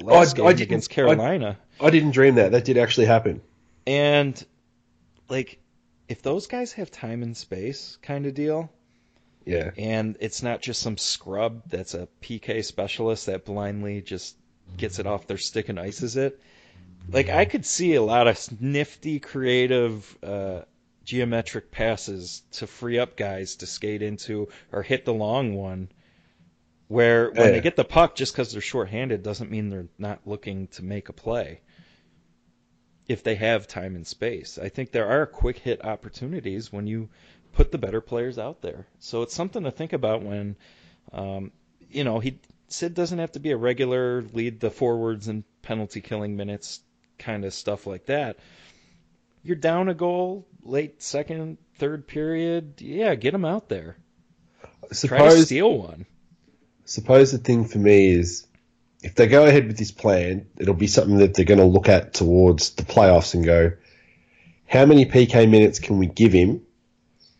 last 0.00 0.34
I 0.34 0.36
game 0.36 0.46
didn't- 0.48 0.60
against 0.62 0.90
I- 0.90 0.94
Carolina. 0.94 1.58
I 1.80 1.90
didn't 1.90 2.10
dream 2.12 2.34
that. 2.36 2.52
That 2.52 2.64
did 2.64 2.76
actually 2.78 3.06
happen. 3.06 3.40
And 3.86 4.42
like 5.28 5.58
if 6.08 6.22
those 6.22 6.46
guys 6.48 6.72
have 6.72 6.90
time 6.90 7.22
and 7.22 7.36
space 7.36 7.96
kind 8.02 8.26
of 8.26 8.34
deal, 8.34 8.70
Yeah. 9.46 9.70
and 9.78 10.16
it's 10.20 10.42
not 10.42 10.60
just 10.60 10.82
some 10.82 10.96
scrub 10.98 11.62
that's 11.68 11.94
a 11.94 12.08
PK 12.20 12.62
specialist 12.64 13.26
that 13.26 13.44
blindly 13.44 14.02
just 14.02 14.36
gets 14.76 14.98
it 14.98 15.06
off 15.06 15.26
their 15.28 15.38
stick 15.38 15.68
and 15.68 15.78
ices 15.78 16.16
it. 16.16 16.40
Like 17.08 17.28
I 17.28 17.44
could 17.44 17.64
see 17.64 17.94
a 17.94 18.02
lot 18.02 18.26
of 18.28 18.60
nifty, 18.60 19.20
creative, 19.20 20.18
uh, 20.22 20.62
geometric 21.10 21.72
passes 21.72 22.44
to 22.52 22.68
free 22.68 22.96
up 22.96 23.16
guys 23.16 23.56
to 23.56 23.66
skate 23.66 24.00
into 24.00 24.48
or 24.70 24.80
hit 24.80 25.04
the 25.04 25.12
long 25.12 25.54
one. 25.54 25.88
Where 26.86 27.32
when 27.32 27.46
Yeah. 27.46 27.50
they 27.50 27.60
get 27.60 27.74
the 27.74 27.84
puck, 27.84 28.14
just 28.14 28.32
because 28.32 28.52
they're 28.52 28.60
shorthanded 28.60 29.24
doesn't 29.24 29.50
mean 29.50 29.70
they're 29.70 29.88
not 29.98 30.24
looking 30.24 30.68
to 30.68 30.84
make 30.84 31.08
a 31.08 31.12
play. 31.12 31.62
If 33.08 33.24
they 33.24 33.34
have 33.34 33.66
time 33.66 33.96
and 33.96 34.06
space, 34.06 34.56
I 34.56 34.68
think 34.68 34.92
there 34.92 35.08
are 35.08 35.26
quick 35.26 35.58
hit 35.58 35.84
opportunities 35.84 36.72
when 36.72 36.86
you 36.86 37.08
put 37.54 37.72
the 37.72 37.78
better 37.78 38.00
players 38.00 38.38
out 38.38 38.62
there. 38.62 38.86
So 39.00 39.22
it's 39.22 39.34
something 39.34 39.64
to 39.64 39.72
think 39.72 39.92
about 39.92 40.22
when, 40.22 40.54
um, 41.12 41.50
you 41.90 42.04
know, 42.04 42.20
he 42.20 42.38
Sid 42.68 42.94
doesn't 42.94 43.18
have 43.18 43.32
to 43.32 43.40
be 43.40 43.50
a 43.50 43.56
regular 43.56 44.22
lead 44.22 44.60
the 44.60 44.70
forwards 44.70 45.26
and 45.26 45.42
penalty 45.62 46.00
killing 46.00 46.36
minutes 46.36 46.80
kind 47.18 47.44
of 47.44 47.52
stuff 47.52 47.84
like 47.84 48.06
that. 48.06 48.38
You're 49.42 49.56
down 49.56 49.88
a 49.88 49.94
goal 49.94 50.46
late 50.62 51.02
second, 51.02 51.58
third 51.78 52.06
period. 52.06 52.74
Yeah, 52.80 53.14
get 53.14 53.34
him 53.34 53.44
out 53.44 53.68
there. 53.68 53.96
Try 54.82 54.88
to 54.88 54.94
Suppose 54.94 55.44
steal 55.46 55.78
one. 55.78 56.06
suppose 56.84 57.32
the 57.32 57.38
thing 57.38 57.64
for 57.66 57.78
me 57.78 58.10
is 58.10 58.46
if 59.02 59.14
they 59.14 59.26
go 59.28 59.46
ahead 59.46 59.66
with 59.66 59.78
this 59.78 59.92
plan, 59.92 60.46
it'll 60.58 60.74
be 60.74 60.86
something 60.88 61.18
that 61.18 61.34
they're 61.34 61.44
going 61.44 61.60
to 61.60 61.64
look 61.66 61.88
at 61.88 62.12
towards 62.14 62.70
the 62.70 62.82
playoffs 62.82 63.34
and 63.34 63.44
go, 63.44 63.72
how 64.66 64.84
many 64.86 65.06
PK 65.06 65.48
minutes 65.48 65.78
can 65.78 65.98
we 65.98 66.06
give 66.06 66.32
him 66.32 66.62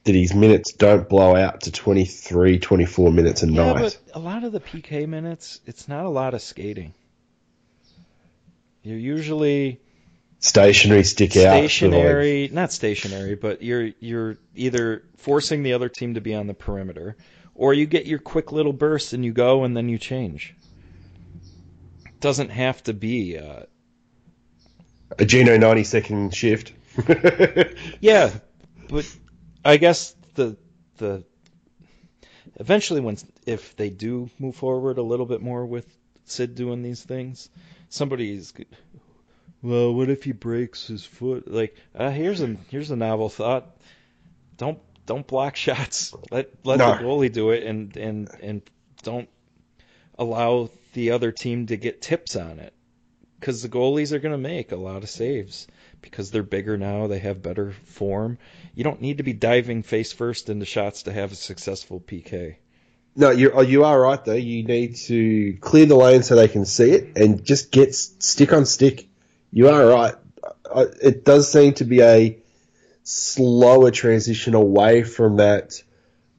that 0.05 0.15
his 0.15 0.33
minutes 0.35 0.73
don't 0.73 1.09
blow 1.09 1.37
out 1.37 1.63
to 1.63 1.73
23, 1.73 2.59
24 2.61 3.13
minutes 3.13 3.43
a 3.43 3.47
Yeah, 3.51 3.73
night? 3.73 3.81
but 3.83 3.99
a 4.15 4.19
lot 4.19 4.45
of 4.45 4.53
the 4.53 4.61
PK 4.61 5.07
minutes, 5.07 5.61
it's 5.67 5.87
not 5.89 6.07
a 6.07 6.09
lot 6.09 6.33
of 6.35 6.41
skating. 6.41 6.95
You're 8.83 8.97
usually 8.99 9.81
Stationary, 10.41 11.05
stick 11.05 11.37
out. 11.37 11.53
for 11.53 11.61
like- 11.61 11.71
stationary, 11.71 12.49
not 12.51 12.73
stationary, 12.73 13.35
but 13.35 13.63
you're 13.63 13.91
you're 14.01 14.39
either 14.55 15.05
forcing 15.17 15.63
the 15.63 15.75
other 15.75 15.91
team 15.91 16.15
to 16.15 16.21
be 16.23 16.35
on 16.35 16.47
the 16.47 16.55
perimeter, 16.55 17.17
or 17.55 17.75
you 17.75 17.85
get 17.85 18.07
your 18.07 18.19
quick 18.19 18.51
little 18.51 18.73
burst 18.73 19.13
and 19.13 19.23
you 19.23 19.33
go 19.33 19.65
and 19.65 19.77
then 19.77 19.89
you 19.91 19.99
change. 19.99 20.55
Doesn't 22.21 22.51
have 22.51 22.83
to 22.85 22.95
be. 22.95 23.39
Uh, 23.39 23.65
a 25.19 25.25
Gino 25.25 25.57
90 25.59 25.85
second 25.85 26.35
shift. 26.35 26.73
yeah, 28.01 28.31
but 28.89 29.07
I 29.65 29.77
guess 29.77 30.15
the 30.35 30.57
the 30.97 31.25
eventually 32.59 33.01
when 33.01 33.19
if 33.45 33.77
they 33.77 33.91
do 33.91 34.31
move 34.39 34.57
forward 34.57 34.97
a 34.97 35.03
little 35.03 35.27
bit 35.27 35.43
more 35.43 35.67
with 35.67 35.87
Sid 36.25 36.55
doing 36.55 36.83
these 36.83 37.03
things, 37.03 37.51
somebody's 37.89 38.55
well, 39.63 39.93
what 39.95 40.11
if 40.11 40.25
he 40.25 40.33
breaks 40.33 40.87
his 40.87 41.05
foot? 41.05 41.51
Like, 41.51 41.77
uh, 41.95 42.11
here's 42.11 42.41
a 42.41 42.57
here's 42.71 42.91
a 42.91 42.97
novel 42.97 43.29
thought. 43.29 43.77
Don't 44.57 44.79
don't 45.07 45.27
block 45.27 45.57
shots. 45.57 46.15
Let 46.31 46.51
let 46.65 46.79
No. 46.79 46.93
the 46.93 47.03
goalie 47.03 47.33
do 47.33 47.51
it, 47.51 47.65
and 47.65 47.97
and 47.97 48.31
and 48.43 48.63
don't 49.03 49.29
allow 50.19 50.71
the 50.93 51.13
other 51.13 51.33
team 51.33 51.67
to 51.67 51.77
get 51.77 52.03
tips 52.03 52.37
on 52.37 52.59
it. 52.59 52.73
Because 53.39 53.63
the 53.63 53.71
goalies 53.71 54.13
are 54.13 54.19
going 54.19 54.33
to 54.35 54.39
make 54.39 54.71
a 54.71 54.77
lot 54.77 55.03
of 55.03 55.09
saves 55.09 55.67
because 56.03 56.31
they're 56.31 56.43
bigger 56.43 56.77
now. 56.77 57.07
They 57.07 57.21
have 57.21 57.43
better 57.43 57.73
form. 57.87 58.37
You 58.75 58.85
don't 58.85 59.01
need 59.01 59.17
to 59.17 59.23
be 59.23 59.33
diving 59.33 59.83
face 59.83 60.13
first 60.13 60.51
into 60.51 60.67
shots 60.67 61.05
to 61.05 61.13
have 61.13 61.33
a 61.33 61.37
successful 61.37 62.01
PK. 62.01 62.57
No, 63.17 63.31
you 63.31 63.51
oh, 63.53 63.63
you 63.63 63.85
are 63.85 64.01
right 64.01 64.23
though. 64.25 64.35
You 64.35 64.63
need 64.63 64.97
to 64.97 65.55
clear 65.61 65.87
the 65.87 65.97
lane 65.97 66.23
so 66.23 66.37
they 66.37 66.49
can 66.49 66.65
see 66.67 66.91
it 66.93 67.17
and 67.17 67.43
just 67.45 67.71
get 67.71 67.95
stick 67.95 68.53
on 68.53 68.67
stick. 68.67 69.09
You 69.53 69.69
are 69.69 69.87
right. 69.87 70.15
It 71.03 71.25
does 71.25 71.51
seem 71.51 71.75
to 71.75 71.85
be 71.85 72.03
a 72.03 72.39
slower 73.03 73.91
transition 73.91 74.55
away 74.55 75.03
from 75.03 75.37
that 75.37 75.83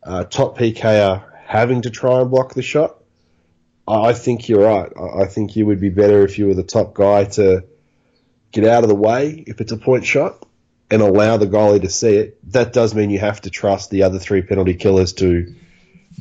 uh, 0.03 0.24
top 0.24 0.57
PKer 0.57 1.24
having 1.45 1.82
to 1.82 1.89
try 1.89 2.22
and 2.22 2.32
block 2.32 2.53
the 2.53 2.62
shot. 2.62 2.97
I 3.88 4.14
think 4.14 4.47
you're 4.47 4.64
right. 4.64 4.91
I 5.22 5.26
think 5.26 5.55
you 5.55 5.66
would 5.66 5.82
be 5.82 5.89
better 5.89 6.24
if 6.24 6.38
you 6.38 6.47
were 6.47 6.53
the 6.53 6.64
top 6.64 6.93
guy 6.93 7.26
to 7.26 7.66
get 8.51 8.66
out 8.66 8.84
of 8.84 8.89
the 8.89 8.95
way 8.95 9.43
if 9.47 9.59
it's 9.59 9.72
a 9.72 9.78
point 9.78 10.05
shot 10.05 10.45
and 10.89 11.01
allow 11.01 11.38
the 11.38 11.47
goalie 11.47 11.82
to 11.82 11.89
see 11.89 12.16
it. 12.16 12.51
That 12.51 12.74
does 12.74 12.95
mean 12.95 13.09
you 13.09 13.20
have 13.20 13.41
to 13.41 13.49
trust 13.49 13.89
the 13.89 14.03
other 14.03 14.20
three 14.20 14.41
penalty 14.41 14.76
killers 14.76 15.14
to 15.14 15.55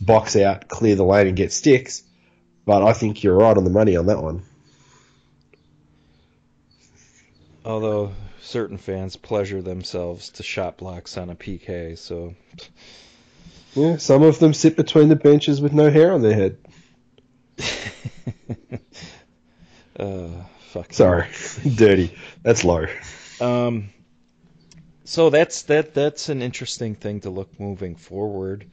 box 0.00 0.36
out, 0.36 0.68
clear 0.68 0.96
the 0.96 1.04
lane, 1.04 1.28
and 1.28 1.36
get 1.36 1.52
sticks. 1.52 2.02
But 2.64 2.82
I 2.82 2.92
think 2.92 3.22
you're 3.22 3.36
right 3.36 3.56
on 3.56 3.64
the 3.64 3.70
money 3.70 3.96
on 3.96 4.06
that 4.06 4.22
one. 4.22 4.42
Although 7.64 8.12
certain 8.40 8.78
fans 8.78 9.16
pleasure 9.16 9.60
themselves 9.62 10.30
to 10.30 10.42
shot 10.42 10.78
blocks 10.78 11.16
on 11.16 11.30
a 11.30 11.34
PK, 11.34 11.96
so 11.98 12.34
Yeah, 13.74 13.98
some 13.98 14.22
of 14.22 14.38
them 14.38 14.54
sit 14.54 14.76
between 14.76 15.08
the 15.08 15.16
benches 15.16 15.60
with 15.60 15.72
no 15.72 15.90
hair 15.90 16.12
on 16.12 16.22
their 16.22 16.34
head. 16.34 16.58
uh, 19.98 20.28
fuck. 20.70 20.92
Sorry, 20.92 21.28
dirty. 21.76 22.16
That's 22.42 22.64
low. 22.64 22.86
Um, 23.40 23.90
so 25.04 25.30
that's 25.30 25.62
that. 25.62 25.94
That's 25.94 26.28
an 26.30 26.42
interesting 26.42 26.94
thing 26.94 27.20
to 27.20 27.30
look 27.30 27.60
moving 27.60 27.94
forward. 27.94 28.70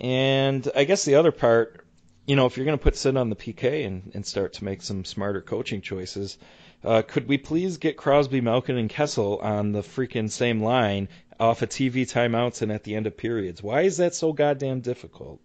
And 0.00 0.68
I 0.74 0.84
guess 0.84 1.04
the 1.04 1.14
other 1.14 1.32
part, 1.32 1.84
you 2.26 2.36
know, 2.36 2.46
if 2.46 2.56
you're 2.56 2.66
going 2.66 2.78
to 2.78 2.82
put 2.82 2.96
Sid 2.96 3.16
on 3.16 3.30
the 3.30 3.36
PK 3.36 3.86
and, 3.86 4.10
and 4.14 4.24
start 4.24 4.54
to 4.54 4.64
make 4.64 4.82
some 4.82 5.04
smarter 5.04 5.40
coaching 5.40 5.80
choices, 5.80 6.38
uh, 6.84 7.02
could 7.02 7.28
we 7.28 7.38
please 7.38 7.78
get 7.78 7.96
Crosby, 7.96 8.40
Malkin, 8.40 8.76
and 8.76 8.88
Kessel 8.88 9.38
on 9.38 9.72
the 9.72 9.82
freaking 9.82 10.30
same 10.30 10.62
line 10.62 11.08
off 11.38 11.62
of 11.62 11.68
TV 11.68 12.02
timeouts 12.02 12.62
and 12.62 12.70
at 12.70 12.84
the 12.84 12.94
end 12.94 13.06
of 13.06 13.16
periods? 13.16 13.62
Why 13.62 13.82
is 13.82 13.96
that 13.98 14.14
so 14.14 14.32
goddamn 14.32 14.80
difficult? 14.80 15.40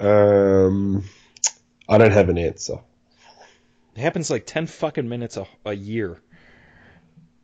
Um, 0.00 1.04
I 1.88 1.98
don't 1.98 2.12
have 2.12 2.28
an 2.28 2.38
answer. 2.38 2.80
It 3.96 4.00
happens 4.00 4.30
like 4.30 4.46
ten 4.46 4.66
fucking 4.66 5.08
minutes 5.08 5.36
a, 5.36 5.46
a 5.64 5.72
year. 5.72 6.20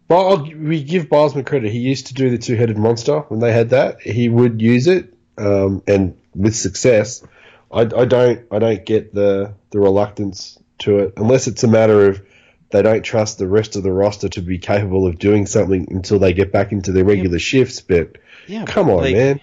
Well, 0.09 0.29
I'll, 0.29 0.43
we 0.43 0.83
give 0.83 1.09
Bylsma 1.09 1.47
credit. 1.47 1.71
He 1.71 1.79
used 1.79 2.09
to 2.09 2.15
do 2.15 2.31
the 2.31 2.39
two-headed 2.39 2.77
monster 2.77 3.21
when 3.21 3.39
they 3.39 3.53
had 3.53 3.71
that. 3.71 4.01
He 4.01 4.29
would 4.29 4.61
use 4.61 4.89
it, 4.89 5.15
um, 5.39 5.85
and 5.87 6.19
with 6.35 6.57
success. 6.57 7.25
I, 7.73 7.83
I 7.83 8.05
don't. 8.05 8.47
I 8.51 8.59
don't 8.59 8.85
get 8.85 9.14
the 9.14 9.55
the 9.71 9.79
reluctance 9.79 10.59
to 10.81 10.99
it 11.01 11.14
unless 11.16 11.47
it's 11.47 11.62
a 11.62 11.68
matter 11.68 12.07
of 12.09 12.23
they 12.71 12.83
don't 12.83 13.03
trust 13.03 13.39
the 13.39 13.47
rest 13.49 13.77
of 13.77 13.83
the 13.83 13.93
roster 13.93 14.29
to 14.31 14.41
be 14.43 14.59
capable 14.59 15.07
of 15.07 15.18
doing 15.18 15.47
something 15.47 15.87
until 15.91 16.18
they 16.18 16.33
get 16.33 16.53
back 16.53 16.73
into 16.73 16.93
their 16.93 17.05
regular 17.05 17.39
shifts. 17.39 17.81
But 17.81 18.16
Yeah, 18.47 18.64
come 18.64 18.87
but, 18.87 18.93
on, 18.95 18.99
like, 19.03 19.14
man. 19.14 19.41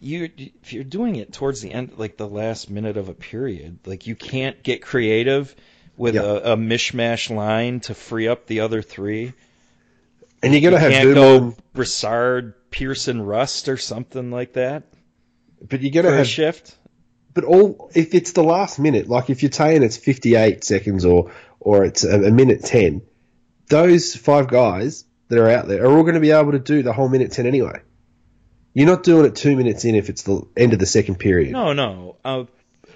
you 0.00 0.28
if 0.36 0.72
you're 0.72 0.84
doing 0.84 1.16
it 1.16 1.32
towards 1.32 1.60
the 1.60 1.72
end 1.72 1.92
like 1.96 2.16
the 2.16 2.28
last 2.28 2.70
minute 2.70 2.96
of 2.96 3.08
a 3.08 3.14
period 3.14 3.78
like 3.86 4.06
you 4.06 4.14
can't 4.16 4.62
get 4.62 4.82
creative 4.82 5.54
with 5.96 6.14
Yeah. 6.14 6.22
a, 6.22 6.52
a 6.52 6.56
mishmash 6.56 7.34
line 7.34 7.80
to 7.80 7.94
free 7.94 8.26
up 8.28 8.46
the 8.46 8.60
other 8.60 8.82
three 8.82 9.32
And 10.42 10.52
you're 10.54 10.62
gonna 10.62 10.80
have 10.80 10.92
can't 10.92 11.14
Dumoulin, 11.14 11.50
go 11.50 11.56
Brassard 11.74 12.54
Pearson 12.70 13.20
Rust 13.20 13.68
or 13.68 13.76
something 13.76 14.30
like 14.30 14.54
that 14.54 14.84
but 15.68 15.80
you're 15.82 15.90
gonna 16.02 16.16
have 16.16 16.26
shift 16.26 16.76
but 17.32 17.44
all 17.44 17.90
if 17.94 18.14
it's 18.14 18.32
the 18.32 18.42
last 18.42 18.78
minute, 18.78 19.08
like 19.08 19.30
if 19.30 19.42
you're 19.42 19.52
saying 19.52 19.82
it's 19.82 19.96
58 19.96 20.64
seconds 20.64 21.04
or 21.04 21.32
or 21.58 21.84
it's 21.84 22.04
a, 22.04 22.24
a 22.24 22.30
minute 22.30 22.64
10, 22.64 23.02
those 23.68 24.16
five 24.16 24.48
guys 24.48 25.04
that 25.28 25.38
are 25.38 25.48
out 25.48 25.68
there 25.68 25.84
are 25.84 25.96
all 25.96 26.02
going 26.02 26.14
to 26.14 26.20
be 26.20 26.30
able 26.30 26.52
to 26.52 26.58
do 26.58 26.82
the 26.82 26.92
whole 26.92 27.08
minute 27.08 27.32
10 27.32 27.46
anyway. 27.46 27.80
You're 28.72 28.86
not 28.86 29.02
doing 29.02 29.26
it 29.26 29.34
two 29.36 29.56
minutes 29.56 29.84
in 29.84 29.94
if 29.94 30.08
it's 30.08 30.22
the 30.22 30.42
end 30.56 30.72
of 30.72 30.78
the 30.78 30.86
second 30.86 31.16
period. 31.16 31.52
no 31.52 31.72
no 31.72 32.16
uh, 32.24 32.44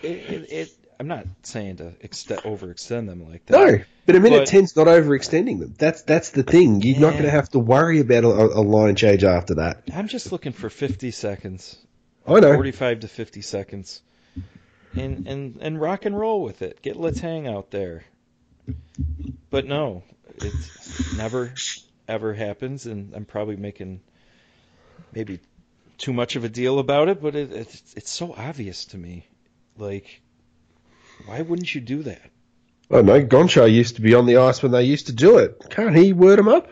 it, 0.02 0.06
it, 0.06 0.52
it 0.52 0.70
I'm 0.98 1.08
not 1.08 1.26
saying 1.42 1.76
to 1.76 1.92
extend, 2.00 2.42
overextend 2.42 3.06
them 3.06 3.28
like 3.28 3.46
that. 3.46 3.52
No, 3.52 3.84
but 4.06 4.14
a 4.16 4.20
minute 4.20 4.40
But- 4.40 4.48
ten's 4.48 4.76
not 4.76 4.86
overextending 4.86 5.58
them. 5.60 5.74
That's 5.78 6.02
that's 6.02 6.30
the 6.30 6.42
thing. 6.42 6.82
You're 6.82 7.00
not 7.00 7.12
going 7.12 7.24
to 7.24 7.30
have 7.30 7.48
to 7.50 7.58
worry 7.58 8.00
about 8.00 8.24
a, 8.24 8.28
a 8.28 8.62
line 8.62 8.96
change 8.96 9.24
after 9.24 9.56
that. 9.56 9.82
I'm 9.92 10.08
just 10.08 10.30
looking 10.32 10.52
for 10.52 10.70
50 10.70 11.10
seconds, 11.10 11.76
I 12.26 12.40
know. 12.40 12.54
45 12.54 13.00
to 13.00 13.08
50 13.08 13.42
seconds, 13.42 14.02
and 14.96 15.26
and 15.26 15.58
and 15.60 15.80
rock 15.80 16.04
and 16.04 16.18
roll 16.18 16.42
with 16.42 16.62
it. 16.62 16.82
Get 16.82 16.96
Letang 16.96 17.48
out 17.52 17.70
there. 17.70 18.04
But 19.50 19.66
no, 19.66 20.02
it 20.36 20.52
never 21.16 21.52
ever 22.08 22.34
happens, 22.34 22.86
and 22.86 23.14
I'm 23.14 23.24
probably 23.24 23.56
making 23.56 24.00
maybe 25.12 25.40
too 25.98 26.12
much 26.12 26.36
of 26.36 26.44
a 26.44 26.48
deal 26.48 26.78
about 26.78 27.08
it. 27.08 27.22
But 27.22 27.34
it, 27.36 27.52
it's 27.52 27.94
it's 27.96 28.10
so 28.10 28.32
obvious 28.36 28.86
to 28.86 28.98
me. 28.98 29.26
Like, 29.76 30.22
why 31.26 31.42
wouldn't 31.42 31.74
you 31.74 31.80
do 31.80 32.02
that? 32.04 32.30
I 32.90 33.02
know. 33.02 33.24
Gonchar 33.24 33.72
used 33.72 33.96
to 33.96 34.02
be 34.02 34.14
on 34.14 34.26
the 34.26 34.36
ice 34.36 34.62
when 34.62 34.72
they 34.72 34.84
used 34.84 35.06
to 35.06 35.12
do 35.12 35.38
it. 35.38 35.60
Can't 35.70 35.96
he 35.96 36.12
word 36.12 36.38
him 36.38 36.48
up? 36.48 36.68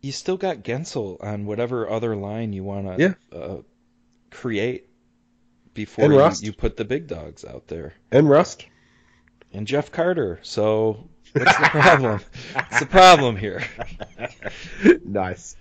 You 0.00 0.10
still 0.10 0.36
got 0.36 0.64
Guentzel 0.64 1.22
on 1.22 1.46
whatever 1.46 1.88
other 1.88 2.16
line 2.16 2.52
you 2.52 2.64
want 2.64 2.86
to 2.98 3.02
Yeah. 3.32 3.38
uh, 3.38 3.58
create 4.32 4.88
before 5.74 6.12
you, 6.12 6.30
you 6.40 6.52
put 6.52 6.76
the 6.76 6.84
big 6.84 7.06
dogs 7.06 7.44
out 7.44 7.66
there. 7.68 7.94
And 8.10 8.28
Rust. 8.28 8.66
And 9.52 9.66
Jeff 9.66 9.92
Carter. 9.92 10.38
So 10.42 11.08
what's 11.32 11.58
the 11.58 11.68
problem? 11.68 12.20
what's 12.54 12.80
the 12.80 12.86
problem 12.86 13.36
here? 13.36 13.62
nice. 15.04 15.56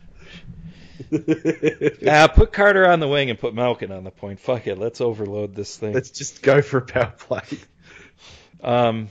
Ah, 2.07 2.27
put 2.35 2.53
Carter 2.53 2.87
on 2.87 2.99
the 2.99 3.07
wing 3.07 3.29
and 3.29 3.39
put 3.39 3.53
Malkin 3.53 3.91
on 3.91 4.03
the 4.03 4.11
point. 4.11 4.39
Fuck 4.39 4.67
it. 4.67 4.77
Let's 4.77 5.01
overload 5.01 5.55
this 5.55 5.77
thing. 5.77 5.93
Let's 5.93 6.11
just 6.11 6.41
go 6.41 6.61
for 6.61 6.77
a 6.77 6.85
power 6.85 7.13
play. 7.17 7.41
Um. 8.63 9.09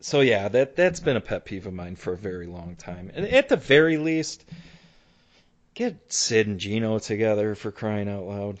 So 0.00 0.20
yeah, 0.20 0.48
that 0.48 0.76
that's 0.76 1.00
been 1.00 1.16
a 1.16 1.20
pet 1.20 1.44
peeve 1.44 1.66
of 1.66 1.72
mine 1.72 1.96
for 1.96 2.12
a 2.12 2.16
very 2.16 2.46
long 2.46 2.76
time. 2.76 3.10
And 3.14 3.26
at 3.26 3.48
the 3.48 3.56
very 3.56 3.98
least, 3.98 4.44
get 5.76 6.12
Sid 6.12 6.48
and 6.48 6.58
Gino 6.58 6.98
together 6.98 7.54
for 7.54 7.70
crying 7.70 8.08
out 8.08 8.24
loud. 8.24 8.58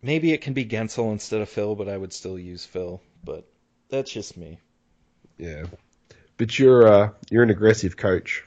Maybe 0.00 0.32
it 0.32 0.42
can 0.42 0.52
be 0.52 0.64
Guentzel 0.64 1.10
instead 1.10 1.40
of 1.40 1.48
Phil, 1.48 1.74
but 1.74 1.88
I 1.88 1.96
would 1.96 2.12
still 2.12 2.38
use 2.38 2.64
Phil. 2.64 3.02
But 3.24 3.48
that's 3.88 4.12
just 4.12 4.36
me. 4.36 4.60
Yeah. 5.38 5.64
But 6.36 6.56
you're 6.56 6.86
uh, 6.86 7.10
you're 7.30 7.42
an 7.42 7.50
aggressive 7.50 7.96
coach. 7.96 8.44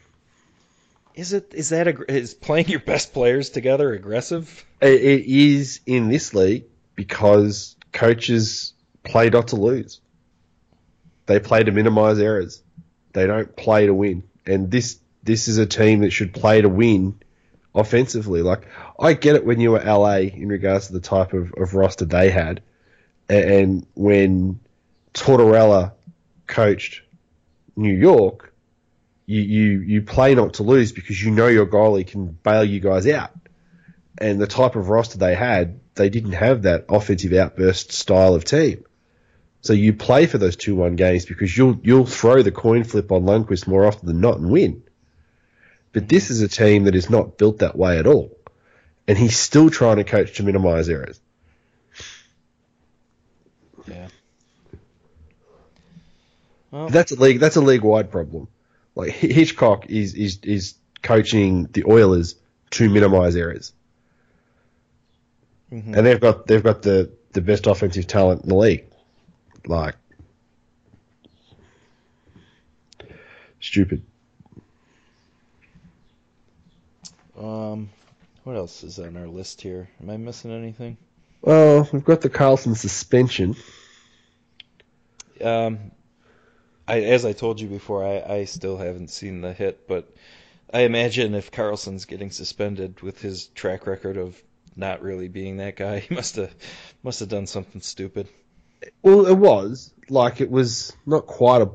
Is 1.13 1.33
it 1.33 1.53
is 1.53 1.69
that 1.69 1.89
ag- 1.89 2.05
is 2.07 2.33
playing 2.33 2.69
your 2.69 2.79
best 2.79 3.11
players 3.11 3.49
together 3.49 3.91
aggressive? 3.91 4.63
It, 4.79 5.01
it 5.01 5.25
is 5.25 5.81
in 5.85 6.07
this 6.07 6.33
league 6.33 6.65
because 6.95 7.75
coaches 7.91 8.73
play 9.03 9.29
not 9.29 9.49
to 9.49 9.57
lose. 9.57 9.99
They 11.25 11.39
play 11.39 11.63
to 11.63 11.71
minimise 11.71 12.19
errors. 12.19 12.63
They 13.13 13.27
don't 13.27 13.53
play 13.57 13.87
to 13.87 13.93
win. 13.93 14.23
And 14.45 14.71
this 14.71 14.99
this 15.23 15.49
is 15.49 15.57
a 15.57 15.65
team 15.65 15.99
that 15.99 16.11
should 16.11 16.33
play 16.33 16.61
to 16.61 16.69
win 16.69 17.19
offensively. 17.73 18.41
Like 18.41 18.67
I 18.99 19.13
get 19.13 19.35
it 19.35 19.45
when 19.45 19.59
you 19.59 19.71
were 19.71 19.83
LA 19.83 20.17
in 20.17 20.49
regards 20.49 20.87
to 20.87 20.93
the 20.93 20.99
type 20.99 21.33
of, 21.33 21.53
of 21.57 21.73
roster 21.73 22.05
they 22.05 22.29
had, 22.29 22.61
and 23.29 23.85
when 23.93 24.59
Tortorella 25.13 25.93
coached 26.47 27.01
New 27.75 27.93
York, 27.93 28.53
you, 29.25 29.41
you 29.41 29.79
you 29.79 30.01
play 30.01 30.35
not 30.35 30.55
to 30.55 30.63
lose 30.63 30.91
because 30.91 31.21
you 31.23 31.31
know 31.31 31.47
your 31.47 31.65
goalie 31.65 32.05
can 32.05 32.27
bail 32.27 32.63
you 32.63 32.79
guys 32.79 33.07
out. 33.07 33.31
And 34.17 34.39
the 34.39 34.47
type 34.47 34.75
of 34.75 34.89
roster 34.89 35.17
they 35.17 35.35
had, 35.35 35.79
they 35.95 36.09
didn't 36.09 36.33
have 36.33 36.63
that 36.63 36.85
offensive 36.89 37.33
outburst 37.33 37.91
style 37.91 38.35
of 38.35 38.43
team. 38.43 38.83
So 39.61 39.73
you 39.73 39.93
play 39.93 40.25
for 40.25 40.37
those 40.37 40.55
two 40.55 40.75
one 40.75 40.95
games 40.95 41.25
because 41.25 41.55
you'll 41.55 41.79
you'll 41.83 42.05
throw 42.05 42.41
the 42.41 42.51
coin 42.51 42.83
flip 42.83 43.11
on 43.11 43.23
Lundqvist 43.23 43.67
more 43.67 43.85
often 43.85 44.07
than 44.07 44.19
not 44.19 44.37
and 44.37 44.51
win. 44.51 44.83
But 45.93 46.07
this 46.07 46.29
is 46.29 46.41
a 46.41 46.47
team 46.47 46.85
that 46.85 46.95
is 46.95 47.09
not 47.09 47.37
built 47.37 47.59
that 47.59 47.75
way 47.75 47.99
at 47.99 48.07
all. 48.07 48.37
And 49.07 49.17
he's 49.17 49.37
still 49.37 49.69
trying 49.69 49.97
to 49.97 50.03
coach 50.03 50.37
to 50.37 50.43
minimise 50.43 50.87
errors. 50.87 51.19
Yeah. 53.87 54.07
Well, 56.71 56.87
That's 56.87 57.11
a 57.11 57.15
league. 57.15 57.39
That's 57.39 57.57
a 57.57 57.61
league 57.61 57.81
wide 57.81 58.11
problem. 58.11 58.47
Like 58.95 59.11
Hitchcock 59.11 59.89
is 59.89 60.13
is 60.13 60.39
is 60.43 60.75
coaching 61.01 61.65
the 61.65 61.83
Oilers 61.85 62.35
to 62.71 62.89
minimise 62.89 63.35
errors, 63.35 63.73
mhm. 65.71 65.95
and 65.95 66.05
they've 66.05 66.19
got 66.19 66.47
they've 66.47 66.63
got 66.63 66.81
the 66.81 67.11
the 67.33 67.41
best 67.41 67.67
offensive 67.67 68.07
talent 68.07 68.43
in 68.43 68.49
the 68.49 68.55
league. 68.55 68.85
Like 69.65 69.95
stupid. 73.59 74.03
Um, 77.41 77.89
what 78.43 78.55
else 78.55 78.83
is 78.83 78.99
on 78.99 79.17
our 79.17 79.27
list 79.27 79.61
here? 79.61 79.89
Am 80.01 80.09
I 80.09 80.17
missing 80.17 80.51
anything? 80.51 80.97
Well, 81.41 81.89
we've 81.91 82.03
got 82.03 82.21
the 82.21 82.29
Carlson 82.29 82.75
suspension. 82.75 83.55
Um, 85.43 85.91
I, 86.87 87.01
as 87.01 87.25
I 87.25 87.33
told 87.33 87.59
you 87.59 87.67
before, 87.67 88.05
I, 88.05 88.21
I 88.21 88.45
still 88.45 88.77
haven't 88.77 89.09
seen 89.09 89.41
the 89.41 89.53
hit, 89.53 89.87
but 89.87 90.13
I 90.73 90.81
imagine 90.81 91.33
if 91.33 91.51
Carlson's 91.51 92.05
getting 92.05 92.31
suspended 92.31 93.01
with 93.01 93.21
his 93.21 93.47
track 93.47 93.87
record 93.87 94.17
of 94.17 94.41
not 94.75 95.01
really 95.01 95.27
being 95.27 95.57
that 95.57 95.75
guy, 95.75 95.99
he 96.09 96.13
must 96.13 96.35
have 96.35 96.53
must 97.03 97.19
have 97.21 97.29
done 97.29 97.47
something 97.47 97.81
stupid. 97.81 98.27
Well, 99.01 99.25
it 99.25 99.37
was 99.37 99.93
like 100.09 100.41
it 100.41 100.49
was 100.49 100.93
not 101.05 101.25
quite 101.25 101.61
a. 101.61 101.71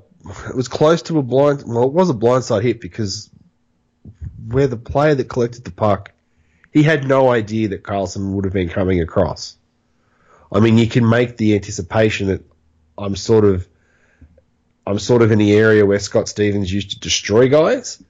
It 0.49 0.57
was 0.57 0.69
close 0.69 1.03
to 1.03 1.19
a 1.19 1.23
blind. 1.23 1.63
Well, 1.67 1.85
it 1.85 1.93
was 1.93 2.11
a 2.11 2.15
blindside 2.15 2.63
hit 2.63 2.81
because 2.81 3.31
where 4.49 4.67
the 4.67 4.77
player 4.77 5.15
that 5.15 5.29
collected 5.29 5.65
the 5.65 5.71
puck, 5.71 6.13
he 6.73 6.83
had 6.83 7.07
no 7.07 7.31
idea 7.31 7.69
that 7.69 7.83
Carlson 7.83 8.35
would 8.35 8.45
have 8.45 8.55
been 8.55 8.69
coming 8.69 9.01
across. 9.01 9.57
I 10.53 10.61
mean, 10.61 10.79
you 10.79 10.87
can 10.87 11.09
make 11.09 11.37
the 11.37 11.55
anticipation 11.55 12.29
that 12.29 12.45
I'm 12.97 13.17
sort 13.17 13.45
of, 13.45 13.67
I'm 14.87 14.99
sort 14.99 15.23
of 15.23 15.33
in 15.33 15.39
the 15.39 15.55
area 15.55 15.85
where 15.85 15.99
Scott 15.99 16.29
Stevens 16.29 16.73
used 16.73 16.91
to 16.91 17.01
destroy 17.01 17.49
guys. 17.49 18.03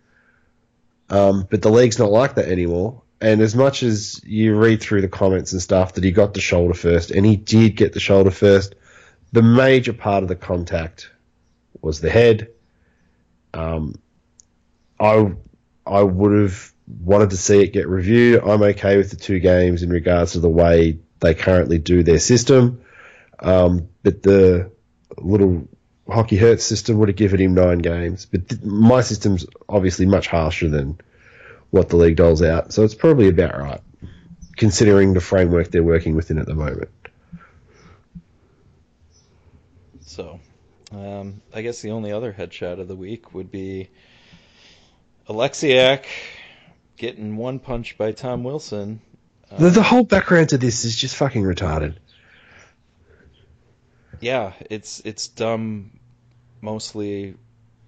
Um, 1.09 1.47
but 1.49 1.63
the 1.63 1.71
league's 1.71 1.99
not 1.99 2.11
like 2.11 2.35
that 2.35 2.49
anymore. 2.49 3.03
And 3.21 3.41
as 3.41 3.55
much 3.55 3.83
as 3.83 4.21
you 4.25 4.57
read 4.57 4.83
through 4.83 5.01
the 5.01 5.09
comments 5.09 5.53
and 5.53 5.63
stuff 5.63 5.95
that 5.95 6.05
he 6.05 6.11
got 6.11 6.35
the 6.35 6.41
shoulder 6.41 6.75
first, 6.75 7.11
and 7.11 7.25
he 7.25 7.37
did 7.37 7.77
get 7.77 7.93
the 7.93 8.01
shoulder 8.01 8.31
first, 8.31 8.75
the 9.33 9.43
major 9.43 9.93
part 9.93 10.23
of 10.23 10.29
the 10.29 10.37
contact 10.37 11.11
was 11.81 12.01
the 12.01 12.11
head. 12.11 12.49
Um, 13.55 13.95
I 15.01 15.33
I 15.87 16.03
would 16.03 16.39
have 16.39 16.73
wanted 16.87 17.31
to 17.31 17.37
see 17.37 17.63
it 17.63 17.73
get 17.73 17.89
reviewed. 17.89 18.43
I'm 18.43 18.63
okay 18.63 18.97
with 18.97 19.11
the 19.11 19.17
two 19.17 19.39
games 19.39 19.83
in 19.83 19.91
regards 19.91 20.33
to 20.33 20.41
the 20.41 20.49
way 20.49 20.99
they 21.21 21.35
currently 21.35 21.79
do 21.79 22.03
their 22.03 22.19
system, 22.19 22.83
um, 23.39 23.89
but 24.03 24.23
the 24.23 24.71
little 25.19 25.69
hockey 26.09 26.37
hurt 26.37 26.61
system 26.61 26.99
would 26.99 27.09
have 27.09 27.17
given 27.17 27.41
him 27.41 27.55
nine 27.55 27.79
games. 27.79 28.27
But 28.27 28.49
th- 28.49 28.63
my 28.63 29.01
system's 29.01 29.47
obviously 29.69 30.07
much 30.07 30.29
harsher 30.29 30.69
than 30.69 31.01
what 31.71 31.89
the 31.89 31.97
league 31.97 32.17
doles 32.17 32.43
out, 32.43 32.73
so 32.73 32.85
it's 32.85 32.95
probably 32.95 33.29
about 33.29 33.59
right, 33.59 33.81
considering 34.57 35.15
the 35.15 35.21
framework 35.21 35.71
they're 35.71 35.83
working 35.83 36.15
within 36.15 36.39
at 36.39 36.47
the 36.47 36.55
moment. 36.55 36.91
So, 40.03 40.41
um, 40.93 41.43
I 41.53 41.63
guess 41.63 41.83
the 41.83 41.91
only 41.91 42.13
other 42.13 42.33
headshot 42.33 42.81
of 42.81 42.89
the 42.89 42.97
week 42.97 43.35
would 43.35 43.51
be 43.51 43.91
Oleksiak 45.29 46.05
getting 46.97 47.37
one 47.37 47.59
punch 47.59 47.99
by 47.99 48.13
Tom 48.13 48.45
Wilson. 48.45 49.01
The, 49.59 49.71
the 49.71 49.83
whole 49.83 50.05
background 50.05 50.51
to 50.51 50.59
this 50.59 50.85
is 50.85 50.97
just 50.97 51.17
fucking 51.17 51.43
retarded. 51.43 51.97
Yeah, 54.21 54.53
it's 54.71 55.01
it's 55.05 55.29
dumb, 55.29 55.99
mostly 56.61 57.35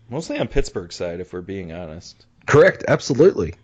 mostly 0.08 0.38
on 0.38 0.48
Pittsburgh 0.48 0.92
side, 0.92 1.20
if 1.20 1.32
we're 1.32 1.40
being 1.40 1.72
honest. 1.72 2.26
Correct, 2.46 2.84
absolutely. 2.86 3.54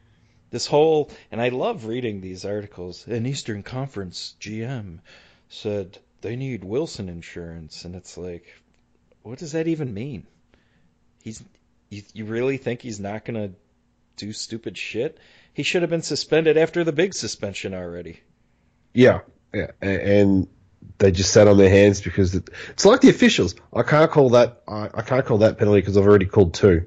This 0.50 0.66
whole 0.66 1.10
and 1.30 1.40
I 1.40 1.48
love 1.48 1.86
reading 1.86 2.20
these 2.20 2.44
articles. 2.44 3.06
An 3.06 3.26
Eastern 3.26 3.62
Conference 3.62 4.34
GM 4.40 5.00
said 5.48 5.98
they 6.20 6.36
need 6.36 6.64
Wilson 6.64 7.08
insurance, 7.08 7.84
and 7.84 7.94
it's 7.94 8.16
like, 8.16 8.46
what 9.22 9.38
does 9.38 9.52
that 9.52 9.66
even 9.66 9.92
mean? 9.92 10.26
He's 11.22 11.42
you, 11.90 12.02
you 12.12 12.24
really 12.24 12.56
think 12.56 12.82
he's 12.82 13.00
not 13.00 13.24
gonna 13.24 13.50
do 14.16 14.32
stupid 14.32 14.76
shit? 14.76 15.18
He 15.52 15.62
should 15.62 15.82
have 15.82 15.90
been 15.90 16.02
suspended 16.02 16.56
after 16.56 16.84
the 16.84 16.92
big 16.92 17.14
suspension 17.14 17.74
already. 17.74 18.20
Yeah, 18.92 19.20
yeah, 19.52 19.70
and 19.80 20.48
they 20.98 21.10
just 21.10 21.32
sat 21.32 21.48
on 21.48 21.56
their 21.56 21.70
hands 21.70 22.00
because 22.00 22.34
it, 22.34 22.50
it's 22.70 22.84
like 22.84 23.00
the 23.00 23.10
officials. 23.10 23.54
I 23.72 23.82
can't 23.82 24.10
call 24.10 24.30
that. 24.30 24.62
I, 24.68 24.90
I 24.94 25.02
can't 25.02 25.24
call 25.24 25.38
that 25.38 25.58
penalty 25.58 25.80
because 25.80 25.96
I've 25.96 26.06
already 26.06 26.26
called 26.26 26.54
two. 26.54 26.86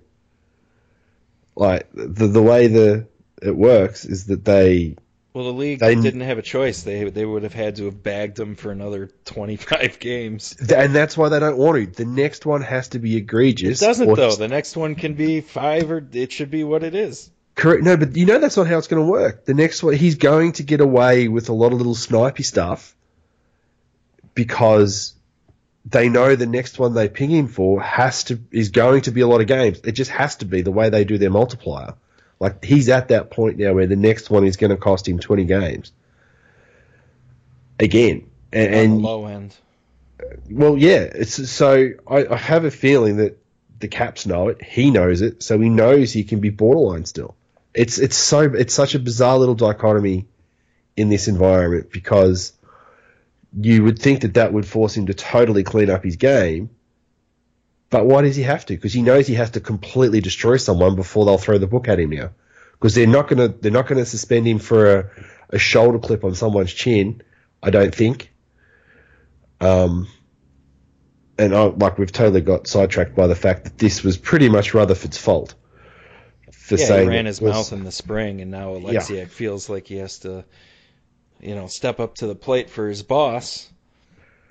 Like 1.56 1.90
the 1.94 2.28
the 2.28 2.44
way 2.44 2.68
the 2.68 3.08
it 3.42 3.56
works 3.56 4.06
is 4.06 4.28
that 4.28 4.46
they 4.46 4.96
Well, 5.38 5.46
the 5.46 5.54
league 5.54 5.82
They- 5.82 5.94
didn't 5.94 6.22
have 6.22 6.40
a 6.40 6.42
choice. 6.42 6.82
They 6.82 7.12
they 7.12 7.24
would 7.24 7.44
have 7.44 7.54
had 7.54 7.76
to 7.76 7.86
have 7.86 8.02
bagged 8.02 8.40
him 8.40 8.56
for 8.56 8.72
another 8.72 9.12
25 9.26 10.00
games. 10.00 10.56
And 10.68 10.96
that's 10.96 11.16
why 11.16 11.30
they 11.30 11.40
don't 11.40 11.60
want 11.60 11.78
to. 11.78 12.04
The 12.04 12.10
next 12.10 12.44
one 12.48 12.62
has 12.62 12.88
to 12.90 13.00
be 13.00 13.18
egregious. 13.18 13.80
It 13.80 13.86
doesn't 13.86 14.16
though. 14.16 14.36
The 14.36 14.48
next 14.48 14.76
one 14.76 14.96
can 14.96 15.14
be 15.14 15.42
five, 15.42 15.92
or 15.92 16.04
it 16.12 16.32
should 16.32 16.50
be 16.50 16.64
what 16.64 16.82
it 16.82 16.96
is. 16.96 17.30
Correct. 17.54 17.84
No, 17.84 17.98
but 17.98 18.18
you 18.18 18.26
know 18.26 18.40
that's 18.40 18.58
not 18.58 18.66
how 18.66 18.80
it's 18.80 18.88
going 18.88 19.06
to 19.06 19.12
work. 19.12 19.46
The 19.46 19.54
next 19.54 19.84
one, 19.84 19.94
he's 19.94 20.16
going 20.16 20.54
to 20.54 20.64
get 20.64 20.82
away 20.82 21.28
with 21.28 21.50
a 21.50 21.54
lot 21.54 21.72
of 21.72 21.78
little 21.78 21.94
snipey 21.94 22.44
stuff 22.44 22.96
because 24.34 25.14
they 25.86 26.10
know 26.10 26.36
the 26.36 26.48
next 26.48 26.80
one 26.80 26.96
they 26.96 27.10
ping 27.10 27.30
him 27.30 27.48
for 27.48 27.80
has 27.80 28.24
to 28.24 28.40
is 28.52 28.70
going 28.70 29.02
to 29.02 29.12
be 29.12 29.22
a 29.22 29.28
lot 29.28 29.42
of 29.42 29.46
games. 29.46 29.82
It 29.84 29.92
just 29.92 30.10
has 30.10 30.38
to 30.38 30.46
be 30.46 30.64
the 30.64 30.72
way 30.72 30.90
they 30.90 31.04
do 31.04 31.20
their 31.20 31.30
multiplier. 31.30 31.94
Like 32.40 32.64
he's 32.64 32.90
at 32.90 33.08
that 33.10 33.32
point 33.32 33.58
now 33.58 33.74
where 33.74 33.88
the 33.88 33.96
next 33.96 34.30
one 34.30 34.46
is 34.46 34.58
going 34.58 34.72
to 34.72 34.78
cost 34.78 35.08
him 35.08 35.20
twenty 35.20 35.46
games 35.46 35.92
again. 37.80 38.30
And, 38.54 38.68
on 38.68 38.72
the 38.72 38.84
and 38.84 39.02
low 39.02 39.26
end. 39.26 39.56
well, 40.50 40.78
yeah. 40.78 41.00
It's 41.14 41.50
so 41.50 41.90
I, 42.08 42.26
I 42.28 42.38
have 42.38 42.66
a 42.66 42.72
feeling 42.72 43.18
that 43.18 43.38
the 43.80 43.88
Caps 43.88 44.26
know 44.26 44.50
it. 44.50 44.64
He 44.64 44.92
knows 44.92 45.22
it, 45.22 45.44
so 45.44 45.60
he 45.60 45.70
knows 45.70 46.14
he 46.14 46.24
can 46.24 46.40
be 46.40 46.50
borderline 46.50 47.06
still. 47.06 47.36
It's 47.74 47.98
it's 47.98 48.16
so 48.16 48.42
it's 48.42 48.74
such 48.74 48.96
a 48.96 49.00
bizarre 49.00 49.38
little 49.38 49.56
dichotomy 49.56 50.28
in 50.96 51.10
this 51.10 51.28
environment 51.28 51.92
because 51.92 52.54
you 53.60 53.84
would 53.84 54.00
think 54.00 54.22
that 54.22 54.34
that 54.36 54.54
would 54.54 54.66
force 54.66 54.96
him 54.96 55.08
to 55.08 55.14
totally 55.14 55.64
clean 55.64 55.90
up 55.90 56.04
his 56.04 56.16
game. 56.16 56.70
But 57.90 58.06
why 58.06 58.22
does 58.22 58.36
he 58.36 58.44
have 58.44 58.66
to? 58.66 58.74
Because 58.76 58.94
he 58.94 59.02
knows 59.02 59.28
he 59.28 59.36
has 59.36 59.52
to 59.52 59.62
completely 59.62 60.20
destroy 60.22 60.58
someone 60.58 60.96
before 60.96 61.26
they'll 61.26 61.38
throw 61.38 61.58
the 61.58 61.68
book 61.68 61.88
at 61.88 62.00
him 62.00 62.10
now. 62.10 62.32
Because 62.74 62.94
they're 62.96 63.08
not 63.08 63.28
gonna 63.28 63.48
they're 63.48 63.72
not 63.72 63.88
gonna 63.88 64.06
suspend 64.06 64.46
him 64.48 64.60
for 64.60 64.98
a, 65.00 65.10
a 65.52 65.58
shoulder 65.60 65.98
clip 66.00 66.24
on 66.24 66.36
someone's 66.36 66.74
chin. 66.74 67.22
I 67.64 67.70
don't 67.70 67.96
think. 67.96 68.32
Um, 69.60 70.08
and 71.40 71.56
I, 71.56 71.64
like 71.64 71.98
we've 71.98 72.12
totally 72.12 72.42
got 72.42 72.68
sidetracked 72.68 73.16
by 73.16 73.28
the 73.28 73.36
fact 73.36 73.64
that 73.64 73.78
this 73.78 74.04
was 74.04 74.18
pretty 74.18 74.50
much 74.50 74.74
Rutherford's 74.74 75.18
fault 75.18 75.56
for 76.52 76.76
Yeah, 76.76 76.86
saying 76.86 77.10
he 77.10 77.16
ran 77.16 77.26
his 77.26 77.42
was- 77.42 77.54
mouth 77.54 77.74
in 77.74 77.84
the 77.84 77.92
spring, 77.92 78.42
and 78.42 78.52
now 78.52 78.74
Oleksiak 78.76 79.30
feels 79.30 79.70
like 79.70 79.88
he 79.88 79.98
has 79.98 80.20
to, 80.20 80.46
you 81.40 81.56
know, 81.56 81.68
step 81.68 82.00
up 82.00 82.16
to 82.16 82.28
the 82.28 82.36
plate 82.36 82.70
for 82.70 82.88
his 82.90 83.02
boss. 83.02 83.68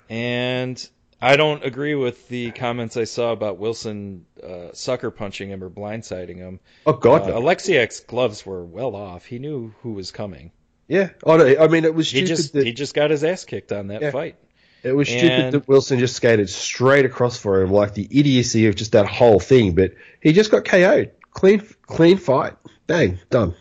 And 0.09 0.89
I 1.19 1.35
don't 1.35 1.63
agree 1.65 1.95
with 1.95 2.27
the 2.27 2.51
comments 2.51 2.95
I 2.95 3.05
saw 3.05 3.31
about 3.31 3.57
Wilson 3.57 4.25
uh, 4.43 4.67
sucker 4.73 5.09
punching 5.09 5.49
him 5.49 5.63
or 5.63 5.69
blindsiding 5.69 6.37
him. 6.37 6.59
Oh 6.85 6.93
God, 6.93 7.23
Uh, 7.23 7.27
no. 7.29 7.41
Oleksiak's 7.41 8.01
gloves 8.01 8.45
were 8.45 8.63
well 8.63 8.95
off. 8.95 9.25
He 9.25 9.39
knew 9.39 9.73
who 9.81 9.93
was 9.93 10.11
coming. 10.11 10.51
yeah. 10.87 11.09
I, 11.25 11.57
I 11.57 11.67
mean, 11.67 11.85
it 11.85 11.95
was 11.95 12.11
He 12.11 12.19
stupid 12.19 12.27
just 12.27 12.53
that 12.53 12.65
he 12.67 12.71
just 12.73 12.93
got 12.93 13.09
his 13.09 13.23
ass 13.23 13.45
kicked 13.45 13.71
on 13.71 13.87
that 13.87 14.01
Yeah. 14.03 14.11
fight. 14.11 14.35
it 14.83 14.91
was 14.91 15.07
stupid 15.07 15.31
and- 15.31 15.53
that 15.55 15.67
Wilson 15.67 15.97
just 15.97 16.15
skated 16.15 16.49
straight 16.49 17.05
across 17.05 17.37
for 17.37 17.61
him, 17.63 17.71
like 17.71 17.95
the 17.95 18.07
idiocy 18.11 18.67
of 18.67 18.75
just 18.75 18.91
that 18.91 19.07
whole 19.07 19.39
thing. 19.39 19.73
But 19.73 19.93
he 20.21 20.33
just 20.33 20.51
got 20.51 20.65
KO'd. 20.65 21.11
Clean, 21.31 21.61
clean 21.87 22.17
fight. 22.17 22.53
Bang, 22.85 23.19
done. 23.31 23.55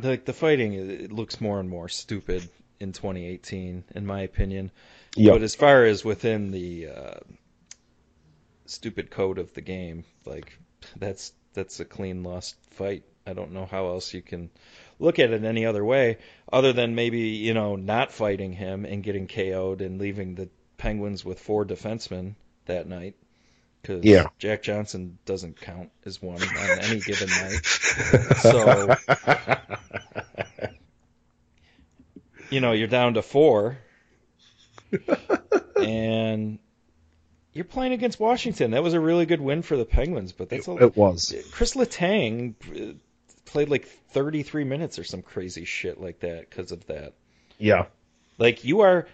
Like 0.00 0.24
the 0.26 0.32
fighting, 0.34 0.74
it 0.74 1.10
looks 1.12 1.40
more 1.40 1.58
and 1.58 1.68
more 1.70 1.88
stupid 1.88 2.48
in 2.80 2.92
2018, 2.92 3.84
in 3.94 4.06
my 4.06 4.20
opinion. 4.20 4.70
Yeah. 5.16 5.32
But 5.32 5.42
as 5.42 5.54
far 5.54 5.84
as 5.84 6.04
within 6.04 6.50
the 6.50 6.88
uh, 6.88 7.20
stupid 8.66 9.10
code 9.10 9.38
of 9.38 9.52
the 9.54 9.60
game, 9.62 10.04
like 10.24 10.58
that's 10.96 11.32
that's 11.54 11.80
a 11.80 11.84
clean 11.84 12.22
lost 12.22 12.56
fight. 12.70 13.02
I 13.26 13.32
don't 13.32 13.52
know 13.52 13.66
how 13.66 13.86
else 13.88 14.12
you 14.14 14.22
can 14.22 14.50
look 15.00 15.18
at 15.18 15.30
it 15.32 15.42
any 15.44 15.66
other 15.66 15.84
way, 15.84 16.18
other 16.52 16.72
than 16.72 16.94
maybe 16.94 17.20
you 17.20 17.54
know 17.54 17.76
not 17.76 18.12
fighting 18.12 18.52
him 18.52 18.84
and 18.84 19.02
getting 19.02 19.26
KO'd 19.26 19.80
and 19.80 19.98
leaving 20.00 20.34
the 20.34 20.48
Penguins 20.78 21.24
with 21.24 21.40
four 21.40 21.64
defensemen 21.64 22.34
that 22.66 22.86
night. 22.86 23.16
Because 23.82 24.04
Yeah. 24.04 24.26
Jack 24.38 24.62
Johnson 24.62 25.18
doesn't 25.24 25.60
count 25.60 25.90
as 26.04 26.20
one 26.20 26.42
on 26.42 26.48
any 26.82 27.00
given 27.00 27.28
night. 27.28 27.60
So- 28.42 28.94
you 32.50 32.60
know, 32.60 32.72
you're 32.72 32.86
down 32.88 33.14
to 33.14 33.22
four, 33.22 33.78
and 35.76 36.58
you're 37.52 37.64
playing 37.64 37.92
against 37.92 38.20
Washington. 38.20 38.72
That 38.72 38.82
was 38.82 38.94
a 38.94 39.00
really 39.00 39.26
good 39.26 39.40
win 39.40 39.62
for 39.62 39.76
the 39.76 39.84
Penguins, 39.84 40.32
but 40.32 40.50
that's 40.50 40.68
a, 40.68 40.76
it 40.76 40.96
was. 40.96 41.34
Chris 41.52 41.74
Letang 41.74 42.54
uh, 42.70 42.94
played 43.46 43.70
like 43.70 43.86
33 43.86 44.64
minutes 44.64 44.98
or 44.98 45.04
some 45.04 45.22
crazy 45.22 45.64
shit 45.64 46.00
like 46.00 46.20
that 46.20 46.48
because 46.48 46.72
of 46.72 46.86
that. 46.86 47.14
Yeah. 47.58 47.86
Like 48.38 48.64
you 48.64 48.80
are 48.80 49.06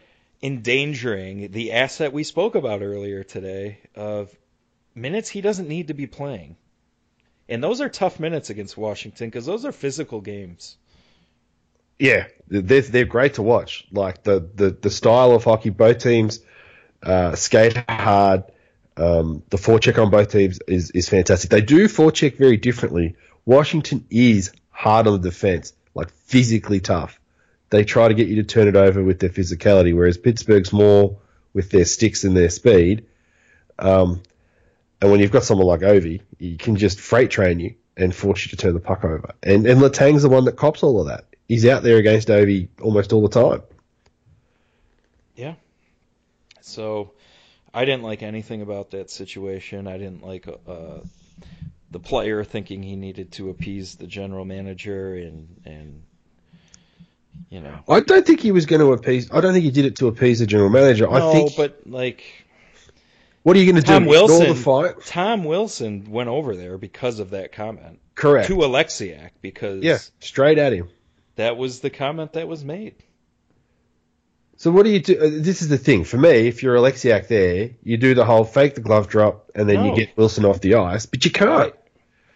endangering 0.42 1.52
the 1.52 1.72
asset 1.72 2.12
we 2.12 2.24
spoke 2.24 2.56
about 2.56 2.82
earlier 2.82 3.22
today 3.22 3.78
of 3.94 4.34
minutes 4.94 5.28
he 5.28 5.40
doesn't 5.40 5.68
need 5.68 5.88
to 5.88 5.94
be 5.94 6.06
playing. 6.06 6.56
And 7.48 7.62
those 7.62 7.80
are 7.80 7.88
tough 7.88 8.18
minutes 8.18 8.50
against 8.50 8.76
Washington 8.76 9.28
because 9.28 9.46
those 9.46 9.64
are 9.64 9.72
physical 9.72 10.20
games. 10.20 10.76
Yeah, 12.02 12.26
they're 12.48 12.80
they're 12.80 13.04
great 13.04 13.34
to 13.34 13.42
watch. 13.42 13.86
Like 13.92 14.24
the 14.24 14.44
the, 14.56 14.70
the 14.70 14.90
style 14.90 15.30
of 15.30 15.44
hockey, 15.44 15.70
both 15.70 15.98
teams 15.98 16.40
uh, 17.00 17.36
skate 17.36 17.76
hard. 17.88 18.42
Um, 18.96 19.44
the 19.50 19.56
forecheck 19.56 20.02
on 20.02 20.10
both 20.10 20.32
teams 20.32 20.58
is 20.66 20.90
is 20.90 21.08
fantastic. 21.08 21.50
They 21.50 21.60
do 21.60 21.86
forecheck 21.86 22.36
very 22.36 22.56
differently. 22.56 23.14
Washington 23.44 24.04
is 24.10 24.50
hard 24.70 25.06
on 25.06 25.22
the 25.22 25.30
defense, 25.30 25.74
like 25.94 26.10
physically 26.10 26.80
tough. 26.80 27.20
They 27.70 27.84
try 27.84 28.08
to 28.08 28.14
get 28.14 28.26
you 28.26 28.34
to 28.34 28.42
turn 28.42 28.66
it 28.66 28.74
over 28.74 29.00
with 29.04 29.20
their 29.20 29.30
physicality, 29.30 29.94
whereas 29.94 30.18
Pittsburgh's 30.18 30.72
more 30.72 31.18
with 31.54 31.70
their 31.70 31.84
sticks 31.84 32.24
and 32.24 32.36
their 32.36 32.50
speed. 32.50 33.06
Um, 33.78 34.22
and 35.00 35.12
when 35.12 35.20
you've 35.20 35.30
got 35.30 35.44
someone 35.44 35.68
like 35.68 35.82
Ovi, 35.82 36.22
he 36.36 36.56
can 36.56 36.74
just 36.74 36.98
freight 36.98 37.30
train 37.30 37.60
you 37.60 37.76
and 37.96 38.12
force 38.12 38.44
you 38.44 38.50
to 38.50 38.56
turn 38.56 38.74
the 38.74 38.80
puck 38.80 39.04
over. 39.04 39.34
And 39.40 39.68
and 39.68 39.80
Letang's 39.80 40.22
the 40.22 40.28
one 40.28 40.46
that 40.46 40.56
cops 40.56 40.82
all 40.82 41.00
of 41.00 41.06
that. 41.06 41.26
He's 41.48 41.66
out 41.66 41.82
there 41.82 41.98
against 41.98 42.28
Ovi 42.28 42.68
almost 42.80 43.12
all 43.12 43.22
the 43.22 43.28
time. 43.28 43.62
Yeah. 45.36 45.54
So 46.60 47.12
I 47.74 47.84
didn't 47.84 48.02
like 48.02 48.22
anything 48.22 48.62
about 48.62 48.90
that 48.92 49.10
situation. 49.10 49.86
I 49.86 49.98
didn't 49.98 50.24
like 50.24 50.46
uh, 50.48 51.00
the 51.90 52.00
player 52.00 52.44
thinking 52.44 52.82
he 52.82 52.96
needed 52.96 53.32
to 53.32 53.50
appease 53.50 53.96
the 53.96 54.06
general 54.06 54.44
manager 54.44 55.14
and 55.14 55.60
and 55.64 56.02
you 57.50 57.60
know. 57.60 57.78
I 57.88 58.00
don't 58.00 58.26
think 58.26 58.40
he 58.40 58.52
was 58.52 58.66
going 58.66 58.80
to 58.80 58.92
appease. 58.92 59.30
I 59.30 59.40
don't 59.40 59.52
think 59.52 59.64
he 59.64 59.70
did 59.70 59.84
it 59.84 59.96
to 59.96 60.08
appease 60.08 60.38
the 60.38 60.46
general 60.46 60.70
manager. 60.70 61.06
No, 61.06 61.30
I 61.30 61.32
think. 61.32 61.56
but 61.56 61.80
like 61.86 62.24
what 63.42 63.56
are 63.56 63.58
you 63.58 63.66
going 63.70 63.82
to 63.82 63.86
do? 63.86 63.92
Tom 63.92 64.06
Wilson- 64.06 64.48
the 64.48 64.54
fight? 64.54 65.04
Tom 65.06 65.44
Wilson 65.44 66.10
went 66.10 66.28
over 66.28 66.54
there 66.54 66.78
because 66.78 67.18
of 67.18 67.30
that 67.30 67.52
comment 67.52 67.98
Correct. 68.14 68.46
to 68.48 68.56
Oleksiak 68.56 69.30
because 69.40 69.82
yeah, 69.82 69.98
straight 70.20 70.58
at 70.58 70.72
him. 70.72 70.88
That 71.36 71.56
was 71.56 71.80
the 71.80 71.90
comment 71.90 72.34
that 72.34 72.48
was 72.48 72.64
made. 72.64 72.94
So 74.56 74.70
what 74.70 74.84
do 74.84 74.90
you 74.90 75.00
do? 75.00 75.18
uh, 75.18 75.28
This 75.30 75.62
is 75.62 75.68
the 75.68 75.78
thing 75.78 76.04
for 76.04 76.18
me. 76.18 76.46
If 76.46 76.62
you're 76.62 76.76
Oleksiak 76.76 77.26
there, 77.28 77.70
you 77.82 77.96
do 77.96 78.14
the 78.14 78.24
whole 78.24 78.44
fake 78.44 78.74
the 78.74 78.80
glove 78.80 79.08
drop, 79.08 79.50
and 79.54 79.68
then 79.68 79.84
you 79.84 79.96
get 79.96 80.16
Wilson 80.16 80.44
off 80.44 80.60
the 80.60 80.74
ice. 80.74 81.06
But 81.06 81.24
you 81.24 81.30
can't. 81.30 81.74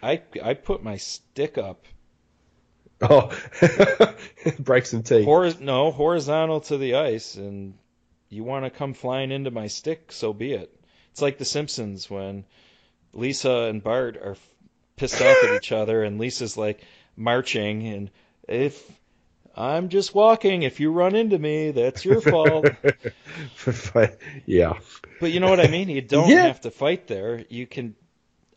I 0.03 0.23
I 0.43 0.55
put 0.55 0.83
my 0.83 0.97
stick 0.97 1.59
up 1.59 1.85
Oh, 3.01 3.31
break 4.59 4.87
some 4.87 5.03
teeth. 5.03 5.27
No, 5.61 5.91
horizontal 5.93 6.61
to 6.63 6.79
the 6.79 6.95
ice, 6.95 7.35
and 7.35 7.75
you 8.31 8.43
want 8.43 8.65
to 8.65 8.71
come 8.71 8.95
flying 8.95 9.31
into 9.31 9.51
my 9.51 9.67
stick, 9.67 10.11
so 10.13 10.33
be 10.33 10.53
it. 10.53 10.75
It's 11.13 11.21
like 11.21 11.37
The 11.39 11.45
Simpsons 11.45 12.09
when 12.11 12.45
Lisa 13.13 13.51
and 13.69 13.83
Bart 13.83 14.17
are 14.17 14.37
pissed 14.97 15.21
off 15.21 15.45
at 15.45 15.57
each 15.57 15.73
other, 15.73 16.03
and 16.05 16.19
Lisa's 16.19 16.57
like 16.57 16.81
marching, 17.17 17.87
and 17.87 18.11
if 18.49 18.91
I'm 19.57 19.89
just 19.89 20.15
walking, 20.15 20.63
if 20.63 20.81
you 20.81 20.91
run 20.93 21.15
into 21.15 21.39
me, 21.39 21.71
that's 21.71 22.05
your 22.05 22.21
fault. 22.21 22.67
yeah. 24.47 24.75
but 25.21 25.33
you 25.33 25.41
know 25.41 25.49
what 25.49 25.61
I 25.61 25.69
mean? 25.69 25.89
You 25.89 26.03
don't 26.03 26.29
Yeah. 26.29 26.43
have 26.47 26.61
to 26.63 26.71
fight 26.71 27.07
there. 27.07 27.45
You 27.49 27.67
can. 27.67 27.95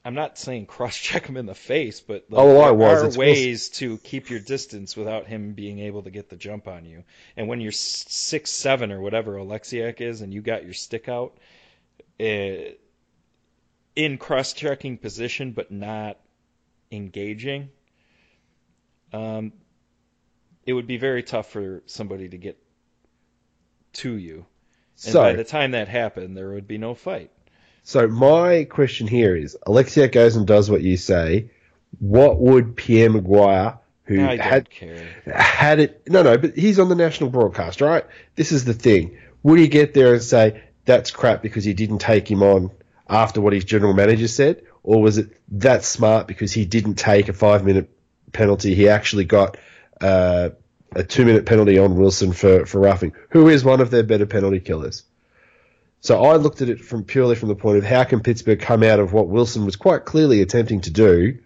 I'm 0.05 0.13
not 0.15 0.37
saying 0.37 0.65
cross 0.65 0.97
check 0.97 1.25
him 1.25 1.35
in 1.37 1.45
the 1.45 1.53
face, 1.55 1.99
but 1.99 2.25
like, 2.29 2.41
Oh, 2.41 2.53
there 2.63 2.73
was. 2.73 3.01
are 3.03 3.05
It's- 3.07 3.17
ways 3.17 3.69
to 3.69 3.97
keep 3.99 4.29
your 4.29 4.39
distance 4.39 4.95
without 4.95 5.27
him 5.27 5.53
being 5.53 5.79
able 5.79 6.03
to 6.03 6.09
get 6.09 6.29
the 6.29 6.37
jump 6.37 6.67
on 6.67 6.85
you. 6.85 7.03
And 7.35 7.47
when 7.47 7.59
you're 7.59 7.73
six 7.73 8.49
seven 8.51 8.91
or 8.91 9.01
whatever 9.01 9.33
Oleksiak 9.35 9.99
is, 10.01 10.21
and 10.21 10.33
you 10.33 10.41
got 10.41 10.63
your 10.63 10.73
stick 10.73 11.09
out, 11.09 11.37
uh, 12.19 12.71
in 13.95 14.17
cross 14.17 14.53
checking 14.53 14.97
position 14.97 15.51
but 15.51 15.69
not 15.69 16.17
engaging, 16.91 17.69
um, 19.11 19.51
it 20.69 20.73
would 20.73 20.85
be 20.85 20.97
very 20.97 21.23
tough 21.23 21.49
for 21.49 21.81
somebody 21.87 22.29
to 22.29 22.37
get 22.37 22.61
to 23.93 24.15
you. 24.15 24.45
And 25.03 25.13
So, 25.13 25.21
by 25.21 25.33
the 25.33 25.43
time 25.43 25.71
that 25.71 25.87
happened, 25.87 26.37
there 26.37 26.51
would 26.51 26.67
be 26.67 26.77
no 26.77 26.93
fight. 26.93 27.31
so 27.83 28.07
my 28.07 28.65
question 28.65 29.07
here 29.07 29.35
is: 29.35 29.57
Alexia 29.65 30.07
goes 30.07 30.35
and 30.35 30.45
does 30.45 30.69
what 30.69 30.83
you 30.83 30.95
say. 30.95 31.49
What 31.97 32.39
would 32.39 32.75
Pierre 32.75 33.09
McGuire, 33.09 33.79
who 34.03 34.19
had 34.19 34.69
care. 34.69 35.07
had 35.25 35.79
it. 35.79 36.03
No, 36.07 36.21
no, 36.21 36.37
but 36.37 36.55
he's 36.55 36.77
on 36.77 36.87
the 36.87 36.95
national 36.95 37.31
broadcast, 37.31 37.81
right? 37.81 38.05
This 38.35 38.51
is 38.51 38.63
the 38.63 38.75
thing. 38.75 39.17
Would 39.41 39.57
he 39.57 39.69
get 39.69 39.95
there 39.95 40.13
and 40.13 40.21
say 40.21 40.61
that's 40.85 41.09
crap 41.09 41.41
because 41.41 41.63
he 41.63 41.73
didn't 41.73 41.97
take 41.97 42.29
him 42.29 42.43
on 42.43 42.69
after 43.09 43.41
what 43.41 43.53
his 43.53 43.65
general 43.65 43.93
manager 43.93 44.27
said, 44.27 44.61
or 44.83 45.01
was 45.01 45.17
it 45.17 45.35
that 45.59 45.83
smart 45.83 46.27
because 46.27 46.53
he 46.53 46.65
didn't 46.65 46.95
take 46.95 47.27
a 47.27 47.33
five 47.33 47.65
minute 47.65 47.89
penalty? 48.31 48.75
He 48.75 48.87
actually 48.87 49.25
got 49.25 49.57
uh, 50.01 50.49
a 50.95 51.03
two 51.03 51.25
minute 51.25 51.45
penalty 51.45 51.77
on 51.77 51.95
Wilson 51.95 52.33
for 52.33 52.65
for 52.65 52.79
roughing, 52.79 53.13
who 53.29 53.47
is 53.47 53.63
one 53.63 53.81
of 53.81 53.91
their 53.91 54.03
better 54.03 54.25
penalty 54.25 54.59
killers. 54.59 55.03
So 56.01 56.23
I 56.23 56.37
looked 56.37 56.61
at 56.61 56.69
it 56.69 56.79
from 56.79 57.03
purely 57.03 57.35
from 57.35 57.49
the 57.49 57.55
point 57.55 57.77
of 57.77 57.83
how 57.83 58.05
can 58.05 58.21
Pittsburgh 58.21 58.59
come 58.59 58.83
out 58.83 58.99
of 58.99 59.11
what 59.11 59.27
Wilson 59.27 59.65
was 59.65 59.75
quite 59.75 60.05
clearly 60.05 60.41
attempting 60.41 60.81
to 60.81 60.91
do 60.91 61.39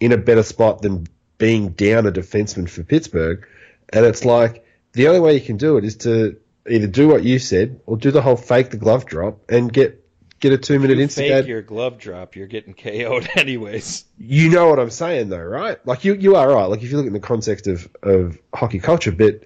in 0.00 0.12
a 0.12 0.16
better 0.16 0.42
spot 0.42 0.80
than 0.80 1.06
being 1.36 1.70
down 1.70 2.06
a 2.06 2.12
defenseman 2.12 2.68
for 2.68 2.82
Pittsburgh. 2.82 3.46
And 3.90 4.06
it's 4.06 4.24
like 4.24 4.64
the 4.92 5.08
only 5.08 5.20
way 5.20 5.34
you 5.34 5.40
can 5.40 5.58
do 5.58 5.76
it 5.76 5.84
is 5.84 5.96
to 5.98 6.38
either 6.68 6.86
do 6.86 7.08
what 7.08 7.24
you 7.24 7.38
said 7.38 7.80
or 7.86 7.96
do 7.96 8.10
the 8.10 8.22
whole 8.22 8.36
fake 8.36 8.70
the 8.70 8.76
glove 8.76 9.04
drop 9.04 9.38
and 9.50 9.72
get 9.72 9.99
get 10.40 10.52
a 10.52 10.58
two 10.58 10.78
minute 10.78 10.96
You 10.96 11.02
instant. 11.04 11.46
your 11.46 11.62
glove 11.62 11.98
drop, 11.98 12.34
you're 12.36 12.46
getting 12.46 12.74
KO'd 12.74 13.28
anyways. 13.36 14.04
You 14.18 14.50
know 14.50 14.68
what 14.68 14.78
I'm 14.78 14.90
saying 14.90 15.28
though, 15.28 15.38
right? 15.38 15.84
Like 15.86 16.04
you 16.04 16.14
you 16.14 16.36
are 16.36 16.48
right. 16.52 16.64
Like 16.66 16.82
if 16.82 16.90
you 16.90 16.96
look 16.96 17.06
in 17.06 17.12
the 17.12 17.20
context 17.20 17.66
of, 17.66 17.88
of 18.02 18.38
hockey 18.54 18.80
culture, 18.80 19.12
but 19.12 19.42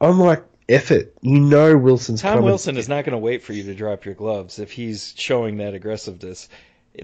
I'm 0.00 0.18
like, 0.18 0.44
F. 0.68 0.90
You 0.90 1.06
know 1.22 1.76
Wilson's 1.76 2.22
Tom 2.22 2.32
coming. 2.34 2.44
Wilson 2.46 2.76
is 2.76 2.88
not 2.88 3.04
going 3.04 3.12
to 3.12 3.18
wait 3.18 3.42
for 3.42 3.52
you 3.52 3.64
to 3.64 3.74
drop 3.74 4.04
your 4.04 4.14
gloves 4.14 4.58
if 4.58 4.70
he's 4.72 5.12
showing 5.16 5.58
that 5.58 5.74
aggressiveness. 5.74 6.48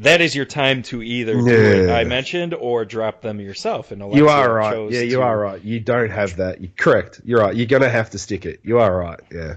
That 0.01 0.21
is 0.21 0.35
your 0.35 0.45
time 0.45 0.83
to 0.85 1.03
either 1.03 1.33
do 1.35 1.87
what 1.87 1.91
I 1.95 2.05
mentioned 2.05 2.55
or 2.55 2.85
drop 2.85 3.23
them 3.23 3.41
yourself. 3.41 3.91
And 3.91 4.01
You 4.14 4.29
are 4.29 4.53
right. 4.53 4.91
Yeah, 4.91 5.01
you 5.01 5.16
to- 5.16 5.23
are 5.23 5.39
right. 5.39 5.62
You 5.62 5.81
don't 5.81 6.11
have 6.11 6.37
that. 6.37 6.61
You're 6.61 6.71
correct. 6.77 7.21
You're 7.25 7.41
right. 7.41 7.55
You're 7.57 7.66
gonna 7.66 7.89
have 7.89 8.11
to 8.11 8.19
stick 8.19 8.45
it. 8.47 8.61
You 8.62 8.79
are 8.81 8.95
right. 8.95 9.21
Yeah. 9.33 9.57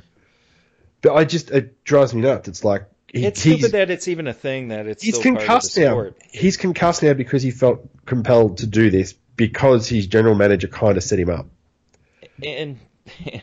But 1.02 1.16
I 1.16 1.26
just 1.26 1.52
it 1.52 1.84
drives 1.84 2.14
me 2.14 2.22
nuts. 2.22 2.48
It's 2.48 2.64
like 2.64 2.86
It's 3.14 3.42
stupid 3.42 3.74
that 3.74 3.90
it's 3.90 4.08
even 4.08 4.28
a 4.28 4.34
thing 4.34 4.70
that 4.70 4.88
it's 4.88 5.04
he's 5.04 5.16
still 5.18 5.36
part 5.36 5.36
of 5.36 5.40
the 5.42 5.46
concussed 5.48 5.78
now. 5.78 6.12
He's 6.32 6.58
concussed 6.58 7.04
now 7.04 7.14
because 7.14 7.44
he 7.44 7.52
felt 7.52 7.82
compelled 8.06 8.60
to 8.60 8.68
do 8.68 8.90
this 8.90 9.14
because 9.14 9.88
his 9.90 10.08
general 10.08 10.36
manager 10.36 10.68
kind 10.68 10.98
of 10.98 11.04
set 11.04 11.20
him 11.20 11.30
up. 11.30 11.48
And 12.44 12.80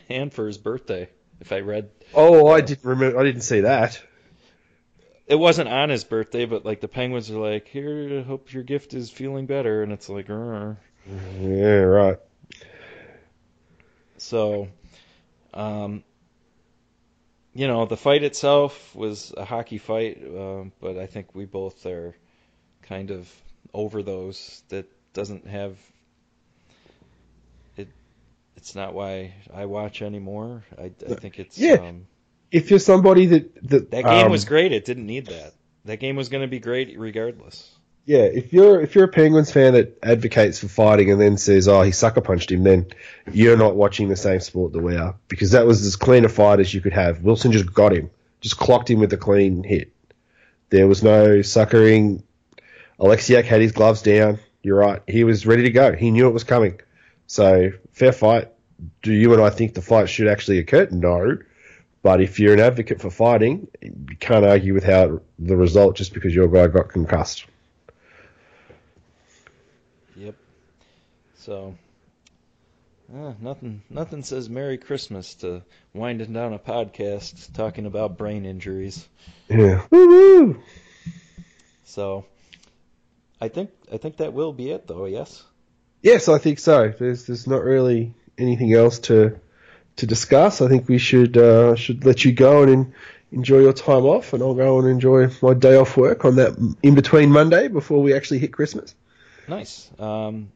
and 0.09 0.33
for 0.33 0.47
his 0.47 0.57
birthday, 0.57 1.09
if 1.39 1.51
I 1.51 1.59
read, 1.59 1.89
Oh, 2.13 2.47
I 2.47 2.61
didn't 2.61 2.85
remember. 2.85 3.19
I 3.19 3.23
didn't 3.23 3.41
see 3.41 3.61
that. 3.61 4.01
it 5.27 5.35
wasn't 5.35 5.69
on 5.69 5.89
his 5.89 6.03
birthday, 6.03 6.45
but 6.45 6.65
like 6.65 6.81
the 6.81 6.87
Penguins 6.87 7.29
are 7.29 7.37
like, 7.37 7.67
here, 7.67 8.23
hope 8.23 8.51
your 8.51 8.63
gift 8.63 8.93
is 8.95 9.11
feeling 9.11 9.45
better, 9.45 9.83
and 9.83 9.91
it's 9.91 10.09
like, 10.09 10.27
"Rrr." 10.27 10.77
Yeah, 11.39 11.79
right. 11.81 12.17
So, 14.17 14.67
um, 15.53 16.03
you 17.53 17.67
know, 17.67 17.85
the 17.85 17.97
fight 17.97 18.23
itself 18.23 18.95
was 18.95 19.33
a 19.35 19.45
hockey 19.45 19.77
fight, 19.77 20.21
um, 20.23 20.71
but 20.79 20.97
I 20.97 21.07
think 21.07 21.33
we 21.33 21.45
both 21.45 21.85
are 21.85 22.15
kind 22.83 23.11
of 23.11 23.31
over 23.73 24.03
those. 24.03 24.63
That 24.69 24.85
doesn't 25.13 25.47
have 25.47 25.77
it. 27.75 27.87
It's 28.55 28.75
not 28.75 28.93
why 28.93 29.33
I 29.53 29.65
watch 29.65 30.01
anymore. 30.01 30.63
I, 30.77 30.91
I 31.07 31.15
think 31.15 31.39
it's 31.39 31.57
Yeah. 31.57 31.75
um, 31.75 32.07
If 32.51 32.69
you're 32.69 32.79
somebody 32.79 33.25
that 33.27 33.69
that 33.69 33.91
that 33.91 34.03
game 34.03 34.25
um, 34.25 34.31
was 34.31 34.45
great. 34.45 34.71
It 34.71 34.85
didn't 34.85 35.05
need 35.05 35.27
that. 35.27 35.53
That 35.85 35.99
game 35.99 36.15
was 36.15 36.29
going 36.29 36.41
to 36.41 36.47
be 36.47 36.59
great 36.59 36.97
regardless. 36.99 37.78
Yeah, 38.09 38.23
if 38.23 38.53
you're 38.53 38.81
if 38.81 38.95
you're 38.95 39.03
a 39.03 39.07
Penguins 39.07 39.51
fan 39.51 39.73
that 39.73 39.99
advocates 40.01 40.57
for 40.57 40.67
fighting 40.67 41.11
and 41.11 41.21
then 41.21 41.37
says, 41.37 41.67
"Oh, 41.67 41.83
he 41.83 41.91
sucker 41.91 42.21
punched 42.21 42.51
him," 42.51 42.63
then 42.63 42.87
you're 43.31 43.55
not 43.55 43.75
watching 43.75 44.09
the 44.09 44.15
same 44.15 44.39
sport 44.39 44.73
that 44.73 44.81
we 44.81 44.95
are 44.95 45.13
because 45.27 45.51
that 45.51 45.67
was 45.67 45.85
as 45.85 45.95
clean 45.95 46.25
a 46.25 46.27
fight 46.27 46.59
as 46.59 46.73
you 46.73 46.81
could 46.81 46.93
have. 46.93 47.21
Wilson 47.21 47.51
just 47.51 47.71
got 47.71 47.93
him, 47.93 48.09
just 48.41 48.57
clocked 48.57 48.89
him 48.89 48.99
with 48.99 49.13
a 49.13 49.17
clean 49.17 49.63
hit. 49.63 49.91
There 50.71 50.87
was 50.87 51.03
no 51.03 51.43
suckering. 51.43 52.23
Oleksiak 52.99 53.43
had 53.43 53.61
his 53.61 53.73
gloves 53.73 54.01
down. 54.01 54.39
You're 54.63 54.79
right. 54.79 55.03
He 55.05 55.23
was 55.23 55.45
ready 55.45 55.61
to 55.61 55.69
go. 55.69 55.93
He 55.93 56.09
knew 56.09 56.27
it 56.27 56.33
was 56.33 56.43
coming. 56.43 56.79
So 57.27 57.73
fair 57.91 58.11
fight. 58.11 58.47
Do 59.03 59.13
you 59.13 59.33
and 59.33 59.41
I 59.43 59.51
think 59.51 59.75
the 59.75 59.83
fight 59.83 60.09
should 60.09 60.27
actually 60.27 60.57
occur? 60.57 60.87
No. 60.89 61.37
But 62.01 62.21
if 62.21 62.39
you're 62.39 62.55
an 62.55 62.59
advocate 62.59 63.01
for 63.01 63.11
fighting, 63.11 63.67
you 63.83 64.17
can't 64.19 64.45
argue 64.45 64.73
with 64.73 64.83
how 64.83 65.21
the 65.37 65.55
result 65.55 65.95
just 65.95 66.15
because 66.15 66.33
your 66.33 66.47
guy 66.47 66.65
got 66.65 66.89
concussed. 66.89 67.45
Yep. 70.19 70.35
So, 71.49 71.75
uh, 73.11 73.33
nothing 73.41 73.81
nothing 73.89 74.21
says 74.21 74.47
Merry 74.51 74.77
Christmas 74.77 75.33
to 75.41 75.63
winding 75.95 76.31
down 76.31 76.53
a 76.53 76.59
podcast 76.59 77.51
talking 77.53 77.87
about 77.87 78.19
brain 78.19 78.45
injuries. 78.45 79.09
Yeah. 79.49 79.81
Woo-woo. 79.89 80.61
So, 81.85 82.27
I 83.41 83.47
think 83.47 83.71
I 83.91 83.97
think 83.97 84.17
that 84.17 84.33
will 84.33 84.53
be 84.53 84.69
it 84.69 84.85
though. 84.85 85.05
Yes. 85.05 85.43
Yes, 86.03 86.29
I 86.29 86.37
think 86.37 86.59
so. 86.59 86.89
There's 86.89 87.25
there's 87.25 87.47
not 87.47 87.63
really 87.63 88.13
anything 88.37 88.71
else 88.71 88.99
to 89.09 89.39
to 89.95 90.05
discuss. 90.05 90.61
I 90.61 90.67
think 90.67 90.87
we 90.87 90.99
should 90.99 91.35
uh, 91.35 91.73
should 91.73 92.05
let 92.05 92.25
you 92.25 92.31
go 92.31 92.61
and 92.61 92.71
en- 92.71 92.93
enjoy 93.31 93.61
your 93.61 93.73
time 93.73 94.05
off, 94.05 94.33
and 94.33 94.43
I'll 94.43 94.53
go 94.53 94.77
and 94.77 94.87
enjoy 94.87 95.31
my 95.41 95.55
day 95.55 95.77
off 95.77 95.97
work 95.97 96.25
on 96.25 96.35
that 96.35 96.75
in 96.83 96.93
between 96.93 97.31
Monday 97.31 97.69
before 97.69 98.03
we 98.03 98.13
actually 98.13 98.37
hit 98.37 98.53
Christmas. 98.53 98.93
Nice. 99.47 99.89
Um, 99.97 100.51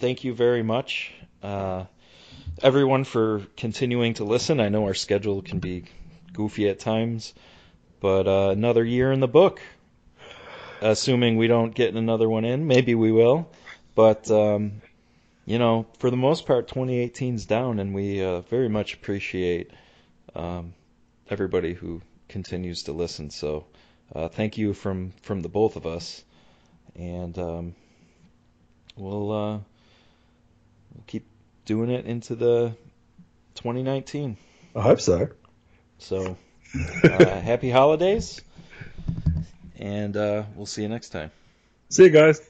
thank 0.00 0.24
you 0.24 0.32
very 0.32 0.62
much, 0.62 1.12
uh, 1.42 1.84
everyone, 2.62 3.04
for 3.04 3.42
continuing 3.56 4.14
to 4.14 4.24
listen. 4.24 4.58
I 4.58 4.70
know 4.70 4.84
our 4.84 4.94
schedule 4.94 5.42
can 5.42 5.58
be 5.58 5.84
goofy 6.32 6.70
at 6.70 6.80
times, 6.80 7.34
but 8.00 8.26
uh, 8.26 8.48
another 8.50 8.82
year 8.82 9.12
in 9.12 9.20
the 9.20 9.28
book. 9.28 9.60
Assuming 10.80 11.36
we 11.36 11.46
don't 11.46 11.74
get 11.74 11.94
another 11.94 12.26
one 12.26 12.46
in, 12.46 12.66
maybe 12.66 12.94
we 12.94 13.12
will. 13.12 13.50
But 13.94 14.30
um, 14.30 14.80
you 15.44 15.58
know, 15.58 15.86
for 15.98 16.10
the 16.10 16.16
most 16.16 16.46
part, 16.46 16.66
2018's 16.66 17.44
down, 17.44 17.78
and 17.78 17.94
we 17.94 18.24
uh, 18.24 18.40
very 18.40 18.70
much 18.70 18.94
appreciate 18.94 19.70
um, 20.34 20.72
everybody 21.28 21.74
who 21.74 22.00
continues 22.30 22.84
to 22.84 22.92
listen. 22.92 23.28
So, 23.28 23.66
uh, 24.14 24.28
thank 24.28 24.56
you 24.56 24.72
from 24.72 25.12
from 25.20 25.42
the 25.42 25.50
both 25.50 25.76
of 25.76 25.86
us, 25.86 26.24
and. 26.96 27.38
Um, 27.38 27.74
we'll 28.96 29.32
uh, 29.32 29.58
keep 31.06 31.26
doing 31.64 31.90
it 31.90 32.06
into 32.06 32.34
the 32.34 32.74
2019. 33.54 34.36
I 34.74 34.80
hope 34.80 35.00
so. 35.00 35.28
So, 35.98 36.36
uh, 37.04 37.40
happy 37.40 37.70
holidays, 37.70 38.42
and 39.78 40.16
uh, 40.16 40.44
we'll 40.54 40.66
see 40.66 40.82
you 40.82 40.88
next 40.88 41.10
time. 41.10 41.30
See 41.88 42.04
you 42.04 42.10
guys. 42.10 42.49